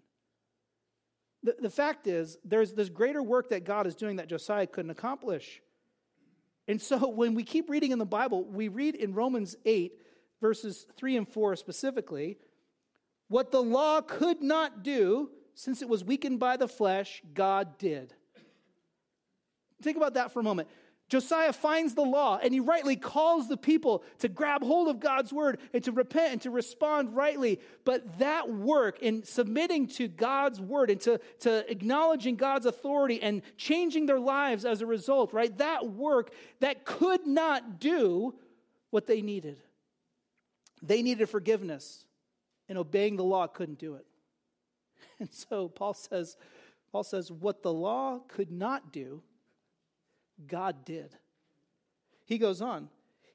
The, 1.43 1.57
the 1.59 1.71
fact 1.71 2.07
is, 2.07 2.39
there's 2.45 2.73
this 2.73 2.89
greater 2.89 3.23
work 3.23 3.51
that 3.51 3.65
God 3.65 3.87
is 3.87 3.95
doing 3.95 4.17
that 4.17 4.29
Josiah 4.29 4.67
couldn't 4.67 4.91
accomplish. 4.91 5.63
And 6.69 6.81
so 6.81 7.09
when 7.09 7.35
we 7.35 7.43
keep 7.43 7.69
reading 7.71 7.93
in 7.93 7.99
the 7.99 8.07
Bible, 8.07 8.45
we 8.45 8.69
read 8.69 8.95
in 8.95 9.15
Romans 9.15 9.57
8, 9.65 9.93
verses 10.41 10.87
3 10.97 11.19
and 11.19 11.29
4 11.29 11.57
specifically, 11.57 12.39
what 13.29 13.53
the 13.53 13.63
law 13.63 14.01
could 14.01 14.43
not 14.43 14.83
do, 14.83 15.31
since 15.61 15.83
it 15.83 15.91
was 15.91 16.03
weakened 16.03 16.41
by 16.41 16.57
the 16.57 16.67
flesh, 16.67 17.21
God 17.35 17.77
did. 17.77 18.15
Think 19.83 19.99
about 19.99 20.15
that 20.15 20.33
for 20.33 20.41
a 20.41 20.43
moment. 20.43 20.69
Josiah 21.11 21.53
finds 21.53 21.95
the 21.95 22.03
law 22.03 22.39
and 22.43 22.55
he 22.55 22.61
rightly 22.61 22.97
calls 22.97 23.47
the 23.47 23.59
people 23.59 24.03
to 24.21 24.29
grab 24.29 24.63
hold 24.63 24.89
of 24.89 25.01
God's 25.01 25.35
word 25.35 25.59
and 25.75 25.85
to 25.85 25.93
repent 25.93 26.33
and 26.33 26.43
to 26.43 26.51
respond 26.51 27.15
rightly. 27.15 27.61
But 27.85 28.21
that 28.21 28.49
work 28.49 29.03
in 29.03 29.23
submitting 29.23 29.89
to 29.89 30.09
God's 30.09 30.63
word 30.63 30.89
and 30.91 31.01
to, 31.03 31.21
to 31.41 31.71
acknowledging 31.71 32.37
God's 32.37 32.65
authority 32.65 33.23
and 33.23 33.43
changing 33.59 34.07
their 34.07 34.21
lives 34.21 34.65
as 34.65 34.81
a 34.81 34.87
result, 34.87 35.35
right? 35.35 35.55
That 35.59 35.91
work 35.91 36.33
that 36.61 36.87
could 36.87 37.27
not 37.27 37.79
do 37.79 38.35
what 38.89 39.07
they 39.07 39.21
needed. 39.21 39.61
They 40.81 41.03
needed 41.03 41.29
forgiveness 41.29 42.07
and 42.67 42.79
obeying 42.79 43.17
the 43.17 43.25
law 43.25 43.47
couldn't 43.47 43.79
do 43.79 43.97
it. 43.97 44.07
And 45.19 45.33
so 45.33 45.69
Paul 45.69 45.95
says, 45.95 46.37
Paul 46.93 47.05
says, 47.05 47.31
what 47.31 47.63
the 47.63 47.73
law 47.73 48.21
could 48.29 48.51
not 48.51 48.93
do, 48.93 49.23
God 50.47 50.85
did. 50.85 51.15
He 52.25 52.39
goes 52.39 52.63
on. 52.63 52.89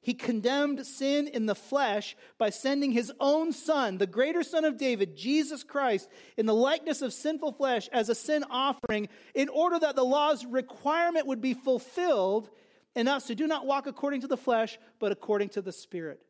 He 0.06 0.14
condemned 0.14 0.86
sin 0.86 1.26
in 1.26 1.46
the 1.46 1.54
flesh 1.56 2.16
by 2.38 2.50
sending 2.50 2.92
his 2.92 3.12
own 3.18 3.52
son, 3.52 3.98
the 3.98 4.06
greater 4.06 4.44
son 4.44 4.64
of 4.64 4.76
David, 4.76 5.16
Jesus 5.16 5.64
Christ, 5.64 6.08
in 6.36 6.46
the 6.46 6.54
likeness 6.54 7.02
of 7.02 7.12
sinful 7.12 7.52
flesh 7.52 7.88
as 7.92 8.08
a 8.08 8.14
sin 8.14 8.44
offering, 8.48 9.08
in 9.34 9.48
order 9.48 9.80
that 9.80 9.96
the 9.96 10.04
law's 10.04 10.46
requirement 10.46 11.26
would 11.26 11.40
be 11.40 11.54
fulfilled 11.54 12.48
in 12.94 13.08
us 13.08 13.26
who 13.26 13.34
do 13.34 13.48
not 13.48 13.66
walk 13.66 13.88
according 13.88 14.20
to 14.20 14.28
the 14.28 14.36
flesh, 14.36 14.78
but 15.00 15.10
according 15.10 15.48
to 15.50 15.60
the 15.60 15.72
Spirit. 15.72 16.20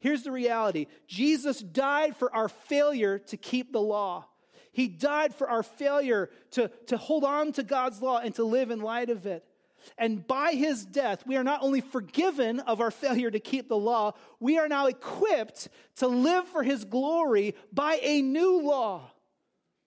Here's 0.00 0.22
the 0.22 0.32
reality 0.32 0.86
Jesus 1.06 1.60
died 1.60 2.16
for 2.16 2.34
our 2.34 2.48
failure 2.48 3.18
to 3.18 3.36
keep 3.36 3.70
the 3.70 3.80
law. 3.80 4.26
He 4.76 4.88
died 4.88 5.34
for 5.34 5.48
our 5.48 5.62
failure 5.62 6.28
to, 6.50 6.68
to 6.88 6.98
hold 6.98 7.24
on 7.24 7.52
to 7.52 7.62
God's 7.62 8.02
law 8.02 8.18
and 8.18 8.34
to 8.34 8.44
live 8.44 8.70
in 8.70 8.82
light 8.82 9.08
of 9.08 9.24
it. 9.24 9.42
And 9.96 10.26
by 10.26 10.52
his 10.52 10.84
death, 10.84 11.26
we 11.26 11.38
are 11.38 11.42
not 11.42 11.62
only 11.62 11.80
forgiven 11.80 12.60
of 12.60 12.82
our 12.82 12.90
failure 12.90 13.30
to 13.30 13.40
keep 13.40 13.70
the 13.70 13.76
law, 13.78 14.12
we 14.38 14.58
are 14.58 14.68
now 14.68 14.84
equipped 14.84 15.68
to 15.96 16.08
live 16.08 16.46
for 16.48 16.62
his 16.62 16.84
glory 16.84 17.54
by 17.72 17.98
a 18.02 18.20
new 18.20 18.60
law. 18.60 19.10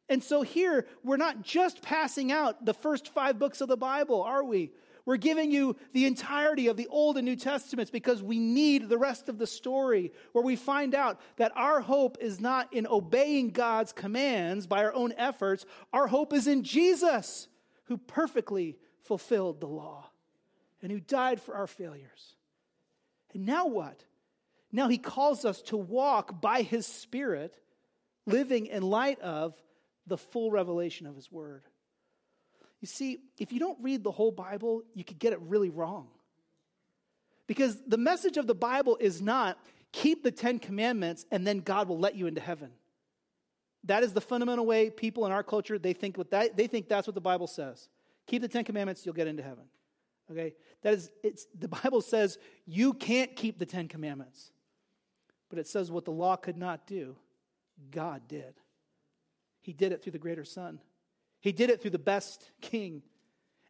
And 0.09 0.23
so 0.23 0.41
here, 0.41 0.87
we're 1.03 1.17
not 1.17 1.43
just 1.43 1.83
passing 1.83 2.31
out 2.31 2.65
the 2.65 2.73
first 2.73 3.09
five 3.09 3.37
books 3.37 3.61
of 3.61 3.67
the 3.67 3.77
Bible, 3.77 4.23
are 4.23 4.43
we? 4.43 4.71
We're 5.09 5.17
giving 5.17 5.49
you 5.49 5.75
the 5.91 6.05
entirety 6.05 6.67
of 6.67 6.77
the 6.77 6.85
Old 6.85 7.17
and 7.17 7.25
New 7.25 7.35
Testaments 7.35 7.89
because 7.89 8.21
we 8.21 8.37
need 8.37 8.89
the 8.89 8.97
rest 8.99 9.27
of 9.27 9.39
the 9.39 9.47
story 9.47 10.13
where 10.33 10.43
we 10.43 10.55
find 10.55 10.93
out 10.93 11.19
that 11.37 11.51
our 11.55 11.81
hope 11.81 12.19
is 12.21 12.39
not 12.39 12.71
in 12.71 12.85
obeying 12.85 13.49
God's 13.49 13.91
commands 13.91 14.67
by 14.67 14.83
our 14.83 14.93
own 14.93 15.15
efforts. 15.17 15.65
Our 15.91 16.05
hope 16.05 16.31
is 16.31 16.45
in 16.45 16.63
Jesus, 16.63 17.47
who 17.85 17.97
perfectly 17.97 18.77
fulfilled 19.01 19.61
the 19.61 19.65
law 19.65 20.11
and 20.83 20.91
who 20.91 20.99
died 20.99 21.41
for 21.41 21.55
our 21.55 21.65
failures. 21.65 22.35
And 23.33 23.47
now 23.47 23.65
what? 23.65 24.03
Now 24.71 24.89
he 24.89 24.99
calls 24.99 25.43
us 25.43 25.63
to 25.63 25.77
walk 25.77 26.39
by 26.39 26.61
his 26.61 26.85
Spirit, 26.85 27.59
living 28.27 28.67
in 28.67 28.83
light 28.83 29.19
of 29.21 29.55
the 30.05 30.19
full 30.19 30.51
revelation 30.51 31.07
of 31.07 31.15
his 31.15 31.31
word. 31.31 31.63
You 32.81 32.87
see, 32.87 33.19
if 33.37 33.51
you 33.51 33.59
don't 33.59 33.77
read 33.81 34.03
the 34.03 34.11
whole 34.11 34.31
Bible, 34.31 34.83
you 34.93 35.03
could 35.03 35.19
get 35.19 35.33
it 35.33 35.39
really 35.41 35.69
wrong. 35.69 36.07
Because 37.47 37.81
the 37.87 37.97
message 37.97 38.37
of 38.37 38.47
the 38.47 38.55
Bible 38.55 38.97
is 38.99 39.21
not 39.21 39.57
keep 39.91 40.23
the 40.23 40.31
Ten 40.31 40.59
Commandments 40.59 41.25
and 41.31 41.45
then 41.45 41.59
God 41.59 41.87
will 41.87 41.99
let 41.99 42.15
you 42.15 42.27
into 42.27 42.41
heaven. 42.41 42.69
That 43.85 44.03
is 44.03 44.13
the 44.13 44.21
fundamental 44.21 44.65
way 44.65 44.89
people 44.89 45.25
in 45.25 45.31
our 45.31 45.43
culture 45.43 45.79
they 45.79 45.93
think 45.93 46.17
what 46.17 46.31
that, 46.31 46.55
they 46.55 46.67
think 46.67 46.87
that's 46.87 47.07
what 47.07 47.15
the 47.15 47.21
Bible 47.21 47.47
says. 47.47 47.89
Keep 48.27 48.43
the 48.43 48.47
Ten 48.47 48.63
Commandments, 48.63 49.05
you'll 49.05 49.15
get 49.15 49.27
into 49.27 49.41
heaven. 49.41 49.63
Okay? 50.31 50.53
That 50.83 50.93
is 50.93 51.09
it's 51.23 51.47
the 51.57 51.67
Bible 51.67 52.01
says 52.01 52.37
you 52.65 52.93
can't 52.93 53.35
keep 53.35 53.57
the 53.57 53.65
Ten 53.65 53.87
Commandments. 53.87 54.51
But 55.49 55.57
it 55.57 55.67
says 55.67 55.91
what 55.91 56.05
the 56.05 56.11
law 56.11 56.35
could 56.35 56.57
not 56.57 56.85
do, 56.85 57.15
God 57.89 58.27
did. 58.27 58.53
He 59.61 59.73
did 59.73 59.91
it 59.91 60.03
through 60.03 60.11
the 60.11 60.19
greater 60.19 60.45
Son. 60.45 60.79
He 61.41 61.51
did 61.51 61.69
it 61.69 61.81
through 61.81 61.91
the 61.91 61.99
best 61.99 62.51
king. 62.61 63.01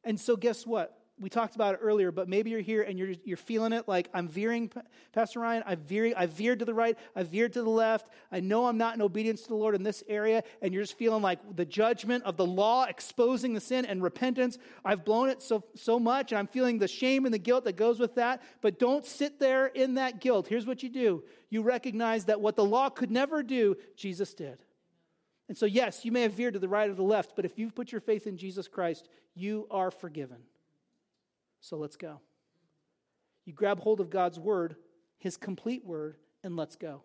And 0.04 0.20
so, 0.20 0.36
guess 0.36 0.66
what? 0.66 0.96
We 1.20 1.30
talked 1.30 1.56
about 1.56 1.74
it 1.74 1.80
earlier, 1.84 2.14
but 2.14 2.30
maybe 2.30 2.50
you're 2.50 2.62
here 2.62 2.82
and 2.82 2.98
you're, 2.98 3.12
you're 3.26 3.36
feeling 3.36 3.74
it 3.74 3.90
like 3.90 4.10
I'm 4.14 4.30
veering, 4.30 4.72
Pastor 5.12 5.42
Ryan. 5.42 5.64
I 5.66 5.76
veer, 5.76 6.14
I 6.16 6.28
veered 6.28 6.60
to 6.60 6.66
the 6.66 6.74
right, 6.74 6.98
I 7.14 7.24
veered 7.24 7.52
to 7.54 7.62
the 7.62 7.70
left. 7.70 8.10
I 8.32 8.40
know 8.40 8.68
I'm 8.68 8.78
not 8.78 8.96
in 8.96 9.02
obedience 9.02 9.42
to 9.42 9.50
the 9.50 9.56
Lord 9.56 9.76
in 9.76 9.84
this 9.84 10.02
area, 10.08 10.44
and 10.62 10.74
you're 10.74 10.84
just 10.84 10.98
feeling 10.98 11.22
like 11.22 11.40
the 11.58 11.66
judgment 11.66 12.24
of 12.24 12.38
the 12.38 12.46
law 12.46 12.86
exposing 12.86 13.54
the 13.54 13.60
sin 13.60 13.86
and 13.86 14.02
repentance. 14.02 14.58
I've 14.86 15.04
blown 15.04 15.28
it 15.28 15.42
so, 15.42 15.66
so 15.76 16.00
much, 16.00 16.32
and 16.32 16.40
I'm 16.40 16.48
feeling 16.48 16.80
the 16.80 16.88
shame 16.88 17.26
and 17.26 17.34
the 17.34 17.40
guilt 17.40 17.66
that 17.66 17.76
goes 17.76 18.00
with 18.00 18.16
that. 18.16 18.42
But 18.62 18.80
don't 18.80 19.06
sit 19.06 19.40
there 19.40 19.68
in 19.68 19.96
that 19.96 20.22
guilt. 20.22 20.48
Here's 20.48 20.66
what 20.66 20.84
you 20.84 20.90
do 20.90 21.24
you 21.50 21.64
recognize 21.64 22.26
that 22.26 22.40
what 22.40 22.56
the 22.56 22.64
law 22.64 22.90
could 22.90 23.12
never 23.12 23.44
do, 23.44 23.76
Jesus 23.98 24.34
did. 24.34 24.60
And 25.50 25.58
so, 25.58 25.66
yes, 25.66 26.06
you 26.06 26.12
may 26.12 26.22
have 26.22 26.34
veered 26.34 26.54
to 26.54 26.60
the 26.60 26.70
right 26.70 26.90
or 26.90 26.94
the 26.94 27.02
left, 27.02 27.36
but 27.36 27.44
if 27.44 27.58
you've 27.58 27.76
put 27.76 27.92
your 27.92 28.00
faith 28.00 28.28
in 28.28 28.38
Jesus 28.38 28.68
Christ, 28.68 29.10
you 29.34 29.68
are 29.72 29.90
forgiven. 29.90 30.38
So 31.60 31.76
let's 31.76 31.96
go. 31.96 32.22
You 33.46 33.54
grab 33.54 33.80
hold 33.80 34.00
of 34.00 34.12
God's 34.12 34.40
word, 34.40 34.76
his 35.18 35.36
complete 35.38 35.84
word, 35.84 36.18
and 36.44 36.56
let's 36.56 36.76
go. 36.76 37.02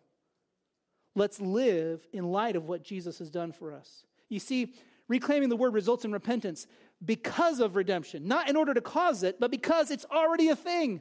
Let's 1.16 1.40
live 1.40 2.07
in 2.12 2.24
light 2.24 2.55
of 2.55 2.66
what 2.66 2.84
Jesus 2.84 3.18
has 3.18 3.30
done 3.30 3.51
for 3.51 3.72
us. 3.72 4.05
You 4.28 4.40
see, 4.40 4.74
reclaiming 5.09 5.49
the 5.49 5.57
word 5.57 5.72
results 5.72 6.05
in 6.05 6.12
repentance 6.12 6.66
because 7.03 7.61
of 7.61 7.76
redemption, 7.76 8.28
not 8.28 8.51
in 8.51 8.57
order 8.57 8.74
to 8.74 8.80
cause 8.82 9.22
it, 9.22 9.40
but 9.40 9.51
because 9.51 9.90
it's 9.90 10.07
already 10.11 10.49
a 10.49 10.57
thing. 10.57 11.01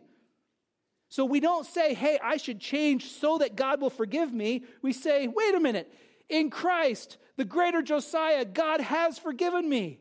So 1.09 1.25
we 1.25 1.41
don't 1.41 1.65
say, 1.65 1.93
hey, 1.93 2.19
I 2.23 2.37
should 2.37 2.59
change 2.59 3.11
so 3.11 3.37
that 3.39 3.55
God 3.55 3.81
will 3.81 3.89
forgive 3.89 4.33
me. 4.33 4.63
We 4.81 4.93
say, 4.93 5.27
wait 5.27 5.53
a 5.55 5.59
minute, 5.59 5.91
in 6.29 6.49
Christ, 6.49 7.17
the 7.37 7.45
greater 7.45 7.81
Josiah, 7.81 8.45
God 8.45 8.81
has 8.81 9.17
forgiven 9.17 9.67
me. 9.67 9.99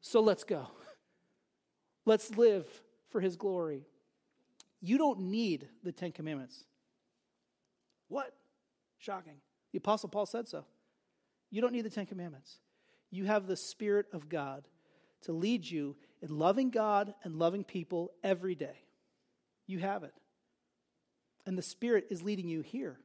So 0.00 0.20
let's 0.20 0.44
go. 0.44 0.68
Let's 2.04 2.30
live 2.36 2.66
for 3.10 3.20
his 3.20 3.36
glory. 3.36 3.86
You 4.80 4.98
don't 4.98 5.20
need 5.20 5.68
the 5.82 5.92
Ten 5.92 6.12
Commandments. 6.12 6.64
What? 8.08 8.32
Shocking. 8.98 9.36
The 9.72 9.78
Apostle 9.78 10.08
Paul 10.08 10.26
said 10.26 10.48
so. 10.48 10.64
You 11.50 11.60
don't 11.60 11.72
need 11.72 11.84
the 11.84 11.90
Ten 11.90 12.06
Commandments. 12.06 12.58
You 13.10 13.24
have 13.24 13.46
the 13.46 13.56
Spirit 13.56 14.06
of 14.12 14.28
God 14.28 14.66
to 15.22 15.32
lead 15.32 15.68
you 15.68 15.96
in 16.22 16.38
loving 16.38 16.70
God 16.70 17.14
and 17.24 17.36
loving 17.36 17.64
people 17.64 18.12
every 18.22 18.54
day. 18.54 18.84
You 19.66 19.78
have 19.80 20.04
it. 20.04 20.14
And 21.46 21.56
the 21.56 21.62
Spirit 21.62 22.06
is 22.10 22.22
leading 22.22 22.48
you 22.48 22.60
here. 22.60 22.98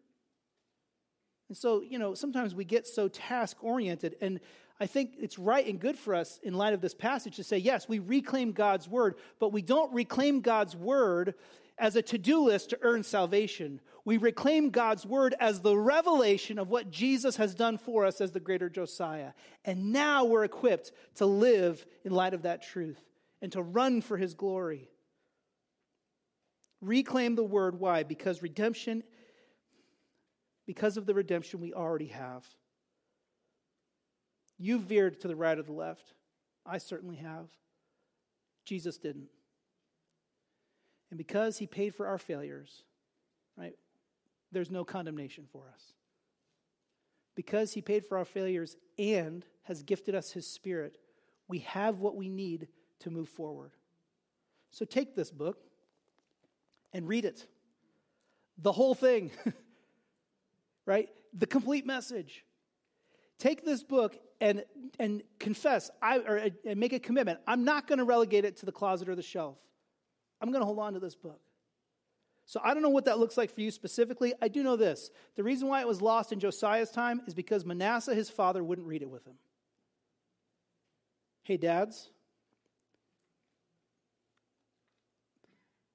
And 1.54 1.58
so, 1.60 1.84
you 1.88 2.00
know, 2.00 2.16
sometimes 2.16 2.56
we 2.56 2.66
get 2.66 2.88
so 2.88 3.08
task 3.08 3.64
oriented. 3.64 4.16
And 4.22 4.40
I 4.80 4.88
think 4.88 5.12
it's 5.20 5.38
right 5.38 5.64
and 5.68 5.80
good 5.80 6.00
for 6.00 6.16
us 6.16 6.40
in 6.42 6.56
light 6.56 6.74
of 6.74 6.82
this 6.82 6.96
passage 6.96 7.36
to 7.36 7.44
say, 7.44 7.60
yes, 7.60 7.88
we 7.88 8.00
reclaim 8.00 8.54
God's 8.54 8.88
word, 8.88 9.18
but 9.40 9.54
we 9.54 9.62
don't 9.62 9.94
reclaim 9.94 10.42
God's 10.42 10.76
word 10.76 11.36
as 11.78 11.96
a 11.96 12.02
to 12.02 12.18
do 12.18 12.44
list 12.44 12.72
to 12.72 12.80
earn 12.82 13.04
salvation. 13.04 13.82
We 14.04 14.18
reclaim 14.18 14.72
God's 14.72 15.06
word 15.06 15.36
as 15.40 15.62
the 15.62 15.78
revelation 15.78 16.58
of 16.58 16.72
what 16.72 16.90
Jesus 16.90 17.36
has 17.36 17.54
done 17.54 17.78
for 17.78 18.04
us 18.04 18.20
as 18.20 18.32
the 18.32 18.40
greater 18.40 18.68
Josiah. 18.68 19.34
And 19.64 19.94
now 19.94 20.26
we're 20.26 20.46
equipped 20.46 20.92
to 21.18 21.28
live 21.28 21.86
in 22.04 22.14
light 22.14 22.34
of 22.34 22.42
that 22.42 22.64
truth 22.64 23.00
and 23.44 23.52
to 23.52 23.62
run 23.62 24.02
for 24.02 24.18
his 24.18 24.34
glory. 24.34 24.90
Reclaim 26.82 27.36
the 27.36 27.44
word. 27.44 27.80
Why? 27.80 28.02
Because 28.02 28.42
redemption 28.42 29.04
because 30.66 30.98
of 30.98 31.06
the 31.06 31.14
redemption 31.14 31.60
we 31.60 31.74
already 31.74 32.08
have. 32.08 32.46
You 34.58 34.80
veered 34.80 35.20
to 35.22 35.28
the 35.28 35.36
right 35.36 35.58
or 35.58 35.64
the 35.64 35.74
left. 35.74 36.14
I 36.66 36.78
certainly 36.78 37.18
have. 37.18 37.48
Jesus 38.66 38.98
didn't. 38.98 39.28
And 41.10 41.18
because 41.18 41.58
he 41.58 41.68
paid 41.68 41.94
for 41.94 42.08
our 42.08 42.18
failures, 42.18 42.84
right, 43.58 43.76
there's 44.52 44.72
no 44.72 44.86
condemnation 44.86 45.46
for 45.52 45.70
us. 45.74 45.94
Because 47.36 47.74
he 47.74 47.82
paid 47.82 48.06
for 48.06 48.18
our 48.18 48.26
failures 48.26 48.78
and 48.98 49.46
has 49.64 49.84
gifted 49.84 50.16
us 50.16 50.32
his 50.32 50.48
spirit, 50.48 50.98
we 51.48 51.60
have 51.60 52.00
what 52.00 52.16
we 52.16 52.30
need 52.30 52.68
to 53.00 53.10
move 53.10 53.28
forward. 53.28 53.72
So 54.72 54.86
take 54.86 55.16
this 55.16 55.30
book 55.30 55.58
and 56.94 57.08
read 57.08 57.26
it. 57.26 57.48
The 58.58 58.72
whole 58.72 58.96
thing. 58.96 59.32
right? 60.86 61.10
The 61.34 61.48
complete 61.48 61.86
message. 61.86 62.46
Take 63.40 63.66
this 63.66 63.84
book 63.84 64.18
and, 64.40 64.64
and 65.00 65.24
confess, 65.40 65.90
I, 66.02 66.20
or 66.20 66.50
and 66.66 66.80
make 66.80 66.94
a 66.94 67.00
commitment. 67.00 67.40
I'm 67.48 67.64
not 67.64 67.88
going 67.88 68.00
to 68.00 68.06
relegate 68.06 68.46
it 68.46 68.58
to 68.58 68.66
the 68.66 68.72
closet 68.72 69.10
or 69.10 69.16
the 69.16 69.24
shelf. 69.24 69.58
I'm 70.42 70.52
going 70.52 70.62
to 70.62 70.66
hold 70.66 70.80
on 70.80 70.94
to 70.94 71.00
this 71.00 71.16
book. 71.16 71.40
So 72.46 72.60
I 72.64 72.74
don't 72.74 72.84
know 72.84 72.90
what 72.90 73.06
that 73.06 73.20
looks 73.20 73.38
like 73.38 73.50
for 73.50 73.62
you 73.62 73.72
specifically. 73.72 74.34
I 74.42 74.50
do 74.50 74.64
know 74.64 74.76
this. 74.76 75.10
The 75.36 75.44
reason 75.44 75.68
why 75.70 75.80
it 75.80 75.88
was 75.88 76.02
lost 76.02 76.34
in 76.34 76.40
Josiah's 76.40 76.92
time 76.92 77.22
is 77.26 77.34
because 77.34 77.64
Manasseh, 77.64 78.14
his 78.14 78.30
father, 78.30 78.64
wouldn't 78.64 78.86
read 78.88 79.02
it 79.02 79.10
with 79.10 79.26
him. 79.26 79.36
Hey, 81.44 81.58
dads. 81.58 82.10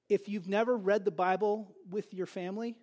If 0.07 0.27
you've 0.27 0.47
never 0.47 0.75
read 0.75 1.05
the 1.05 1.11
Bible 1.11 1.75
with 1.91 2.13
your 2.15 2.25
family, 2.25 2.75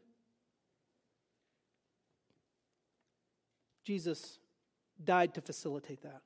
Jesus 3.87 4.41
died 5.05 5.34
to 5.34 5.41
facilitate 5.41 6.03
that. 6.03 6.22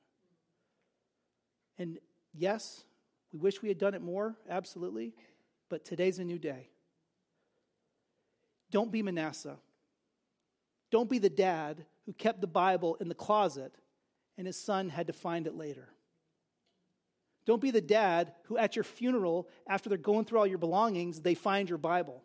And 1.77 1.99
yes, 2.33 2.83
we 3.31 3.37
wish 3.37 3.61
we 3.61 3.69
had 3.69 3.77
done 3.77 3.93
it 3.93 4.01
more, 4.01 4.35
absolutely, 4.49 5.13
but 5.69 5.85
today's 5.85 6.17
a 6.17 6.23
new 6.23 6.39
day. 6.39 6.69
Don't 8.71 8.91
be 8.91 9.03
Manasseh. 9.03 9.57
Don't 10.89 11.09
be 11.09 11.19
the 11.19 11.29
dad 11.29 11.85
who 12.07 12.13
kept 12.13 12.41
the 12.41 12.47
Bible 12.47 12.95
in 12.95 13.09
the 13.09 13.15
closet 13.15 13.75
and 14.39 14.47
his 14.47 14.57
son 14.57 14.89
had 14.89 15.05
to 15.05 15.13
find 15.13 15.45
it 15.45 15.53
later. 15.53 15.87
Don't 17.45 17.61
be 17.61 17.69
the 17.69 17.79
dad 17.79 18.33
who, 18.45 18.57
at 18.57 18.75
your 18.75 18.83
funeral, 18.83 19.47
after 19.67 19.87
they're 19.87 19.99
going 19.99 20.25
through 20.25 20.39
all 20.39 20.47
your 20.47 20.57
belongings, 20.57 21.21
they 21.21 21.35
find 21.35 21.69
your 21.69 21.77
Bible. 21.77 22.23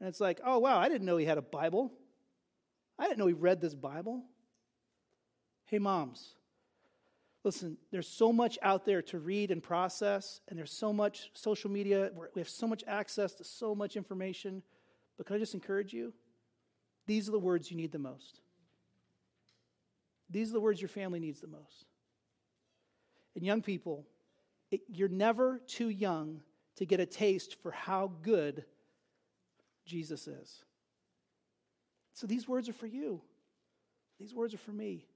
And 0.00 0.08
it's 0.08 0.20
like, 0.20 0.40
oh, 0.44 0.58
wow, 0.58 0.78
I 0.78 0.90
didn't 0.90 1.06
know 1.06 1.16
he 1.16 1.24
had 1.24 1.38
a 1.38 1.42
Bible. 1.42 1.92
I 2.98 3.04
didn't 3.04 3.18
know 3.18 3.26
he 3.26 3.32
read 3.32 3.60
this 3.62 3.74
Bible. 3.74 4.22
Hey, 5.74 5.80
moms, 5.80 6.36
listen, 7.42 7.76
there's 7.90 8.06
so 8.06 8.32
much 8.32 8.60
out 8.62 8.84
there 8.84 9.02
to 9.02 9.18
read 9.18 9.50
and 9.50 9.60
process, 9.60 10.40
and 10.46 10.56
there's 10.56 10.70
so 10.70 10.92
much 10.92 11.32
social 11.34 11.68
media. 11.68 12.12
We 12.32 12.40
have 12.40 12.48
so 12.48 12.68
much 12.68 12.84
access 12.86 13.34
to 13.34 13.42
so 13.42 13.74
much 13.74 13.96
information. 13.96 14.62
But 15.16 15.26
can 15.26 15.34
I 15.34 15.40
just 15.40 15.52
encourage 15.52 15.92
you? 15.92 16.12
These 17.08 17.28
are 17.28 17.32
the 17.32 17.40
words 17.40 17.72
you 17.72 17.76
need 17.76 17.90
the 17.90 17.98
most. 17.98 18.38
These 20.30 20.50
are 20.50 20.52
the 20.52 20.60
words 20.60 20.80
your 20.80 20.90
family 20.90 21.18
needs 21.18 21.40
the 21.40 21.48
most. 21.48 21.86
And 23.34 23.44
young 23.44 23.60
people, 23.60 24.06
it, 24.70 24.82
you're 24.86 25.08
never 25.08 25.60
too 25.66 25.88
young 25.88 26.40
to 26.76 26.86
get 26.86 27.00
a 27.00 27.06
taste 27.06 27.56
for 27.64 27.72
how 27.72 28.12
good 28.22 28.64
Jesus 29.86 30.28
is. 30.28 30.62
So 32.12 32.28
these 32.28 32.46
words 32.46 32.68
are 32.68 32.74
for 32.74 32.86
you. 32.86 33.22
These 34.20 34.32
words 34.32 34.54
are 34.54 34.58
for 34.58 34.70
me. 34.70 35.06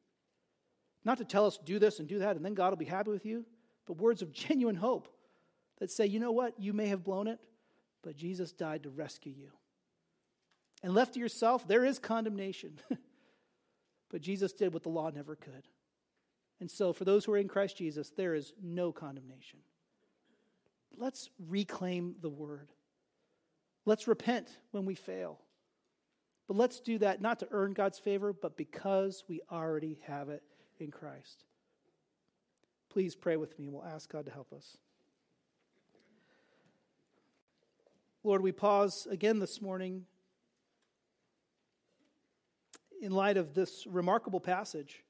Not 1.09 1.17
to 1.17 1.25
tell 1.25 1.47
us 1.47 1.59
do 1.65 1.79
this 1.79 2.01
and 2.01 2.07
do 2.07 2.19
that 2.19 2.37
and 2.37 2.45
then 2.45 2.53
God 2.53 2.69
will 2.69 2.77
be 2.77 2.85
happy 2.85 3.11
with 3.11 3.25
you, 3.25 3.47
but 3.87 3.97
words 3.97 4.21
of 4.21 4.31
genuine 4.47 4.77
hope 4.77 5.09
that 5.79 5.91
say, 5.91 6.05
you 6.05 6.21
know 6.21 6.33
what, 6.33 6.53
you 6.61 6.75
may 6.75 6.89
have 6.89 7.03
blown 7.03 7.29
it, 7.29 7.39
but 8.03 8.15
Jesus 8.15 8.53
died 8.53 8.83
to 8.83 8.91
rescue 8.91 9.33
you. 9.35 9.49
And 10.83 10.93
left 10.93 11.15
to 11.15 11.19
yourself, 11.19 11.67
there 11.67 11.83
is 11.87 11.99
condemnation. 11.99 12.79
but 14.11 14.21
Jesus 14.21 14.53
did 14.53 14.75
what 14.75 14.83
the 14.83 14.91
law 14.91 15.09
never 15.09 15.35
could. 15.35 15.67
And 16.61 16.71
so, 16.71 16.93
for 16.93 17.07
those 17.07 17.25
who 17.25 17.33
are 17.33 17.39
in 17.39 17.49
Christ 17.49 17.79
Jesus, 17.79 18.11
there 18.11 18.35
is 18.35 18.53
no 18.63 18.93
condemnation. 18.93 19.61
Let's 20.95 21.31
reclaim 21.49 22.17
the 22.21 22.29
word. 22.29 22.71
Let's 23.87 24.07
repent 24.09 24.59
when 24.73 24.85
we 24.85 24.95
fail. 24.95 25.41
But 26.49 26.59
let's 26.59 26.81
do 26.81 26.99
that 26.99 27.23
not 27.23 27.39
to 27.39 27.49
earn 27.51 27.73
God's 27.73 27.99
favor, 27.99 28.35
but 28.35 28.59
because 28.59 29.25
we 29.27 29.41
already 29.51 30.01
have 30.07 30.29
it 30.29 30.43
in 30.81 30.91
Christ. 30.91 31.45
Please 32.91 33.15
pray 33.15 33.37
with 33.37 33.59
me, 33.59 33.67
and 33.67 33.75
we'll 33.75 33.85
ask 33.85 34.11
God 34.11 34.27
to 34.27 34.33
help 34.33 34.53
us. 34.53 34.77
Lord, 38.25 38.43
we 38.43 38.53
pause 38.53 39.07
again 39.11 39.39
this 39.39 39.63
morning 39.63 40.05
in 43.01 43.13
light 43.13 43.37
of 43.37 43.55
this 43.55 43.87
remarkable 43.87 44.41
passage. 44.41 45.03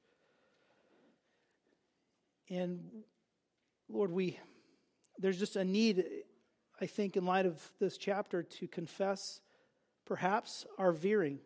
And 2.49 2.83
Lord, 3.89 4.11
we 4.11 4.39
there's 5.17 5.37
just 5.37 5.57
a 5.57 5.65
need, 5.65 6.05
I 6.79 6.85
think, 6.85 7.17
in 7.17 7.25
light 7.25 7.45
of 7.45 7.61
this 7.79 7.97
chapter, 7.97 8.41
to 8.41 8.67
confess 8.67 9.41
perhaps 10.05 10.65
our 10.77 10.93
veering. 10.93 11.39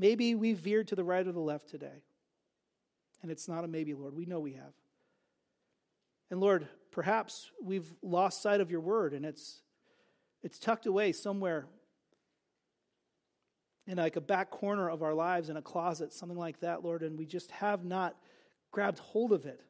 Maybe 0.00 0.34
we 0.34 0.54
veered 0.54 0.88
to 0.88 0.96
the 0.96 1.04
right 1.04 1.26
or 1.26 1.32
the 1.32 1.40
left 1.40 1.68
today. 1.68 2.02
And 3.22 3.30
it's 3.30 3.46
not 3.46 3.64
a 3.64 3.68
maybe, 3.68 3.92
Lord. 3.92 4.14
We 4.16 4.24
know 4.24 4.40
we 4.40 4.54
have. 4.54 4.72
And 6.30 6.40
Lord, 6.40 6.66
perhaps 6.90 7.50
we've 7.62 7.92
lost 8.00 8.40
sight 8.40 8.62
of 8.62 8.70
your 8.70 8.80
word 8.80 9.12
and 9.12 9.26
it's 9.26 9.60
it's 10.42 10.58
tucked 10.58 10.86
away 10.86 11.12
somewhere 11.12 11.66
in 13.86 13.98
like 13.98 14.16
a 14.16 14.22
back 14.22 14.50
corner 14.50 14.88
of 14.88 15.02
our 15.02 15.12
lives 15.12 15.50
in 15.50 15.58
a 15.58 15.62
closet, 15.62 16.14
something 16.14 16.38
like 16.38 16.60
that, 16.60 16.82
Lord, 16.82 17.02
and 17.02 17.18
we 17.18 17.26
just 17.26 17.50
have 17.50 17.84
not 17.84 18.16
grabbed 18.70 19.00
hold 19.00 19.32
of 19.32 19.44
it. 19.44 19.60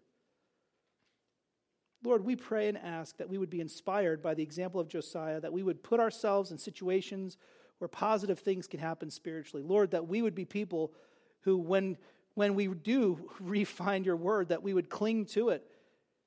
Lord, 2.05 2.25
we 2.25 2.37
pray 2.37 2.69
and 2.69 2.79
ask 2.79 3.17
that 3.17 3.29
we 3.29 3.37
would 3.37 3.51
be 3.51 3.61
inspired 3.61 4.23
by 4.23 4.35
the 4.35 4.45
example 4.45 4.81
of 4.81 4.87
Josiah, 4.87 5.41
that 5.41 5.53
we 5.53 5.65
would 5.65 5.83
put 5.83 5.99
ourselves 5.99 6.53
in 6.53 6.59
situations 6.59 7.37
where 7.81 7.89
positive 7.89 8.39
things 8.39 8.67
can 8.67 8.79
happen 8.79 9.11
spiritually. 9.11 9.65
Lord, 9.67 9.93
that 9.93 10.07
we 10.07 10.21
would 10.21 10.35
be 10.35 10.45
people 10.45 10.93
who, 11.41 11.57
when, 11.57 11.97
when 12.35 12.55
we 12.55 12.69
do 12.69 13.31
refine 13.41 14.05
your 14.05 14.17
word, 14.17 14.51
that 14.51 14.63
we 14.63 14.75
would 14.75 14.91
cling 14.91 15.25
to 15.27 15.49
it 15.49 15.67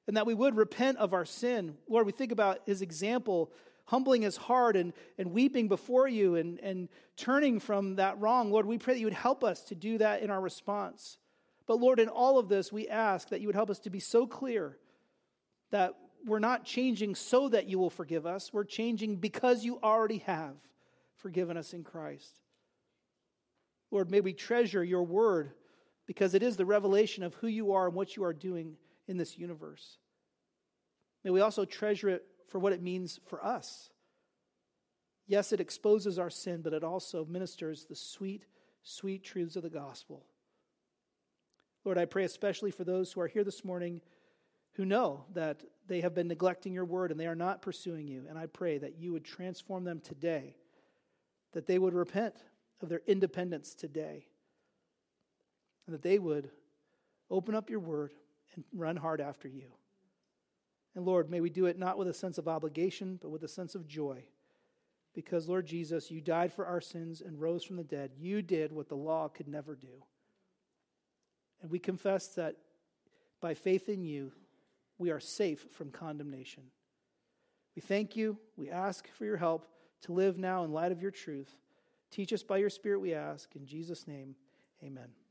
and 0.08 0.18
that 0.18 0.26
we 0.26 0.34
would 0.34 0.58
repent 0.58 0.97
of 0.97 1.14
our 1.14 1.26
sin. 1.26 1.76
Lord, 1.88 2.08
we 2.08 2.12
think 2.12 2.32
about 2.32 2.62
his 2.66 2.82
example, 2.82 3.51
humbling 3.86 4.24
his 4.24 4.36
heart 4.36 4.76
and, 4.76 4.93
and 5.20 5.32
weeping 5.32 5.68
before 5.68 6.08
you 6.08 6.36
and, 6.36 6.60
and 6.60 6.89
turning 7.16 7.60
from 7.60 7.97
that 7.97 8.20
wrong. 8.20 8.51
Lord, 8.51 8.66
we 8.66 8.80
pray 8.80 8.95
that 8.95 8.99
you 8.99 9.06
would 9.06 9.14
help 9.14 9.43
us 9.43 9.62
to 9.66 9.76
do 9.76 9.99
that 9.99 10.24
in 10.24 10.32
our 10.32 10.41
response. 10.41 11.20
But 11.68 11.80
Lord, 11.80 11.99
in 11.99 12.10
all 12.10 12.39
of 12.39 12.49
this, 12.49 12.74
we 12.74 12.89
ask 12.89 13.30
that 13.30 13.41
you 13.41 13.47
would 13.47 13.56
help 13.56 13.70
us 13.70 13.80
to 13.82 13.91
be 13.91 13.99
so 13.99 14.26
clear 14.26 14.78
that 15.70 15.93
we're 16.26 16.39
not 16.39 16.66
changing 16.66 17.14
so 17.14 17.47
that 17.49 17.68
you 17.68 17.78
will 17.78 17.91
forgive 17.91 18.26
us. 18.26 18.51
We're 18.51 18.64
changing 18.64 19.18
because 19.18 19.64
you 19.64 19.80
already 19.84 20.18
have 20.20 20.56
forgiven 21.24 21.58
us 21.58 21.74
in 21.74 21.84
Christ. 21.84 22.42
Lord, 23.90 24.12
may 24.12 24.22
we 24.22 24.34
treasure 24.34 24.84
your 24.84 25.04
word 25.04 25.54
because 26.06 26.36
it 26.36 26.44
is 26.44 26.58
the 26.58 26.66
revelation 26.66 27.24
of 27.24 27.34
who 27.36 27.48
you 27.48 27.72
are 27.72 27.88
and 27.88 27.96
what 27.96 28.16
you 28.16 28.24
are 28.24 28.34
doing 28.34 28.76
in 29.08 29.18
this 29.18 29.38
universe. 29.38 29.98
May 31.24 31.32
we 31.32 31.42
also 31.42 31.66
treasure 31.66 32.10
it 32.10 32.26
for 32.50 32.60
what 32.60 32.74
it 32.74 32.82
means 32.82 33.20
for 33.26 33.44
us. 33.44 33.90
Yes, 35.26 35.54
it 35.54 35.62
exposes 35.62 36.20
our 36.20 36.30
sin, 36.30 36.62
but 36.62 36.74
it 36.74 36.84
also 36.84 37.26
ministers 37.26 37.86
the 37.86 37.96
sweet, 37.96 38.46
sweet 38.84 39.24
truths 39.24 39.56
of 39.56 39.64
the 39.64 39.70
gospel. 39.70 40.26
Lord, 41.86 41.98
I 41.98 42.06
pray 42.06 42.26
especially 42.26 42.72
for 42.72 42.84
those 42.84 43.12
who 43.12 43.22
are 43.22 43.28
here 43.28 43.44
this 43.44 43.64
morning 43.64 44.02
who 44.74 44.86
know 44.86 45.26
that 45.34 45.64
they 45.88 46.02
have 46.02 46.16
been 46.16 46.28
neglecting 46.28 46.74
your 46.74 46.86
word 46.86 47.12
and 47.12 47.20
they 47.20 47.28
are 47.28 47.36
not 47.36 47.62
pursuing 47.62 48.08
you. 48.08 48.26
And 48.28 48.38
I 48.38 48.48
pray 48.48 48.78
that 48.80 48.98
you 48.98 49.14
would 49.14 49.24
transform 49.24 49.84
them 49.84 50.02
today, 50.02 50.56
that 51.54 51.68
they 51.68 51.80
would 51.80 51.93
repent 51.93 52.36
of 52.82 52.89
their 52.89 53.01
independence 53.08 53.74
today, 53.74 54.28
and 55.86 55.93
that 55.93 56.01
they 56.01 56.20
would 56.20 56.49
open 57.30 57.56
up 57.56 57.70
your 57.70 57.80
word 57.80 58.12
and 58.56 58.64
run 58.74 58.95
hard 58.95 59.22
after 59.22 59.47
you. 59.47 59.72
And 60.95 61.06
Lord, 61.06 61.30
may 61.30 61.41
we 61.41 61.49
do 61.49 61.66
it 61.66 61.80
not 61.80 61.97
with 61.97 62.08
a 62.08 62.14
sense 62.14 62.38
of 62.38 62.47
obligation, 62.47 63.18
but 63.22 63.30
with 63.30 63.43
a 63.43 63.47
sense 63.47 63.74
of 63.74 63.88
joy. 63.88 64.26
Because, 65.16 65.47
Lord 65.47 65.66
Jesus, 65.66 66.12
you 66.12 66.22
died 66.22 66.51
for 66.51 66.66
our 66.66 66.82
sins 66.82 67.22
and 67.22 67.39
rose 67.39 67.64
from 67.64 67.78
the 67.78 67.84
dead. 67.84 68.12
You 68.18 68.41
did 68.41 68.72
what 68.72 68.89
the 68.89 68.95
law 68.95 69.28
could 69.28 69.47
never 69.47 69.76
do. 69.76 70.04
And 71.62 71.72
we 71.72 71.80
confess 71.80 72.28
that 72.30 72.58
by 73.41 73.54
faith 73.54 73.89
in 73.89 74.04
you, 74.04 74.32
we 74.97 75.12
are 75.12 75.20
safe 75.20 75.66
from 75.72 75.91
condemnation. 75.91 76.64
We 77.76 77.82
thank 77.82 78.16
you. 78.16 78.38
We 78.56 78.70
ask 78.70 79.08
for 79.14 79.26
your 79.26 79.38
help 79.38 79.66
to 80.04 80.14
live 80.14 80.38
now 80.38 80.64
in 80.64 80.72
light 80.72 80.91
of 80.91 81.01
your 81.01 81.12
truth. 81.12 81.56
Teach 82.12 82.32
us 82.34 82.43
by 82.43 82.58
your 82.58 82.70
Spirit, 82.70 82.99
we 82.99 83.14
ask. 83.14 83.56
In 83.56 83.66
Jesus' 83.66 84.08
name, 84.08 84.36
amen. 84.84 85.23